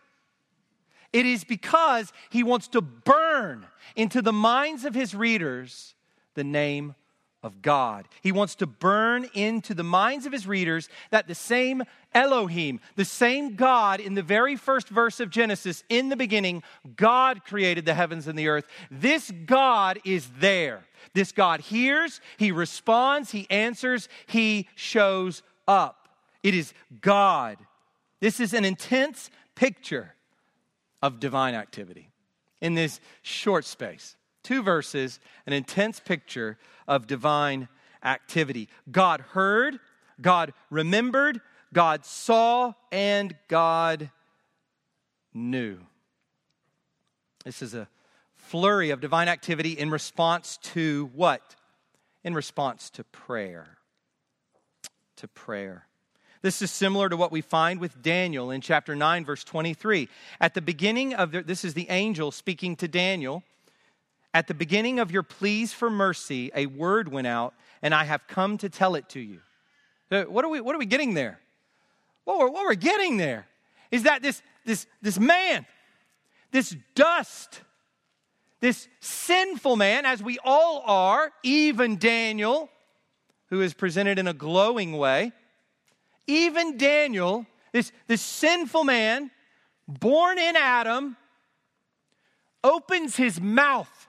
It 1.16 1.26
is 1.26 1.45
because 1.45 2.11
he 2.30 2.43
wants 2.43 2.68
to 2.68 2.82
burn 2.82 3.66
into 3.95 4.22
the 4.22 4.34
minds 4.34 4.84
of 4.84 4.93
his 4.93 5.16
readers 5.16 5.95
the 6.34 6.43
name 6.43 6.93
of 7.41 7.61
God. 7.61 8.09
He 8.22 8.34
wants 8.34 8.55
to 8.55 8.68
burn 8.68 9.30
into 9.34 9.74
the 9.74 9.82
minds 9.82 10.26
of 10.26 10.34
his 10.34 10.45
readers 10.45 10.89
that 11.11 11.30
the 11.30 11.34
same 11.34 11.84
Elohim, 12.13 12.82
the 12.97 13.05
same 13.05 13.55
God 13.55 14.01
in 14.01 14.16
the 14.16 14.22
very 14.22 14.57
first 14.57 14.89
verse 14.89 15.22
of 15.22 15.30
Genesis, 15.30 15.86
in 15.88 16.09
the 16.09 16.18
beginning, 16.18 16.63
God 16.97 17.45
created 17.45 17.86
the 17.86 17.93
heavens 17.93 18.28
and 18.28 18.38
the 18.38 18.49
earth. 18.49 18.66
This 18.91 19.32
God 19.45 19.99
is 20.03 20.28
there. 20.39 20.84
This 21.13 21.32
God 21.32 21.61
hears, 21.61 22.20
he 22.36 22.51
responds, 22.51 23.32
he 23.32 23.47
answers, 23.49 24.09
he 24.26 24.68
shows 24.76 25.43
up. 25.66 26.09
It 26.43 26.53
is 26.53 26.74
God. 26.99 27.57
This 28.20 28.41
is 28.41 28.53
an 28.53 28.66
intense 28.66 29.30
picture 29.55 30.11
of 31.05 31.19
divine 31.19 31.53
activity 31.53 32.09
in 32.61 32.73
this 32.73 32.99
short 33.21 33.63
space. 33.63 34.15
Two 34.41 34.63
verses, 34.63 35.19
an 35.45 35.53
intense 35.53 35.99
picture 35.99 36.57
of 36.87 37.05
divine 37.05 37.67
activity. 38.03 38.69
God 38.91 39.21
heard, 39.21 39.79
God 40.19 40.51
remembered, 40.71 41.41
God 41.71 42.05
saw, 42.05 42.73
and 42.91 43.35
God 43.47 44.09
knew. 45.31 45.77
This 47.43 47.61
is 47.61 47.75
a 47.75 47.87
flurry 48.35 48.89
of 48.89 48.99
divine 48.99 49.27
activity 49.27 49.73
in 49.73 49.91
response 49.91 50.57
to 50.73 51.11
what? 51.13 51.55
In 52.23 52.33
response 52.33 52.89
to 52.91 53.03
prayer. 53.03 53.77
To 55.17 55.27
prayer. 55.27 55.85
This 56.45 56.61
is 56.61 56.69
similar 56.69 57.09
to 57.09 57.17
what 57.17 57.31
we 57.31 57.41
find 57.41 57.79
with 57.79 58.03
Daniel 58.03 58.51
in 58.51 58.61
chapter 58.61 58.95
9, 58.95 59.25
verse 59.25 59.43
23. 59.43 60.07
At 60.39 60.53
the 60.53 60.61
beginning 60.61 61.15
of 61.15 61.31
the, 61.31 61.41
this 61.41 61.65
is 61.65 61.73
the 61.73 61.89
angel 61.89 62.31
speaking 62.31 62.75
to 62.75 62.87
Daniel. 62.87 63.41
At 64.31 64.45
the 64.45 64.53
beginning 64.53 64.99
of 64.99 65.09
your 65.09 65.23
pleas 65.23 65.73
for 65.73 65.89
mercy, 65.89 66.51
a 66.53 66.67
word 66.67 67.11
went 67.11 67.25
out, 67.25 67.55
and 67.81 67.95
I 67.95 68.03
have 68.03 68.27
come 68.27 68.59
to 68.59 68.69
tell 68.69 68.93
it 68.93 69.09
to 69.09 69.19
you. 69.19 69.39
Uh, 70.11 70.25
what 70.25 70.45
are 70.45 70.49
we, 70.49 70.61
what 70.61 70.75
are 70.75 70.77
we 70.77 70.85
getting 70.85 71.15
there? 71.15 71.39
What 72.25 72.37
we're, 72.37 72.51
what 72.51 72.65
we're 72.65 72.75
getting 72.75 73.17
there 73.17 73.47
is 73.89 74.03
that 74.03 74.21
this, 74.21 74.43
this, 74.65 74.85
this 75.01 75.17
man, 75.17 75.65
this 76.51 76.75
dust, 76.93 77.61
this 78.59 78.87
sinful 78.99 79.77
man, 79.77 80.05
as 80.05 80.21
we 80.21 80.37
all 80.45 80.83
are, 80.85 81.31
even 81.41 81.97
Daniel, 81.97 82.69
who 83.49 83.61
is 83.61 83.73
presented 83.73 84.19
in 84.19 84.27
a 84.27 84.33
glowing 84.33 84.95
way, 84.95 85.31
even 86.28 86.78
Daniel, 86.78 87.45
this, 87.71 87.91
this 88.07 88.21
sinful 88.21 88.84
man, 88.84 89.32
born 89.88 90.39
in 90.39 90.55
Adam, 90.55 91.17
opens 92.63 93.15
his 93.15 93.39
mouth 93.39 94.07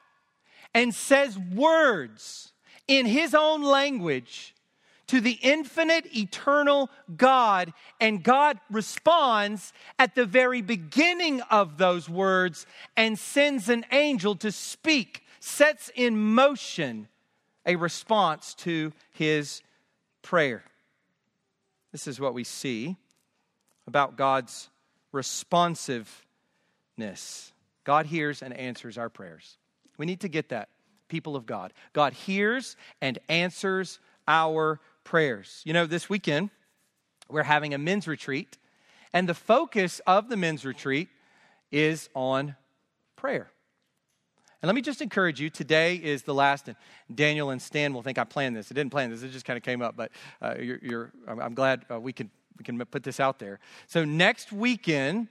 and 0.74 0.94
says 0.94 1.38
words 1.38 2.52
in 2.88 3.06
his 3.06 3.34
own 3.34 3.62
language 3.62 4.54
to 5.06 5.20
the 5.20 5.38
infinite, 5.42 6.16
eternal 6.16 6.90
God, 7.16 7.72
and 8.00 8.22
God 8.22 8.58
responds 8.70 9.72
at 9.98 10.14
the 10.14 10.26
very 10.26 10.62
beginning 10.62 11.40
of 11.42 11.78
those 11.78 12.08
words 12.08 12.66
and 12.96 13.18
sends 13.18 13.68
an 13.68 13.84
angel 13.92 14.34
to 14.36 14.50
speak, 14.50 15.22
sets 15.38 15.90
in 15.94 16.16
motion 16.34 17.08
a 17.64 17.76
response 17.76 18.54
to 18.54 18.92
his 19.12 19.62
prayer. 20.22 20.64
This 21.96 22.06
is 22.06 22.20
what 22.20 22.34
we 22.34 22.44
see 22.44 22.94
about 23.86 24.18
God's 24.18 24.68
responsiveness. 25.12 26.12
God 27.84 28.04
hears 28.04 28.42
and 28.42 28.52
answers 28.52 28.98
our 28.98 29.08
prayers. 29.08 29.56
We 29.96 30.04
need 30.04 30.20
to 30.20 30.28
get 30.28 30.50
that, 30.50 30.68
people 31.08 31.36
of 31.36 31.46
God. 31.46 31.72
God 31.94 32.12
hears 32.12 32.76
and 33.00 33.18
answers 33.30 33.98
our 34.28 34.78
prayers. 35.04 35.62
You 35.64 35.72
know, 35.72 35.86
this 35.86 36.10
weekend, 36.10 36.50
we're 37.30 37.44
having 37.44 37.72
a 37.72 37.78
men's 37.78 38.06
retreat, 38.06 38.58
and 39.14 39.26
the 39.26 39.32
focus 39.32 40.02
of 40.06 40.28
the 40.28 40.36
men's 40.36 40.66
retreat 40.66 41.08
is 41.72 42.10
on 42.14 42.56
prayer. 43.16 43.48
And 44.62 44.68
let 44.68 44.74
me 44.74 44.80
just 44.80 45.02
encourage 45.02 45.40
you 45.40 45.50
today 45.50 45.96
is 45.96 46.22
the 46.22 46.32
last, 46.32 46.68
and 46.68 46.76
Daniel 47.14 47.50
and 47.50 47.60
Stan 47.60 47.92
will 47.92 48.02
think 48.02 48.18
I 48.18 48.24
planned 48.24 48.56
this. 48.56 48.72
I 48.72 48.74
didn't 48.74 48.90
plan 48.90 49.10
this, 49.10 49.22
it 49.22 49.30
just 49.30 49.44
kind 49.44 49.56
of 49.56 49.62
came 49.62 49.82
up, 49.82 49.96
but 49.96 50.10
uh, 50.40 50.54
you're, 50.58 50.78
you're, 50.82 51.12
I'm 51.28 51.54
glad 51.54 51.84
uh, 51.90 52.00
we 52.00 52.12
can, 52.12 52.30
we 52.58 52.64
can 52.64 52.78
put 52.86 53.02
this 53.02 53.20
out 53.20 53.38
there. 53.38 53.60
So 53.86 54.04
next 54.04 54.52
weekend, 54.52 55.28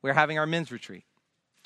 we're 0.00 0.14
having 0.14 0.38
our 0.38 0.46
men's 0.46 0.72
retreat 0.72 1.04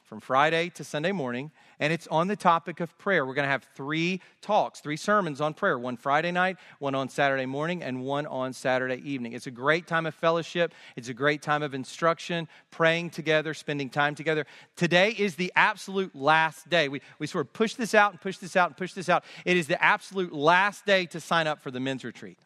from 0.04 0.20
Friday 0.20 0.68
to 0.70 0.84
Sunday 0.84 1.12
morning, 1.12 1.50
and 1.78 1.92
it's 1.92 2.06
on 2.08 2.28
the 2.28 2.36
topic 2.36 2.80
of 2.80 2.96
prayer. 2.98 3.26
We're 3.26 3.34
going 3.34 3.46
to 3.46 3.50
have 3.50 3.66
three 3.74 4.20
talks, 4.40 4.80
three 4.80 4.96
sermons 4.96 5.40
on 5.40 5.54
prayer 5.54 5.78
one 5.78 5.96
Friday 5.96 6.32
night, 6.32 6.56
one 6.78 6.94
on 6.94 7.08
Saturday 7.08 7.46
morning, 7.46 7.82
and 7.82 8.02
one 8.02 8.26
on 8.26 8.52
Saturday 8.52 9.02
evening. 9.08 9.32
It's 9.32 9.46
a 9.46 9.50
great 9.50 9.86
time 9.86 10.06
of 10.06 10.14
fellowship, 10.14 10.72
it's 10.96 11.08
a 11.08 11.14
great 11.14 11.42
time 11.42 11.62
of 11.62 11.74
instruction, 11.74 12.48
praying 12.70 13.10
together, 13.10 13.54
spending 13.54 13.90
time 13.90 14.14
together. 14.14 14.46
Today 14.76 15.10
is 15.10 15.36
the 15.36 15.52
absolute 15.56 16.14
last 16.14 16.68
day. 16.68 16.88
We, 16.88 17.00
we 17.18 17.26
sort 17.26 17.46
of 17.46 17.52
push 17.52 17.74
this 17.74 17.94
out 17.94 18.12
and 18.12 18.20
push 18.20 18.38
this 18.38 18.56
out 18.56 18.68
and 18.68 18.76
push 18.76 18.92
this 18.92 19.08
out. 19.08 19.24
It 19.44 19.56
is 19.56 19.66
the 19.66 19.82
absolute 19.82 20.32
last 20.32 20.86
day 20.86 21.06
to 21.06 21.20
sign 21.20 21.46
up 21.46 21.62
for 21.62 21.70
the 21.70 21.80
men's 21.80 22.04
retreat. 22.04 22.38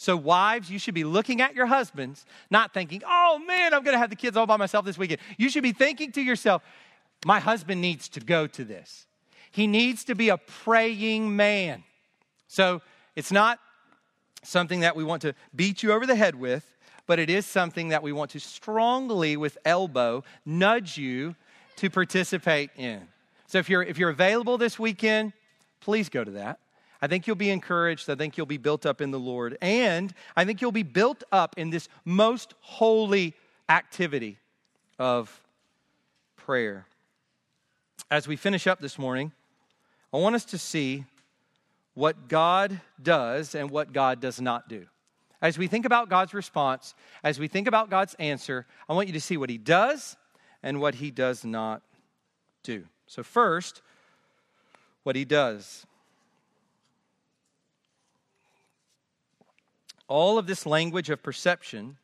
So, 0.00 0.16
wives, 0.16 0.70
you 0.70 0.78
should 0.78 0.94
be 0.94 1.02
looking 1.02 1.40
at 1.40 1.56
your 1.56 1.66
husbands, 1.66 2.24
not 2.50 2.72
thinking, 2.72 3.02
oh 3.04 3.40
man, 3.44 3.74
I'm 3.74 3.82
going 3.82 3.94
to 3.94 3.98
have 3.98 4.10
the 4.10 4.16
kids 4.16 4.36
all 4.36 4.46
by 4.46 4.56
myself 4.56 4.84
this 4.84 4.96
weekend. 4.96 5.20
You 5.36 5.50
should 5.50 5.64
be 5.64 5.72
thinking 5.72 6.12
to 6.12 6.22
yourself, 6.22 6.62
my 7.24 7.40
husband 7.40 7.80
needs 7.80 8.08
to 8.10 8.20
go 8.20 8.46
to 8.46 8.64
this. 8.64 9.06
He 9.50 9.66
needs 9.66 10.04
to 10.04 10.14
be 10.14 10.28
a 10.28 10.38
praying 10.38 11.34
man. 11.34 11.84
So 12.46 12.80
it's 13.16 13.32
not 13.32 13.58
something 14.42 14.80
that 14.80 14.94
we 14.94 15.04
want 15.04 15.22
to 15.22 15.34
beat 15.54 15.82
you 15.82 15.92
over 15.92 16.06
the 16.06 16.14
head 16.14 16.34
with, 16.34 16.64
but 17.06 17.18
it 17.18 17.30
is 17.30 17.46
something 17.46 17.88
that 17.88 18.02
we 18.02 18.12
want 18.12 18.30
to 18.32 18.40
strongly, 18.40 19.36
with 19.36 19.58
elbow, 19.64 20.22
nudge 20.44 20.98
you 20.98 21.34
to 21.76 21.90
participate 21.90 22.70
in. 22.76 23.08
So 23.46 23.58
if 23.58 23.68
you're, 23.70 23.82
if 23.82 23.98
you're 23.98 24.10
available 24.10 24.58
this 24.58 24.78
weekend, 24.78 25.32
please 25.80 26.08
go 26.08 26.22
to 26.22 26.32
that. 26.32 26.60
I 27.00 27.06
think 27.06 27.26
you'll 27.26 27.36
be 27.36 27.50
encouraged. 27.50 28.10
I 28.10 28.14
think 28.14 28.36
you'll 28.36 28.46
be 28.46 28.58
built 28.58 28.84
up 28.84 29.00
in 29.00 29.10
the 29.10 29.20
Lord. 29.20 29.56
And 29.62 30.12
I 30.36 30.44
think 30.44 30.60
you'll 30.60 30.72
be 30.72 30.82
built 30.82 31.22
up 31.32 31.56
in 31.56 31.70
this 31.70 31.88
most 32.04 32.54
holy 32.60 33.34
activity 33.68 34.38
of 34.98 35.40
prayer 36.36 36.86
as 38.10 38.26
we 38.26 38.36
finish 38.36 38.66
up 38.66 38.80
this 38.80 38.98
morning, 38.98 39.32
I 40.12 40.16
want 40.18 40.34
us 40.34 40.44
to 40.46 40.58
see 40.58 41.04
what 41.94 42.28
God 42.28 42.80
does 43.02 43.54
and 43.54 43.70
what 43.70 43.92
God 43.92 44.20
does 44.20 44.40
not 44.40 44.68
do. 44.68 44.86
As 45.40 45.58
we 45.58 45.66
think 45.66 45.84
about 45.84 46.08
God's 46.08 46.34
response, 46.34 46.94
as 47.22 47.38
we 47.38 47.48
think 47.48 47.68
about 47.68 47.90
God's 47.90 48.14
answer, 48.14 48.66
I 48.88 48.94
want 48.94 49.08
you 49.08 49.14
to 49.14 49.20
see 49.20 49.36
what 49.36 49.50
He 49.50 49.58
does 49.58 50.16
and 50.62 50.80
what 50.80 50.96
He 50.96 51.10
does 51.10 51.44
not 51.44 51.82
do. 52.62 52.84
So, 53.06 53.22
first, 53.22 53.82
what 55.02 55.14
He 55.14 55.24
does. 55.24 55.86
All 60.08 60.38
of 60.38 60.46
this 60.46 60.64
language 60.64 61.10
of 61.10 61.22
perception 61.22 61.98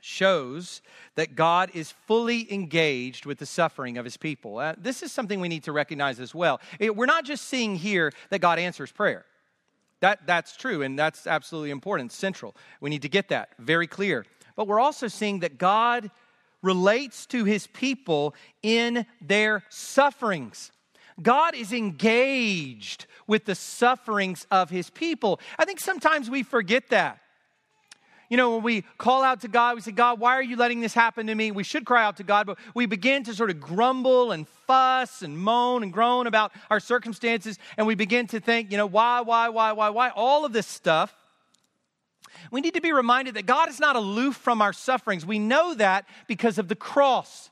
shows 0.00 0.82
that 1.14 1.34
God 1.34 1.70
is 1.74 1.92
fully 2.06 2.52
engaged 2.52 3.26
with 3.26 3.38
the 3.38 3.46
suffering 3.46 3.98
of 3.98 4.04
his 4.04 4.16
people. 4.16 4.58
Uh, 4.58 4.74
this 4.78 5.02
is 5.02 5.12
something 5.12 5.40
we 5.40 5.48
need 5.48 5.64
to 5.64 5.72
recognize 5.72 6.20
as 6.20 6.34
well. 6.34 6.60
It, 6.78 6.96
we're 6.96 7.06
not 7.06 7.24
just 7.24 7.46
seeing 7.46 7.76
here 7.76 8.12
that 8.30 8.40
God 8.40 8.58
answers 8.58 8.90
prayer. 8.92 9.24
That, 10.00 10.26
that's 10.26 10.56
true, 10.56 10.82
and 10.82 10.98
that's 10.98 11.26
absolutely 11.26 11.70
important, 11.70 12.12
central. 12.12 12.54
We 12.80 12.90
need 12.90 13.02
to 13.02 13.08
get 13.08 13.28
that 13.28 13.50
very 13.58 13.86
clear. 13.86 14.24
But 14.56 14.66
we're 14.66 14.80
also 14.80 15.08
seeing 15.08 15.40
that 15.40 15.58
God 15.58 16.10
relates 16.62 17.26
to 17.26 17.44
his 17.44 17.66
people 17.66 18.34
in 18.62 19.06
their 19.20 19.62
sufferings. 19.68 20.72
God 21.22 21.54
is 21.54 21.72
engaged 21.72 23.06
with 23.26 23.44
the 23.44 23.54
sufferings 23.54 24.46
of 24.50 24.70
his 24.70 24.90
people. 24.90 25.40
I 25.58 25.64
think 25.64 25.80
sometimes 25.80 26.30
we 26.30 26.42
forget 26.42 26.88
that. 26.90 27.20
You 28.30 28.36
know, 28.36 28.54
when 28.54 28.62
we 28.62 28.82
call 28.96 29.24
out 29.24 29.40
to 29.40 29.48
God, 29.48 29.74
we 29.74 29.80
say, 29.80 29.90
God, 29.90 30.20
why 30.20 30.34
are 30.34 30.42
you 30.42 30.54
letting 30.54 30.80
this 30.80 30.94
happen 30.94 31.26
to 31.26 31.34
me? 31.34 31.50
We 31.50 31.64
should 31.64 31.84
cry 31.84 32.04
out 32.04 32.16
to 32.18 32.22
God, 32.22 32.46
but 32.46 32.58
we 32.76 32.86
begin 32.86 33.24
to 33.24 33.34
sort 33.34 33.50
of 33.50 33.60
grumble 33.60 34.30
and 34.30 34.46
fuss 34.68 35.22
and 35.22 35.36
moan 35.36 35.82
and 35.82 35.92
groan 35.92 36.28
about 36.28 36.52
our 36.70 36.78
circumstances, 36.78 37.58
and 37.76 37.88
we 37.88 37.96
begin 37.96 38.28
to 38.28 38.38
think, 38.38 38.70
you 38.70 38.76
know, 38.76 38.86
why, 38.86 39.20
why, 39.20 39.48
why, 39.48 39.72
why, 39.72 39.90
why? 39.90 40.10
All 40.10 40.44
of 40.44 40.52
this 40.52 40.68
stuff. 40.68 41.12
We 42.52 42.60
need 42.60 42.74
to 42.74 42.80
be 42.80 42.92
reminded 42.92 43.34
that 43.34 43.46
God 43.46 43.68
is 43.68 43.80
not 43.80 43.96
aloof 43.96 44.36
from 44.36 44.62
our 44.62 44.72
sufferings. 44.72 45.26
We 45.26 45.40
know 45.40 45.74
that 45.74 46.06
because 46.28 46.56
of 46.56 46.68
the 46.68 46.76
cross. 46.76 47.50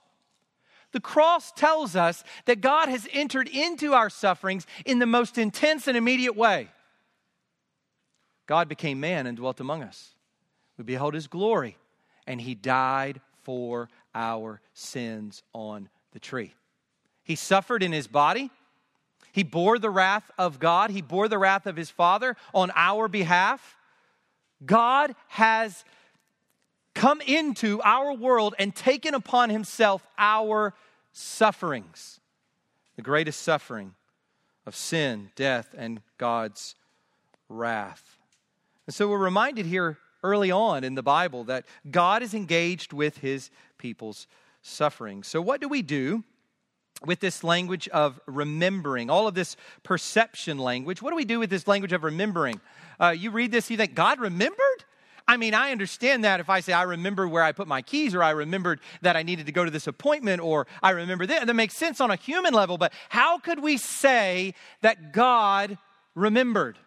The 0.92 1.00
cross 1.00 1.50
tells 1.50 1.96
us 1.96 2.22
that 2.46 2.60
God 2.60 2.88
has 2.88 3.08
entered 3.12 3.48
into 3.48 3.94
our 3.94 4.08
sufferings 4.08 4.64
in 4.86 5.00
the 5.00 5.06
most 5.06 5.38
intense 5.38 5.88
and 5.88 5.96
immediate 5.96 6.36
way. 6.36 6.68
God 8.46 8.68
became 8.68 9.00
man 9.00 9.26
and 9.26 9.36
dwelt 9.36 9.58
among 9.58 9.82
us. 9.82 10.14
We 10.78 10.84
behold 10.84 11.14
his 11.14 11.26
glory. 11.26 11.76
And 12.26 12.40
he 12.40 12.54
died 12.54 13.20
for 13.42 13.88
our 14.14 14.60
sins 14.72 15.42
on 15.52 15.88
the 16.12 16.18
tree. 16.18 16.54
He 17.22 17.34
suffered 17.34 17.82
in 17.82 17.92
his 17.92 18.06
body. 18.06 18.50
He 19.32 19.42
bore 19.42 19.78
the 19.78 19.90
wrath 19.90 20.30
of 20.38 20.58
God. 20.58 20.90
He 20.90 21.02
bore 21.02 21.28
the 21.28 21.38
wrath 21.38 21.66
of 21.66 21.76
his 21.76 21.90
Father 21.90 22.36
on 22.54 22.70
our 22.74 23.08
behalf. 23.08 23.76
God 24.64 25.14
has 25.28 25.84
come 26.94 27.20
into 27.20 27.80
our 27.82 28.12
world 28.12 28.54
and 28.58 28.74
taken 28.74 29.14
upon 29.14 29.50
himself 29.50 30.06
our 30.16 30.74
sufferings, 31.12 32.20
the 32.96 33.02
greatest 33.02 33.40
suffering 33.42 33.94
of 34.66 34.74
sin, 34.74 35.30
death, 35.36 35.74
and 35.76 36.00
God's 36.18 36.74
wrath. 37.48 38.18
And 38.86 38.94
so 38.94 39.08
we're 39.08 39.18
reminded 39.18 39.66
here 39.66 39.98
early 40.22 40.50
on 40.50 40.84
in 40.84 40.94
the 40.94 41.02
Bible 41.02 41.44
that 41.44 41.64
God 41.90 42.22
is 42.22 42.34
engaged 42.34 42.92
with 42.92 43.18
his 43.18 43.50
people's 43.78 44.26
suffering. 44.62 45.22
So, 45.22 45.40
what 45.40 45.60
do 45.60 45.68
we 45.68 45.82
do 45.82 46.24
with 47.04 47.20
this 47.20 47.44
language 47.44 47.88
of 47.88 48.20
remembering, 48.26 49.08
all 49.10 49.28
of 49.28 49.34
this 49.34 49.56
perception 49.82 50.58
language? 50.58 51.00
What 51.00 51.10
do 51.10 51.16
we 51.16 51.24
do 51.24 51.38
with 51.38 51.50
this 51.50 51.68
language 51.68 51.92
of 51.92 52.04
remembering? 52.04 52.60
Uh, 52.98 53.10
you 53.10 53.30
read 53.30 53.52
this, 53.52 53.70
you 53.70 53.76
think, 53.76 53.94
God 53.94 54.18
remembered? 54.18 54.84
I 55.28 55.36
mean, 55.36 55.52
I 55.52 55.72
understand 55.72 56.24
that 56.24 56.40
if 56.40 56.48
I 56.48 56.60
say 56.60 56.72
I 56.72 56.84
remember 56.84 57.28
where 57.28 57.42
I 57.42 57.52
put 57.52 57.68
my 57.68 57.82
keys, 57.82 58.14
or 58.14 58.22
I 58.22 58.30
remembered 58.30 58.80
that 59.02 59.14
I 59.14 59.22
needed 59.22 59.44
to 59.46 59.52
go 59.52 59.62
to 59.64 59.70
this 59.70 59.86
appointment, 59.86 60.40
or 60.40 60.66
I 60.82 60.90
remember 60.90 61.26
that, 61.26 61.46
that 61.46 61.54
makes 61.54 61.74
sense 61.74 62.00
on 62.00 62.10
a 62.10 62.16
human 62.16 62.54
level, 62.54 62.78
but 62.78 62.94
how 63.10 63.38
could 63.38 63.60
we 63.60 63.76
say 63.76 64.54
that 64.80 65.12
God 65.12 65.76
remembered? 66.14 66.78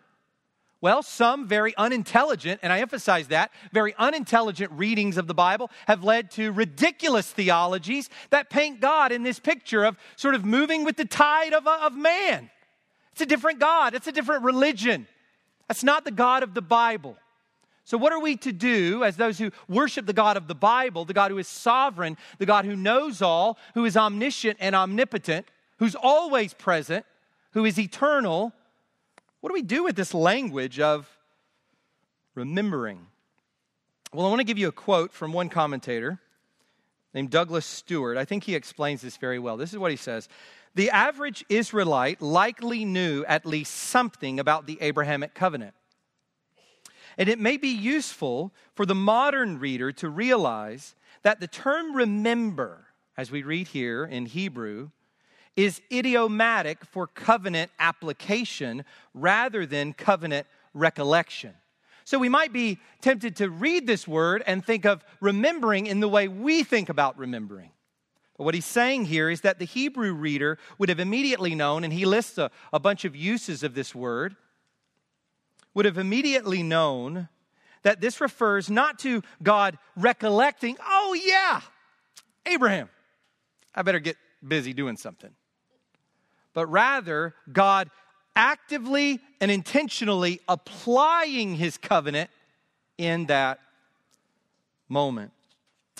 Well, 0.81 1.03
some 1.03 1.47
very 1.47 1.77
unintelligent, 1.77 2.59
and 2.63 2.73
I 2.73 2.79
emphasize 2.79 3.27
that, 3.27 3.51
very 3.71 3.93
unintelligent 3.99 4.71
readings 4.71 5.17
of 5.17 5.27
the 5.27 5.35
Bible 5.35 5.69
have 5.85 6.03
led 6.03 6.31
to 6.31 6.51
ridiculous 6.51 7.29
theologies 7.29 8.09
that 8.31 8.49
paint 8.49 8.81
God 8.81 9.11
in 9.11 9.21
this 9.21 9.39
picture 9.39 9.83
of 9.83 9.95
sort 10.15 10.33
of 10.33 10.43
moving 10.43 10.83
with 10.83 10.97
the 10.97 11.05
tide 11.05 11.53
of, 11.53 11.67
uh, 11.67 11.79
of 11.83 11.95
man. 11.95 12.49
It's 13.11 13.21
a 13.21 13.27
different 13.27 13.59
God, 13.59 13.93
it's 13.93 14.07
a 14.07 14.11
different 14.11 14.43
religion. 14.43 15.07
That's 15.67 15.83
not 15.83 16.03
the 16.03 16.11
God 16.11 16.41
of 16.41 16.55
the 16.55 16.63
Bible. 16.63 17.15
So, 17.83 17.97
what 17.97 18.11
are 18.11 18.19
we 18.19 18.35
to 18.37 18.51
do 18.51 19.03
as 19.03 19.17
those 19.17 19.37
who 19.37 19.51
worship 19.67 20.07
the 20.07 20.13
God 20.13 20.35
of 20.35 20.47
the 20.47 20.55
Bible, 20.55 21.05
the 21.05 21.13
God 21.13 21.29
who 21.29 21.37
is 21.37 21.47
sovereign, 21.47 22.17
the 22.39 22.45
God 22.45 22.65
who 22.65 22.75
knows 22.75 23.21
all, 23.21 23.57
who 23.75 23.85
is 23.85 23.95
omniscient 23.95 24.57
and 24.59 24.75
omnipotent, 24.75 25.45
who's 25.77 25.95
always 25.95 26.53
present, 26.53 27.05
who 27.51 27.65
is 27.65 27.77
eternal? 27.77 28.53
What 29.41 29.49
do 29.49 29.53
we 29.53 29.63
do 29.63 29.83
with 29.83 29.95
this 29.95 30.13
language 30.13 30.79
of 30.79 31.09
remembering? 32.35 33.07
Well, 34.13 34.25
I 34.25 34.29
want 34.29 34.39
to 34.39 34.45
give 34.45 34.59
you 34.59 34.67
a 34.67 34.71
quote 34.71 35.11
from 35.11 35.33
one 35.33 35.49
commentator 35.49 36.19
named 37.13 37.31
Douglas 37.31 37.65
Stuart. 37.65 38.17
I 38.17 38.25
think 38.25 38.43
he 38.43 38.55
explains 38.55 39.01
this 39.01 39.17
very 39.17 39.39
well. 39.39 39.57
This 39.57 39.73
is 39.73 39.79
what 39.79 39.91
he 39.91 39.97
says 39.97 40.29
The 40.75 40.91
average 40.91 41.43
Israelite 41.49 42.21
likely 42.21 42.85
knew 42.85 43.25
at 43.27 43.45
least 43.45 43.73
something 43.73 44.39
about 44.39 44.67
the 44.67 44.77
Abrahamic 44.79 45.33
covenant. 45.33 45.73
And 47.17 47.27
it 47.27 47.39
may 47.39 47.57
be 47.57 47.69
useful 47.69 48.53
for 48.75 48.85
the 48.85 48.95
modern 48.95 49.59
reader 49.59 49.91
to 49.93 50.07
realize 50.07 50.95
that 51.23 51.39
the 51.39 51.47
term 51.47 51.95
remember, 51.95 52.85
as 53.17 53.31
we 53.31 53.43
read 53.43 53.67
here 53.67 54.05
in 54.05 54.27
Hebrew, 54.27 54.91
is 55.55 55.81
idiomatic 55.91 56.85
for 56.85 57.07
covenant 57.07 57.71
application 57.79 58.85
rather 59.13 59.65
than 59.65 59.93
covenant 59.93 60.47
recollection. 60.73 61.53
So 62.03 62.17
we 62.17 62.29
might 62.29 62.51
be 62.51 62.79
tempted 63.01 63.35
to 63.37 63.49
read 63.49 63.85
this 63.85 64.07
word 64.07 64.43
and 64.47 64.65
think 64.65 64.85
of 64.85 65.03
remembering 65.19 65.85
in 65.87 65.99
the 65.99 66.07
way 66.07 66.27
we 66.27 66.63
think 66.63 66.89
about 66.89 67.17
remembering. 67.17 67.71
But 68.37 68.45
what 68.45 68.55
he's 68.55 68.65
saying 68.65 69.05
here 69.05 69.29
is 69.29 69.41
that 69.41 69.59
the 69.59 69.65
Hebrew 69.65 70.13
reader 70.13 70.57
would 70.77 70.89
have 70.89 70.99
immediately 70.99 71.53
known, 71.53 71.83
and 71.83 71.93
he 71.93 72.05
lists 72.05 72.37
a, 72.37 72.49
a 72.73 72.79
bunch 72.79 73.05
of 73.05 73.15
uses 73.15 73.61
of 73.61 73.75
this 73.75 73.93
word, 73.93 74.35
would 75.73 75.85
have 75.85 75.97
immediately 75.97 76.63
known 76.63 77.29
that 77.83 78.01
this 78.01 78.19
refers 78.19 78.69
not 78.69 78.99
to 78.99 79.21
God 79.43 79.77
recollecting, 79.95 80.77
oh 80.85 81.13
yeah, 81.13 81.61
Abraham, 82.45 82.89
I 83.75 83.83
better 83.83 83.99
get 83.99 84.17
busy 84.45 84.73
doing 84.73 84.97
something 84.97 85.31
but 86.53 86.67
rather 86.67 87.33
God 87.51 87.89
actively 88.35 89.19
and 89.39 89.51
intentionally 89.51 90.39
applying 90.47 91.55
his 91.55 91.77
covenant 91.77 92.29
in 92.97 93.25
that 93.25 93.59
moment. 94.87 95.31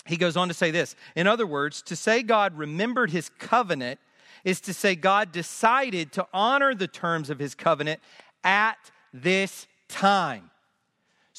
He 0.06 0.16
goes 0.16 0.36
on 0.36 0.48
to 0.48 0.54
say 0.54 0.70
this 0.70 0.96
In 1.14 1.26
other 1.26 1.46
words, 1.46 1.82
to 1.82 1.96
say 1.96 2.22
God 2.22 2.56
remembered 2.56 3.10
his 3.10 3.28
covenant 3.38 4.00
is 4.44 4.60
to 4.62 4.74
say 4.74 4.94
God 4.94 5.32
decided 5.32 6.12
to 6.12 6.26
honor 6.32 6.74
the 6.74 6.88
terms 6.88 7.30
of 7.30 7.38
his 7.38 7.54
covenant 7.54 8.00
at 8.42 8.78
this 9.12 9.66
time. 9.88 10.50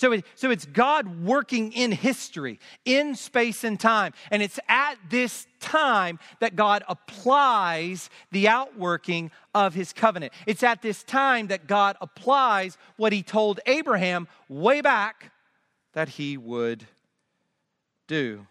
So, 0.03 0.11
it, 0.11 0.25
so 0.35 0.51
it's 0.51 0.65
God 0.65 1.23
working 1.23 1.71
in 1.71 1.93
history, 1.93 2.59
in 2.83 3.15
space 3.15 3.63
and 3.63 3.79
time. 3.79 4.11
And 4.31 4.43
it's 4.43 4.59
at 4.67 4.95
this 5.09 5.47
time 5.61 6.19
that 6.41 6.57
God 6.57 6.83
applies 6.89 8.09
the 8.29 8.49
outworking 8.49 9.31
of 9.55 9.73
his 9.73 9.93
covenant. 9.93 10.33
It's 10.45 10.61
at 10.61 10.81
this 10.81 11.03
time 11.03 11.47
that 11.47 11.67
God 11.67 11.95
applies 12.01 12.77
what 12.97 13.13
he 13.13 13.23
told 13.23 13.61
Abraham 13.65 14.27
way 14.49 14.81
back 14.81 15.31
that 15.93 16.09
he 16.09 16.35
would 16.35 16.83
do. 18.05 18.45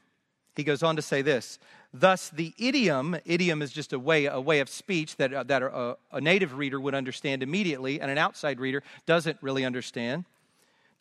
He 0.57 0.65
goes 0.65 0.83
on 0.83 0.97
to 0.97 1.03
say 1.03 1.21
this 1.21 1.59
Thus, 1.93 2.31
the 2.31 2.55
idiom, 2.57 3.15
idiom 3.27 3.61
is 3.61 3.73
just 3.73 3.93
a 3.93 3.99
way, 3.99 4.25
a 4.25 4.41
way 4.41 4.61
of 4.61 4.71
speech 4.71 5.17
that, 5.17 5.35
uh, 5.35 5.43
that 5.43 5.63
a, 5.63 5.99
a 6.13 6.21
native 6.23 6.55
reader 6.55 6.81
would 6.81 6.95
understand 6.95 7.43
immediately, 7.43 8.01
and 8.01 8.11
an 8.11 8.17
outside 8.17 8.59
reader 8.59 8.83
doesn't 9.05 9.37
really 9.43 9.67
understand. 9.67 10.25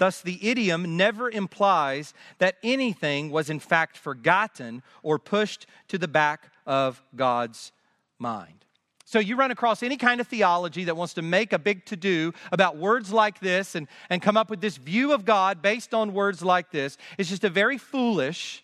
Thus, 0.01 0.19
the 0.19 0.49
idiom 0.49 0.97
never 0.97 1.29
implies 1.29 2.15
that 2.39 2.55
anything 2.63 3.29
was 3.29 3.51
in 3.51 3.59
fact 3.59 3.99
forgotten 3.99 4.81
or 5.03 5.19
pushed 5.19 5.67
to 5.89 5.99
the 5.99 6.07
back 6.07 6.51
of 6.65 7.03
God's 7.15 7.71
mind. 8.17 8.65
So, 9.05 9.19
you 9.19 9.35
run 9.35 9.51
across 9.51 9.83
any 9.83 9.97
kind 9.97 10.19
of 10.19 10.27
theology 10.27 10.85
that 10.85 10.97
wants 10.97 11.13
to 11.13 11.21
make 11.21 11.53
a 11.53 11.59
big 11.59 11.85
to 11.85 11.95
do 11.95 12.33
about 12.51 12.77
words 12.77 13.13
like 13.13 13.41
this 13.41 13.75
and, 13.75 13.87
and 14.09 14.23
come 14.23 14.37
up 14.37 14.49
with 14.49 14.59
this 14.59 14.77
view 14.77 15.13
of 15.13 15.23
God 15.23 15.61
based 15.61 15.93
on 15.93 16.15
words 16.15 16.41
like 16.41 16.71
this. 16.71 16.97
It's 17.19 17.29
just 17.29 17.43
a 17.43 17.49
very 17.51 17.77
foolish, 17.77 18.63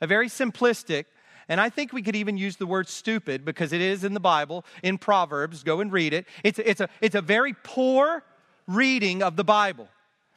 a 0.00 0.06
very 0.06 0.28
simplistic, 0.28 1.06
and 1.48 1.60
I 1.60 1.70
think 1.70 1.92
we 1.92 2.02
could 2.02 2.14
even 2.14 2.38
use 2.38 2.54
the 2.54 2.66
word 2.66 2.88
stupid 2.88 3.44
because 3.44 3.72
it 3.72 3.80
is 3.80 4.04
in 4.04 4.14
the 4.14 4.20
Bible, 4.20 4.64
in 4.84 4.96
Proverbs. 4.96 5.64
Go 5.64 5.80
and 5.80 5.90
read 5.90 6.12
it. 6.12 6.26
It's, 6.44 6.60
it's, 6.60 6.80
a, 6.80 6.88
it's 7.00 7.16
a 7.16 7.20
very 7.20 7.56
poor 7.64 8.22
reading 8.68 9.24
of 9.24 9.34
the 9.34 9.42
Bible. 9.42 9.88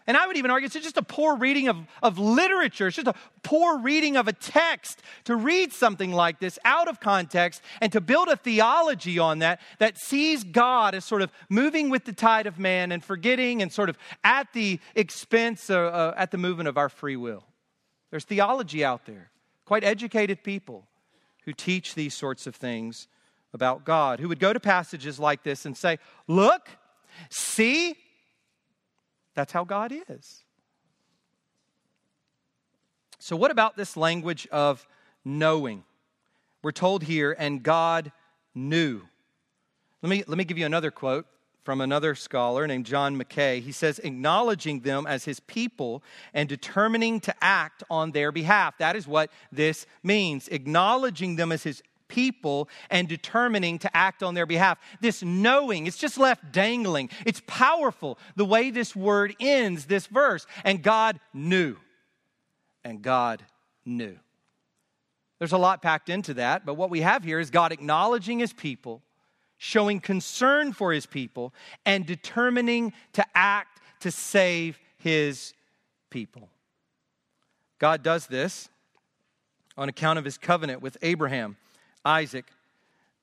And 0.08 0.18
I 0.18 0.26
would 0.26 0.38
even 0.38 0.49
argue 0.49 0.66
it's 0.66 0.74
just 0.74 0.97
a 0.97 1.04
poor 1.04 1.36
reading 1.36 1.68
of, 1.68 1.78
of 2.02 2.18
literature. 2.18 2.88
It's 2.88 2.95
just 2.95 3.08
a 3.08 3.16
poor 3.43 3.78
reading 3.78 4.18
of 4.18 4.28
a 4.28 4.34
text 4.34 5.02
to 5.26 5.36
read 5.36 5.72
something 5.74 6.12
like 6.12 6.39
this 6.39 6.58
out 6.66 6.88
of 6.88 6.99
context 6.99 7.62
and 7.82 7.91
to 7.91 8.02
build 8.02 8.28
a 8.28 8.36
theology 8.36 9.20
on 9.20 9.39
that 9.39 9.62
that 9.80 9.97
sees 9.99 10.43
God 10.43 10.95
as 10.95 11.06
sort 11.06 11.22
of 11.22 11.32
moving 11.49 11.89
with 11.89 12.06
the 12.06 12.14
tide 12.14 12.47
of 12.47 12.58
man 12.58 12.91
and 12.91 13.04
forgetting 13.04 13.62
and 13.62 13.72
sort 13.72 13.89
of 13.89 13.97
at 14.24 14.52
the 14.54 14.80
expense, 14.95 15.70
uh, 15.70 15.78
uh, 15.78 16.14
at 16.18 16.32
the 16.32 16.38
movement 16.38 16.68
of 16.68 16.78
our 16.78 16.89
free 16.89 17.16
will. 17.16 17.43
There's 18.10 18.26
theology 18.26 18.84
out 18.84 19.06
there, 19.06 19.32
quite 19.66 19.84
educated 19.84 20.43
people 20.43 20.88
who 21.45 21.54
teach 21.54 21.95
these 21.95 22.14
sorts 22.14 22.47
of 22.47 22.56
things 22.56 23.08
about 23.54 23.86
God, 23.86 24.20
who 24.20 24.28
would 24.30 24.39
go 24.39 24.54
to 24.54 24.60
passages 24.60 25.20
like 25.20 25.43
this 25.43 25.66
and 25.66 25.76
say, 25.76 25.99
Look, 26.28 26.70
see, 27.30 27.95
that's 29.34 29.51
how 29.51 29.63
God 29.63 29.93
is. 30.09 30.43
So, 33.19 33.36
what 33.36 33.51
about 33.51 33.77
this 33.77 33.95
language 33.95 34.47
of 34.51 34.86
knowing? 35.23 35.84
We're 36.63 36.71
told 36.71 37.03
here, 37.03 37.36
and 37.38 37.61
God 37.61 38.11
knew. 38.53 39.01
Let 40.01 40.09
me, 40.09 40.23
let 40.27 40.38
me 40.38 40.43
give 40.43 40.57
you 40.57 40.65
another 40.65 40.91
quote 40.91 41.27
from 41.63 41.82
another 41.82 42.15
scholar 42.15 42.65
named 42.65 42.86
John 42.86 43.15
Mackay. 43.17 43.59
He 43.59 43.71
says, 43.71 43.99
acknowledging 43.99 44.79
them 44.79 45.05
as 45.05 45.25
his 45.25 45.39
people 45.41 46.03
and 46.34 46.49
determining 46.49 47.19
to 47.21 47.36
act 47.41 47.84
on 47.89 48.11
their 48.11 48.32
behalf. 48.32 48.77
That 48.79 48.95
is 48.95 49.07
what 49.07 49.32
this 49.51 49.86
means. 50.01 50.47
Acknowledging 50.47 51.36
them 51.36 51.51
as 51.51 51.63
his 51.63 51.84
people 52.12 52.70
and 52.89 53.07
determining 53.07 53.80
to 53.80 53.97
act 53.97 54.22
on 54.22 54.34
their 54.36 54.45
behalf. 54.45 54.78
This 54.99 55.24
knowing, 55.24 55.88
it's 55.88 55.97
just 55.97 56.18
left 56.18 56.51
dangling. 56.51 57.09
It's 57.26 57.41
powerful 57.47 58.20
the 58.36 58.45
way 58.45 58.70
this 58.70 58.95
word 58.95 59.34
ends 59.39 59.86
this 59.86 60.07
verse. 60.07 60.45
And 60.66 60.84
God 60.84 61.20
knew. 61.34 61.78
And 62.84 63.01
God 63.01 63.41
knew. 63.86 64.18
There's 65.39 65.53
a 65.53 65.57
lot 65.57 65.82
packed 65.82 66.09
into 66.09 66.36
that, 66.36 66.66
but 66.66 66.76
what 66.76 66.91
we 66.91 67.01
have 67.01 67.24
here 67.24 67.39
is 67.39 67.49
God 67.49 67.72
acknowledging 67.72 68.39
his 68.39 68.53
people, 68.53 69.01
showing 69.57 69.99
concern 69.99 70.74
for 70.74 70.91
his 70.91 71.07
people, 71.07 71.53
and 71.86 72.05
determining 72.05 72.93
to 73.14 73.26
act 73.34 73.82
to 74.01 74.12
save 74.12 74.78
his 74.97 75.53
people. 76.12 76.49
God 77.80 78.03
does 78.03 78.28
this 78.28 78.70
on 79.78 79.89
account 79.89 80.20
of 80.20 80.26
his 80.26 80.38
covenant 80.38 80.82
with 80.82 80.97
Abraham. 81.01 81.57
Isaac, 82.06 82.45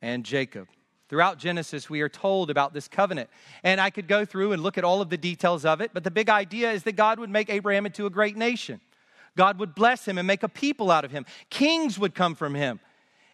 and 0.00 0.24
Jacob. 0.24 0.68
Throughout 1.08 1.38
Genesis, 1.38 1.88
we 1.88 2.02
are 2.02 2.08
told 2.08 2.50
about 2.50 2.74
this 2.74 2.86
covenant. 2.86 3.30
And 3.64 3.80
I 3.80 3.90
could 3.90 4.08
go 4.08 4.24
through 4.24 4.52
and 4.52 4.62
look 4.62 4.76
at 4.76 4.84
all 4.84 5.00
of 5.00 5.08
the 5.08 5.16
details 5.16 5.64
of 5.64 5.80
it, 5.80 5.92
but 5.94 6.04
the 6.04 6.10
big 6.10 6.28
idea 6.28 6.70
is 6.70 6.82
that 6.82 6.96
God 6.96 7.18
would 7.18 7.30
make 7.30 7.48
Abraham 7.48 7.86
into 7.86 8.06
a 8.06 8.10
great 8.10 8.36
nation. 8.36 8.80
God 9.36 9.58
would 9.58 9.74
bless 9.74 10.06
him 10.06 10.18
and 10.18 10.26
make 10.26 10.42
a 10.42 10.48
people 10.48 10.90
out 10.90 11.04
of 11.04 11.10
him. 11.10 11.24
Kings 11.48 11.98
would 11.98 12.14
come 12.14 12.34
from 12.34 12.54
him. 12.54 12.80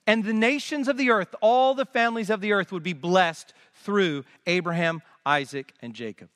And 0.06 0.22
the 0.22 0.34
nations 0.34 0.86
of 0.86 0.98
the 0.98 1.10
earth, 1.10 1.34
all 1.40 1.74
the 1.74 1.86
families 1.86 2.30
of 2.30 2.40
the 2.40 2.52
earth, 2.52 2.70
would 2.72 2.82
be 2.82 2.92
blessed 2.92 3.54
through 3.74 4.24
Abraham, 4.46 5.02
Isaac, 5.24 5.72
and 5.80 5.94
Jacob, 5.94 6.28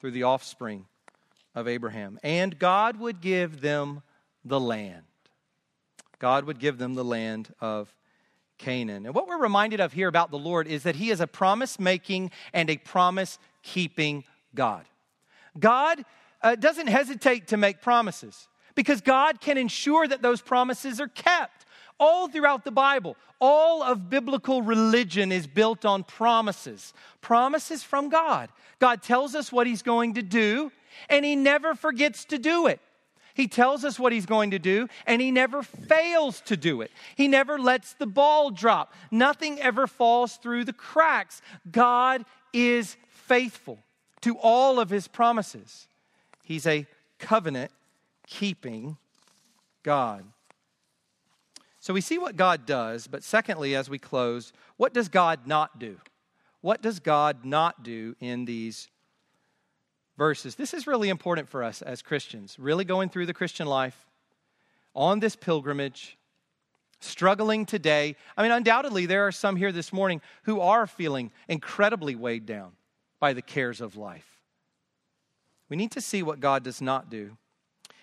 through 0.00 0.12
the 0.12 0.22
offspring 0.22 0.86
of 1.54 1.68
Abraham. 1.68 2.18
And 2.22 2.58
God 2.58 2.98
would 2.98 3.20
give 3.20 3.60
them 3.60 4.02
the 4.44 4.58
land. 4.58 5.02
God 6.18 6.44
would 6.44 6.58
give 6.58 6.78
them 6.78 6.94
the 6.94 7.04
land 7.04 7.54
of 7.60 7.92
Canaan. 8.60 9.06
And 9.06 9.14
what 9.14 9.26
we're 9.26 9.40
reminded 9.40 9.80
of 9.80 9.92
here 9.92 10.06
about 10.06 10.30
the 10.30 10.38
Lord 10.38 10.68
is 10.68 10.82
that 10.82 10.96
He 10.96 11.10
is 11.10 11.20
a 11.20 11.26
promise 11.26 11.80
making 11.80 12.30
and 12.52 12.68
a 12.68 12.76
promise 12.76 13.38
keeping 13.62 14.24
God. 14.54 14.84
God 15.58 16.04
uh, 16.42 16.54
doesn't 16.54 16.86
hesitate 16.86 17.48
to 17.48 17.56
make 17.56 17.80
promises 17.80 18.48
because 18.74 19.00
God 19.00 19.40
can 19.40 19.58
ensure 19.58 20.06
that 20.06 20.22
those 20.22 20.40
promises 20.40 21.00
are 21.00 21.08
kept. 21.08 21.64
All 21.98 22.28
throughout 22.28 22.64
the 22.64 22.70
Bible, 22.70 23.16
all 23.40 23.82
of 23.82 24.08
biblical 24.08 24.62
religion 24.62 25.32
is 25.32 25.46
built 25.46 25.84
on 25.84 26.04
promises. 26.04 26.92
Promises 27.20 27.82
from 27.82 28.08
God. 28.08 28.50
God 28.78 29.02
tells 29.02 29.34
us 29.34 29.50
what 29.50 29.66
He's 29.66 29.82
going 29.82 30.14
to 30.14 30.22
do, 30.22 30.70
and 31.08 31.24
He 31.24 31.34
never 31.34 31.74
forgets 31.74 32.26
to 32.26 32.38
do 32.38 32.66
it. 32.66 32.80
He 33.40 33.48
tells 33.48 33.86
us 33.86 33.98
what 33.98 34.12
he's 34.12 34.26
going 34.26 34.50
to 34.50 34.58
do, 34.58 34.86
and 35.06 35.22
he 35.22 35.30
never 35.30 35.62
fails 35.62 36.42
to 36.42 36.58
do 36.58 36.82
it. 36.82 36.90
He 37.16 37.26
never 37.26 37.58
lets 37.58 37.94
the 37.94 38.06
ball 38.06 38.50
drop. 38.50 38.92
Nothing 39.10 39.58
ever 39.62 39.86
falls 39.86 40.36
through 40.36 40.66
the 40.66 40.74
cracks. 40.74 41.40
God 41.72 42.26
is 42.52 42.98
faithful 43.08 43.78
to 44.20 44.36
all 44.36 44.78
of 44.78 44.90
his 44.90 45.08
promises. 45.08 45.88
He's 46.44 46.66
a 46.66 46.86
covenant 47.18 47.70
keeping 48.26 48.98
God. 49.84 50.26
So 51.78 51.94
we 51.94 52.02
see 52.02 52.18
what 52.18 52.36
God 52.36 52.66
does, 52.66 53.06
but 53.06 53.24
secondly, 53.24 53.74
as 53.74 53.88
we 53.88 53.98
close, 53.98 54.52
what 54.76 54.92
does 54.92 55.08
God 55.08 55.46
not 55.46 55.78
do? 55.78 55.96
What 56.60 56.82
does 56.82 57.00
God 57.00 57.46
not 57.46 57.82
do 57.82 58.16
in 58.20 58.44
these 58.44 58.88
verses. 60.20 60.54
This 60.54 60.74
is 60.74 60.86
really 60.86 61.08
important 61.08 61.48
for 61.48 61.64
us 61.64 61.80
as 61.80 62.02
Christians, 62.02 62.58
really 62.58 62.84
going 62.84 63.08
through 63.08 63.24
the 63.24 63.32
Christian 63.32 63.66
life 63.66 64.06
on 64.94 65.18
this 65.18 65.34
pilgrimage, 65.34 66.18
struggling 67.00 67.64
today. 67.64 68.16
I 68.36 68.42
mean, 68.42 68.52
undoubtedly, 68.52 69.06
there 69.06 69.26
are 69.26 69.32
some 69.32 69.56
here 69.56 69.72
this 69.72 69.94
morning 69.94 70.20
who 70.42 70.60
are 70.60 70.86
feeling 70.86 71.32
incredibly 71.48 72.14
weighed 72.14 72.44
down 72.44 72.72
by 73.18 73.32
the 73.32 73.40
cares 73.40 73.80
of 73.80 73.96
life. 73.96 74.42
We 75.70 75.78
need 75.78 75.92
to 75.92 76.02
see 76.02 76.22
what 76.22 76.38
God 76.38 76.64
does 76.64 76.82
not 76.82 77.08
do. 77.08 77.38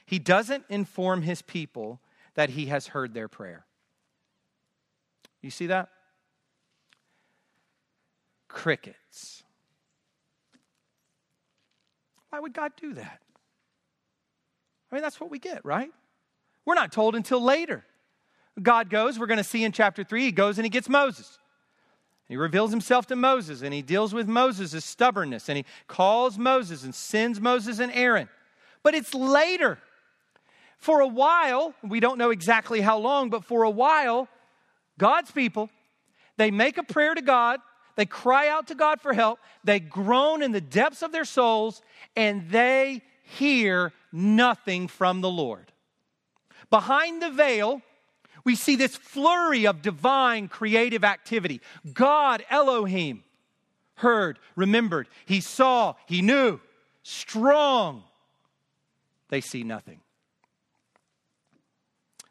He 0.03 0.18
doesn't 0.18 0.63
inform 0.70 1.22
his 1.22 1.43
people 1.43 2.01
that 2.34 2.49
he 2.49 2.65
has 2.65 2.88
heard 2.88 3.13
their 3.13 3.28
prayer. 3.28 3.68
You 5.43 5.51
see 5.51 5.68
that? 5.68 5.89
Crickets. 8.47 9.43
Why 12.38 12.41
would 12.41 12.53
God 12.53 12.73
do 12.79 12.93
that? 12.93 13.19
I 14.91 14.95
mean, 14.95 15.01
that's 15.01 15.19
what 15.19 15.31
we 15.31 15.39
get, 15.39 15.65
right? 15.65 15.89
We're 16.65 16.75
not 16.75 16.91
told 16.91 17.15
until 17.15 17.41
later. 17.41 17.83
God 18.61 18.91
goes, 18.91 19.17
we're 19.17 19.25
going 19.25 19.39
to 19.39 19.43
see 19.43 19.63
in 19.63 19.71
chapter 19.71 20.03
3, 20.03 20.25
he 20.25 20.31
goes 20.31 20.59
and 20.59 20.63
he 20.65 20.69
gets 20.69 20.88
Moses. 20.88 21.39
He 22.27 22.38
reveals 22.38 22.69
himself 22.69 23.07
to 23.07 23.15
Moses 23.15 23.63
and 23.63 23.73
he 23.73 23.81
deals 23.81 24.13
with 24.13 24.27
Moses' 24.27 24.85
stubbornness 24.85 25.49
and 25.49 25.57
he 25.57 25.65
calls 25.88 26.38
Moses 26.38 26.83
and 26.83 26.93
sends 26.93 27.41
Moses 27.41 27.79
and 27.79 27.91
Aaron. 27.91 28.29
But 28.83 28.93
it's 28.93 29.15
later. 29.15 29.79
For 30.77 30.99
a 30.99 31.07
while, 31.07 31.73
we 31.81 31.99
don't 31.99 32.19
know 32.19 32.29
exactly 32.29 32.81
how 32.81 32.99
long, 32.99 33.31
but 33.31 33.45
for 33.45 33.63
a 33.63 33.69
while, 33.71 34.27
God's 34.99 35.31
people, 35.31 35.71
they 36.38 36.51
make 36.51 36.77
a 36.77 36.83
prayer 36.83 37.15
to 37.15 37.21
God 37.23 37.61
they 37.97 38.05
cry 38.05 38.47
out 38.47 38.67
to 38.67 38.75
God 38.75 39.01
for 39.01 39.11
help. 39.11 39.39
They 39.63 39.79
groan 39.79 40.43
in 40.43 40.51
the 40.51 40.61
depths 40.61 41.01
of 41.01 41.11
their 41.11 41.25
souls, 41.25 41.81
and 42.15 42.49
they 42.49 43.01
hear 43.23 43.91
nothing 44.13 44.87
from 44.87 45.21
the 45.21 45.29
Lord. 45.29 45.71
Behind 46.69 47.21
the 47.21 47.31
veil, 47.31 47.81
we 48.45 48.55
see 48.55 48.75
this 48.75 48.95
flurry 48.95 49.65
of 49.65 49.81
divine 49.81 50.47
creative 50.47 51.03
activity. 51.03 51.59
God, 51.91 52.45
Elohim, 52.51 53.23
heard, 53.95 54.37
remembered. 54.55 55.07
He 55.25 55.41
saw, 55.41 55.95
he 56.05 56.21
knew, 56.21 56.59
strong. 57.01 58.03
They 59.29 59.41
see 59.41 59.63
nothing. 59.63 60.01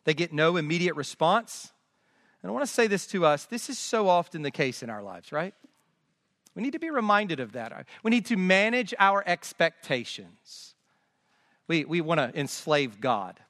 They 0.05 0.15
get 0.15 0.33
no 0.33 0.57
immediate 0.57 0.95
response. 0.95 1.73
And 2.47 2.53
I 2.53 2.55
want 2.55 2.65
to 2.65 2.73
say 2.73 2.87
this 2.87 3.09
to 3.09 3.27
us 3.27 3.45
this 3.47 3.69
is 3.69 3.77
so 3.77 4.09
often 4.09 4.43
the 4.43 4.53
case 4.53 4.85
in 4.85 4.89
our 4.89 5.03
lives, 5.03 5.33
right? 5.33 5.53
We 6.55 6.63
need 6.63 6.75
to 6.75 6.79
be 6.79 6.91
reminded 6.91 7.41
of 7.41 7.55
that. 7.55 7.89
We 8.05 8.13
need 8.13 8.27
to 8.27 8.37
manage 8.37 8.95
our 9.01 9.25
expectations. 9.27 10.77
We, 11.67 11.85
we 11.85 12.01
want 12.01 12.21
to 12.21 12.39
enslave 12.39 13.01
God. 13.01 13.41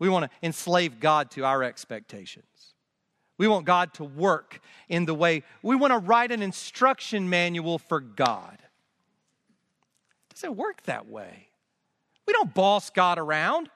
We 0.00 0.08
want 0.08 0.24
to 0.24 0.30
enslave 0.42 0.98
God 0.98 1.30
to 1.30 1.44
our 1.44 1.62
expectations. 1.62 2.74
We 3.36 3.46
want 3.46 3.66
God 3.66 3.94
to 3.94 4.04
work 4.04 4.62
in 4.88 5.04
the 5.04 5.14
way, 5.14 5.44
we 5.62 5.76
want 5.76 5.92
to 5.92 5.98
write 5.98 6.32
an 6.32 6.42
instruction 6.42 7.30
manual 7.30 7.78
for 7.78 8.00
God. 8.00 8.58
Does 10.34 10.42
it 10.42 10.56
work 10.56 10.82
that 10.86 11.06
way. 11.06 11.50
We 12.26 12.32
don't 12.32 12.52
boss 12.52 12.90
God 12.90 13.20
around. 13.20 13.70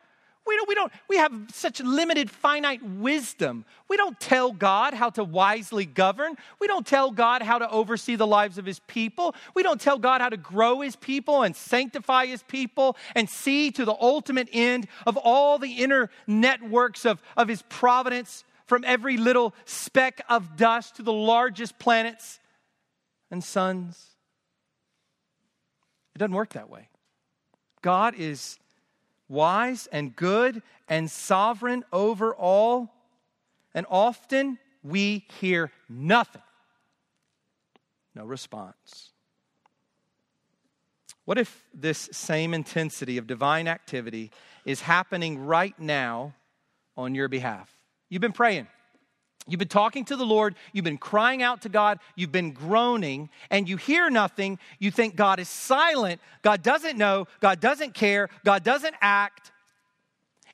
We 0.44 0.56
don't, 0.56 0.68
we 0.68 0.74
don't, 0.74 0.92
we 1.08 1.16
have 1.18 1.32
such 1.52 1.80
limited, 1.80 2.28
finite 2.28 2.82
wisdom. 2.82 3.64
We 3.88 3.96
don't 3.96 4.18
tell 4.18 4.52
God 4.52 4.92
how 4.92 5.10
to 5.10 5.22
wisely 5.22 5.86
govern. 5.86 6.36
We 6.60 6.66
don't 6.66 6.86
tell 6.86 7.12
God 7.12 7.42
how 7.42 7.58
to 7.58 7.70
oversee 7.70 8.16
the 8.16 8.26
lives 8.26 8.58
of 8.58 8.66
his 8.66 8.80
people. 8.80 9.36
We 9.54 9.62
don't 9.62 9.80
tell 9.80 9.98
God 9.98 10.20
how 10.20 10.30
to 10.30 10.36
grow 10.36 10.80
his 10.80 10.96
people 10.96 11.42
and 11.42 11.54
sanctify 11.54 12.26
his 12.26 12.42
people 12.42 12.96
and 13.14 13.30
see 13.30 13.70
to 13.70 13.84
the 13.84 13.94
ultimate 13.94 14.48
end 14.52 14.88
of 15.06 15.16
all 15.16 15.58
the 15.58 15.74
inner 15.74 16.10
networks 16.26 17.04
of, 17.04 17.22
of 17.36 17.46
his 17.46 17.62
providence 17.68 18.44
from 18.66 18.84
every 18.84 19.16
little 19.16 19.54
speck 19.64 20.24
of 20.28 20.56
dust 20.56 20.96
to 20.96 21.02
the 21.02 21.12
largest 21.12 21.78
planets 21.78 22.40
and 23.30 23.44
suns. 23.44 24.16
It 26.14 26.18
doesn't 26.18 26.34
work 26.34 26.54
that 26.54 26.68
way. 26.68 26.88
God 27.80 28.14
is 28.16 28.58
wise 29.28 29.88
and 29.92 30.14
good 30.14 30.62
and 30.88 31.10
sovereign 31.10 31.84
over 31.92 32.34
all, 32.34 32.92
and 33.74 33.86
often 33.88 34.58
we 34.82 35.26
hear 35.40 35.70
nothing. 35.88 36.42
No 38.14 38.24
response. 38.24 39.10
What 41.24 41.38
if 41.38 41.64
this 41.72 42.08
same 42.12 42.52
intensity 42.52 43.16
of 43.16 43.26
divine 43.26 43.68
activity 43.68 44.32
is 44.64 44.80
happening 44.80 45.38
right 45.38 45.78
now 45.78 46.34
on 46.96 47.14
your 47.14 47.28
behalf? 47.28 47.72
You've 48.08 48.22
been 48.22 48.32
praying. 48.32 48.66
You've 49.48 49.58
been 49.58 49.68
talking 49.68 50.04
to 50.04 50.16
the 50.16 50.24
Lord, 50.24 50.54
you've 50.72 50.84
been 50.84 50.98
crying 50.98 51.42
out 51.42 51.62
to 51.62 51.68
God, 51.68 51.98
you've 52.14 52.30
been 52.30 52.52
groaning, 52.52 53.28
and 53.50 53.68
you 53.68 53.76
hear 53.76 54.08
nothing. 54.08 54.58
You 54.78 54.92
think 54.92 55.16
God 55.16 55.40
is 55.40 55.48
silent, 55.48 56.20
God 56.42 56.62
doesn't 56.62 56.96
know, 56.96 57.26
God 57.40 57.60
doesn't 57.60 57.94
care, 57.94 58.28
God 58.44 58.62
doesn't 58.62 58.94
act. 59.00 59.50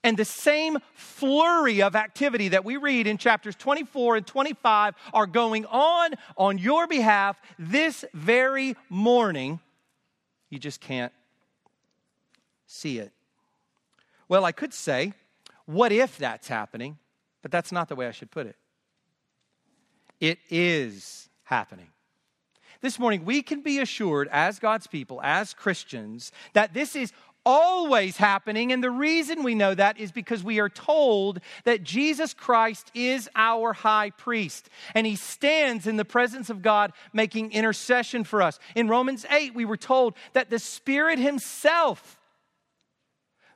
And 0.04 0.16
the 0.16 0.24
same 0.24 0.78
flurry 0.94 1.82
of 1.82 1.96
activity 1.96 2.48
that 2.48 2.64
we 2.64 2.76
read 2.76 3.06
in 3.06 3.18
chapters 3.18 3.56
24 3.56 4.16
and 4.16 4.26
25 4.26 4.94
are 5.12 5.26
going 5.26 5.66
on 5.66 6.14
on 6.36 6.56
your 6.56 6.86
behalf 6.86 7.38
this 7.58 8.04
very 8.14 8.74
morning. 8.88 9.60
You 10.48 10.58
just 10.58 10.80
can't 10.80 11.12
see 12.66 12.98
it. 13.00 13.12
Well, 14.28 14.44
I 14.44 14.52
could 14.52 14.72
say, 14.72 15.12
what 15.66 15.92
if 15.92 16.16
that's 16.16 16.48
happening? 16.48 16.96
But 17.42 17.50
that's 17.50 17.72
not 17.72 17.88
the 17.88 17.96
way 17.96 18.06
I 18.06 18.12
should 18.12 18.30
put 18.30 18.46
it. 18.46 18.56
It 20.20 20.38
is 20.50 21.28
happening. 21.44 21.88
This 22.80 22.98
morning, 22.98 23.24
we 23.24 23.42
can 23.42 23.62
be 23.62 23.80
assured 23.80 24.28
as 24.30 24.58
God's 24.58 24.86
people, 24.86 25.20
as 25.22 25.52
Christians, 25.52 26.30
that 26.52 26.74
this 26.74 26.94
is 26.94 27.12
always 27.44 28.18
happening. 28.18 28.72
And 28.72 28.84
the 28.84 28.90
reason 28.90 29.42
we 29.42 29.54
know 29.54 29.74
that 29.74 29.98
is 29.98 30.12
because 30.12 30.44
we 30.44 30.60
are 30.60 30.68
told 30.68 31.40
that 31.64 31.82
Jesus 31.82 32.34
Christ 32.34 32.90
is 32.94 33.28
our 33.34 33.72
high 33.72 34.10
priest 34.10 34.68
and 34.94 35.06
he 35.06 35.16
stands 35.16 35.86
in 35.86 35.96
the 35.96 36.04
presence 36.04 36.50
of 36.50 36.62
God 36.62 36.92
making 37.12 37.52
intercession 37.52 38.22
for 38.24 38.42
us. 38.42 38.58
In 38.74 38.86
Romans 38.86 39.24
8, 39.30 39.54
we 39.54 39.64
were 39.64 39.78
told 39.78 40.14
that 40.34 40.50
the 40.50 40.58
Spirit 40.58 41.18
himself 41.18 42.18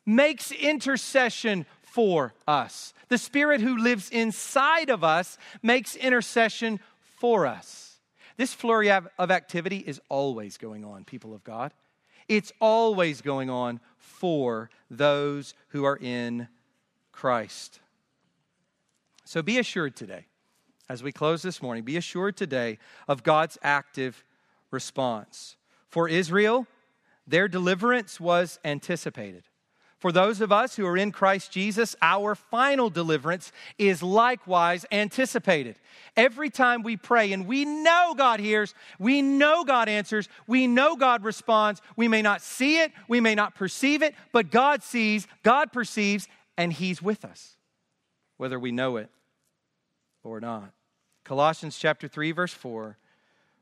makes 0.07 0.51
intercession 0.51 1.67
for 1.83 2.33
us. 2.49 2.95
The 3.13 3.19
Spirit 3.19 3.61
who 3.61 3.77
lives 3.77 4.09
inside 4.09 4.89
of 4.89 5.05
us 5.05 5.37
makes 5.63 5.97
intercession 5.97 6.81
for 7.19 7.47
us. 7.47 7.99
This 8.39 8.55
flurry 8.55 8.91
of, 8.91 9.07
activity 9.19 9.85
is 9.87 10.01
always 10.09 10.57
going 10.57 10.83
on, 10.83 11.05
people 11.05 11.35
of 11.35 11.45
God. 11.45 11.75
It's 12.27 12.55
always 12.59 13.21
going 13.21 13.51
on 13.51 13.81
for 13.99 14.71
those 14.91 15.53
who 15.69 15.85
are 15.85 15.99
in 15.99 16.49
Christ. 17.13 17.81
So 19.27 19.43
be 19.43 19.59
assured 19.59 19.95
today, 19.95 20.25
as 20.89 21.03
we 21.03 21.13
close 21.13 21.43
this 21.43 21.61
morning, 21.61 21.85
be 21.85 21.99
assured 21.99 22.39
today 22.39 22.79
of 23.07 23.23
God's 23.23 23.59
active 23.63 24.25
response. 24.71 25.59
For 25.87 26.09
Israel, 26.09 26.67
their 27.27 27.47
deliverance 27.47 28.19
was 28.19 28.59
anticipated. 28.65 29.45
For 30.03 30.11
those 30.11 30.41
of 30.41 30.51
us 30.51 30.75
who 30.75 30.85
are 30.85 30.97
in 30.97 31.13
Christ 31.13 31.53
Jesus, 31.53 31.95
our 32.03 32.35
final 32.35 32.91
deliverance 32.91 33.53
is 33.79 34.03
likewise 34.03 34.85
anticipated. 34.91 35.77
Every 36.17 36.51
time 36.51 36.83
we 36.83 36.97
pray 36.97 37.33
and 37.33 37.47
we 37.47 37.65
know 37.65 38.13
God 38.19 38.41
hears, 38.41 38.75
we 38.99 39.23
know 39.23 39.63
God 39.63 39.89
answers, 39.89 40.29
we 40.49 40.67
know 40.67 40.97
God 40.97 41.23
responds. 41.23 41.81
We 41.95 42.09
may 42.09 42.21
not 42.21 42.43
see 42.43 42.81
it, 42.81 42.91
we 43.07 43.21
may 43.21 43.37
not 43.37 43.55
perceive 43.55 44.03
it, 44.03 44.17
but 44.33 44.51
God 44.51 44.83
sees, 44.83 45.29
God 45.45 45.73
perceives, 45.73 46.27
and 46.57 46.73
He's 46.73 47.01
with 47.01 47.25
us, 47.25 47.55
whether 48.39 48.59
we 48.59 48.73
know 48.73 48.97
it 48.97 49.09
or 50.25 50.41
not. 50.41 50.73
Colossians 51.23 51.79
chapter 51.79 52.09
3 52.09 52.33
verse 52.33 52.53
4 52.53 52.99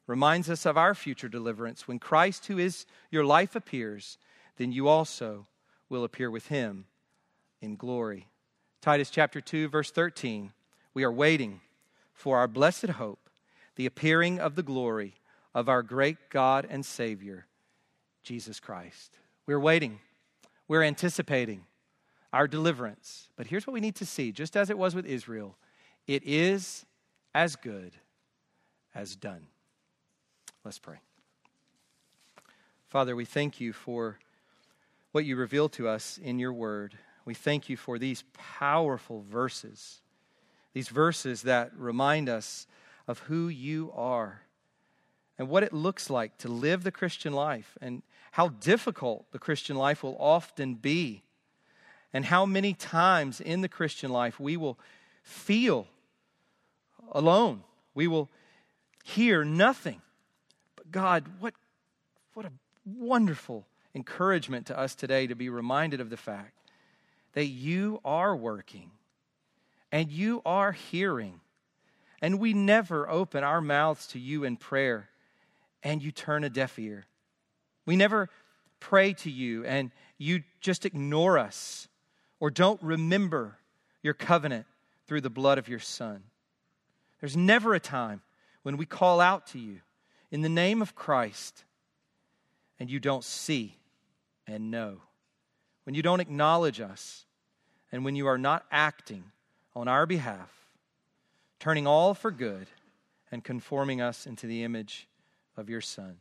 reminds 0.06 0.48
us 0.48 0.64
of 0.64 0.78
our 0.78 0.94
future 0.94 1.28
deliverance 1.28 1.86
when 1.86 1.98
Christ 1.98 2.46
who 2.46 2.56
is 2.56 2.86
your 3.10 3.26
life 3.26 3.54
appears, 3.54 4.16
then 4.56 4.72
you 4.72 4.88
also 4.88 5.46
will 5.90 6.04
appear 6.04 6.30
with 6.30 6.46
him 6.46 6.86
in 7.60 7.76
glory. 7.76 8.28
Titus 8.80 9.10
chapter 9.10 9.40
2, 9.40 9.68
verse 9.68 9.90
13. 9.90 10.52
We 10.94 11.04
are 11.04 11.12
waiting 11.12 11.60
for 12.14 12.38
our 12.38 12.48
blessed 12.48 12.90
hope, 12.90 13.28
the 13.76 13.86
appearing 13.86 14.40
of 14.40 14.54
the 14.54 14.62
glory 14.62 15.16
of 15.54 15.68
our 15.68 15.82
great 15.82 16.30
God 16.30 16.66
and 16.68 16.86
Savior, 16.86 17.46
Jesus 18.22 18.60
Christ. 18.60 19.18
We're 19.46 19.60
waiting, 19.60 19.98
we're 20.68 20.82
anticipating 20.82 21.66
our 22.32 22.46
deliverance. 22.46 23.28
But 23.36 23.48
here's 23.48 23.66
what 23.66 23.74
we 23.74 23.80
need 23.80 23.96
to 23.96 24.06
see 24.06 24.32
just 24.32 24.56
as 24.56 24.70
it 24.70 24.78
was 24.78 24.94
with 24.94 25.06
Israel 25.06 25.56
it 26.06 26.22
is 26.24 26.86
as 27.34 27.56
good 27.56 27.92
as 28.94 29.16
done. 29.16 29.46
Let's 30.64 30.78
pray. 30.78 30.98
Father, 32.88 33.14
we 33.14 33.24
thank 33.24 33.60
you 33.60 33.72
for 33.72 34.18
what 35.12 35.24
you 35.24 35.36
reveal 35.36 35.68
to 35.70 35.88
us 35.88 36.18
in 36.22 36.38
your 36.38 36.52
word. 36.52 36.96
We 37.24 37.34
thank 37.34 37.68
you 37.68 37.76
for 37.76 37.98
these 37.98 38.24
powerful 38.58 39.24
verses, 39.28 40.00
these 40.72 40.88
verses 40.88 41.42
that 41.42 41.72
remind 41.76 42.28
us 42.28 42.66
of 43.06 43.20
who 43.20 43.48
you 43.48 43.92
are 43.94 44.42
and 45.38 45.48
what 45.48 45.62
it 45.62 45.72
looks 45.72 46.10
like 46.10 46.36
to 46.38 46.48
live 46.48 46.82
the 46.82 46.92
Christian 46.92 47.32
life 47.32 47.76
and 47.80 48.02
how 48.32 48.48
difficult 48.48 49.30
the 49.32 49.38
Christian 49.38 49.76
life 49.76 50.02
will 50.02 50.16
often 50.20 50.74
be, 50.74 51.22
and 52.12 52.24
how 52.24 52.46
many 52.46 52.74
times 52.74 53.40
in 53.40 53.60
the 53.60 53.68
Christian 53.68 54.10
life 54.10 54.38
we 54.38 54.56
will 54.56 54.78
feel 55.22 55.88
alone. 57.10 57.62
We 57.94 58.06
will 58.06 58.28
hear 59.04 59.44
nothing. 59.44 60.00
But 60.76 60.90
God, 60.90 61.24
what, 61.40 61.54
what 62.34 62.46
a 62.46 62.52
wonderful 62.84 63.66
encouragement 63.94 64.66
to 64.66 64.78
us 64.78 64.94
today 64.94 65.26
to 65.26 65.34
be 65.34 65.48
reminded 65.48 66.00
of 66.00 66.10
the 66.10 66.16
fact 66.16 66.54
that 67.32 67.46
you 67.46 68.00
are 68.04 68.34
working 68.36 68.90
and 69.92 70.10
you 70.10 70.42
are 70.44 70.72
hearing. 70.72 71.40
And 72.22 72.38
we 72.38 72.52
never 72.52 73.08
open 73.08 73.44
our 73.44 73.60
mouths 73.60 74.06
to 74.08 74.18
you 74.18 74.44
in 74.44 74.56
prayer 74.56 75.08
and 75.82 76.02
you 76.02 76.12
turn 76.12 76.44
a 76.44 76.50
deaf 76.50 76.78
ear. 76.78 77.06
We 77.86 77.96
never 77.96 78.28
pray 78.78 79.14
to 79.14 79.30
you 79.30 79.64
and 79.64 79.90
you 80.18 80.42
just 80.60 80.84
ignore 80.84 81.38
us 81.38 81.88
or 82.38 82.50
don't 82.50 82.82
remember 82.82 83.58
your 84.02 84.14
covenant 84.14 84.66
through 85.06 85.22
the 85.22 85.30
blood 85.30 85.58
of 85.58 85.68
your 85.68 85.78
Son. 85.78 86.22
There's 87.20 87.36
never 87.36 87.74
a 87.74 87.80
time 87.80 88.22
when 88.62 88.76
we 88.76 88.86
call 88.86 89.20
out 89.20 89.48
to 89.48 89.58
you 89.58 89.80
in 90.30 90.42
the 90.42 90.48
name 90.48 90.82
of 90.82 90.94
Christ 90.94 91.64
and 92.78 92.90
you 92.90 93.00
don't 93.00 93.24
see 93.24 93.79
and 94.50 94.70
know. 94.70 94.98
When 95.84 95.94
you 95.94 96.02
don't 96.02 96.20
acknowledge 96.20 96.80
us 96.80 97.24
and 97.92 98.04
when 98.04 98.16
you 98.16 98.26
are 98.26 98.38
not 98.38 98.64
acting 98.70 99.24
on 99.74 99.88
our 99.88 100.06
behalf, 100.06 100.50
turning 101.58 101.86
all 101.86 102.14
for 102.14 102.30
good 102.30 102.66
and 103.30 103.44
conforming 103.44 104.00
us 104.00 104.26
into 104.26 104.46
the 104.46 104.64
image 104.64 105.08
of 105.56 105.70
your 105.70 105.80
Son. 105.80 106.16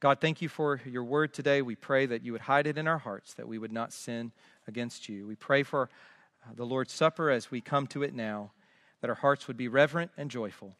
God, 0.00 0.20
thank 0.20 0.40
you 0.40 0.48
for 0.48 0.80
your 0.86 1.04
word 1.04 1.34
today. 1.34 1.60
We 1.60 1.76
pray 1.76 2.06
that 2.06 2.24
you 2.24 2.32
would 2.32 2.40
hide 2.42 2.66
it 2.66 2.78
in 2.78 2.88
our 2.88 2.98
hearts, 2.98 3.34
that 3.34 3.46
we 3.46 3.58
would 3.58 3.72
not 3.72 3.92
sin 3.92 4.32
against 4.66 5.08
you. 5.08 5.26
We 5.26 5.36
pray 5.36 5.62
for 5.62 5.90
uh, 6.44 6.52
the 6.54 6.64
Lord's 6.64 6.92
Supper 6.92 7.30
as 7.30 7.50
we 7.50 7.60
come 7.60 7.86
to 7.88 8.02
it 8.02 8.14
now, 8.14 8.52
that 9.02 9.10
our 9.10 9.16
hearts 9.16 9.46
would 9.46 9.58
be 9.58 9.68
reverent 9.68 10.10
and 10.16 10.30
joyful. 10.30 10.74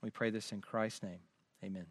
We 0.00 0.10
pray 0.10 0.30
this 0.30 0.52
in 0.52 0.60
Christ's 0.60 1.02
name. 1.02 1.20
Amen. 1.64 1.86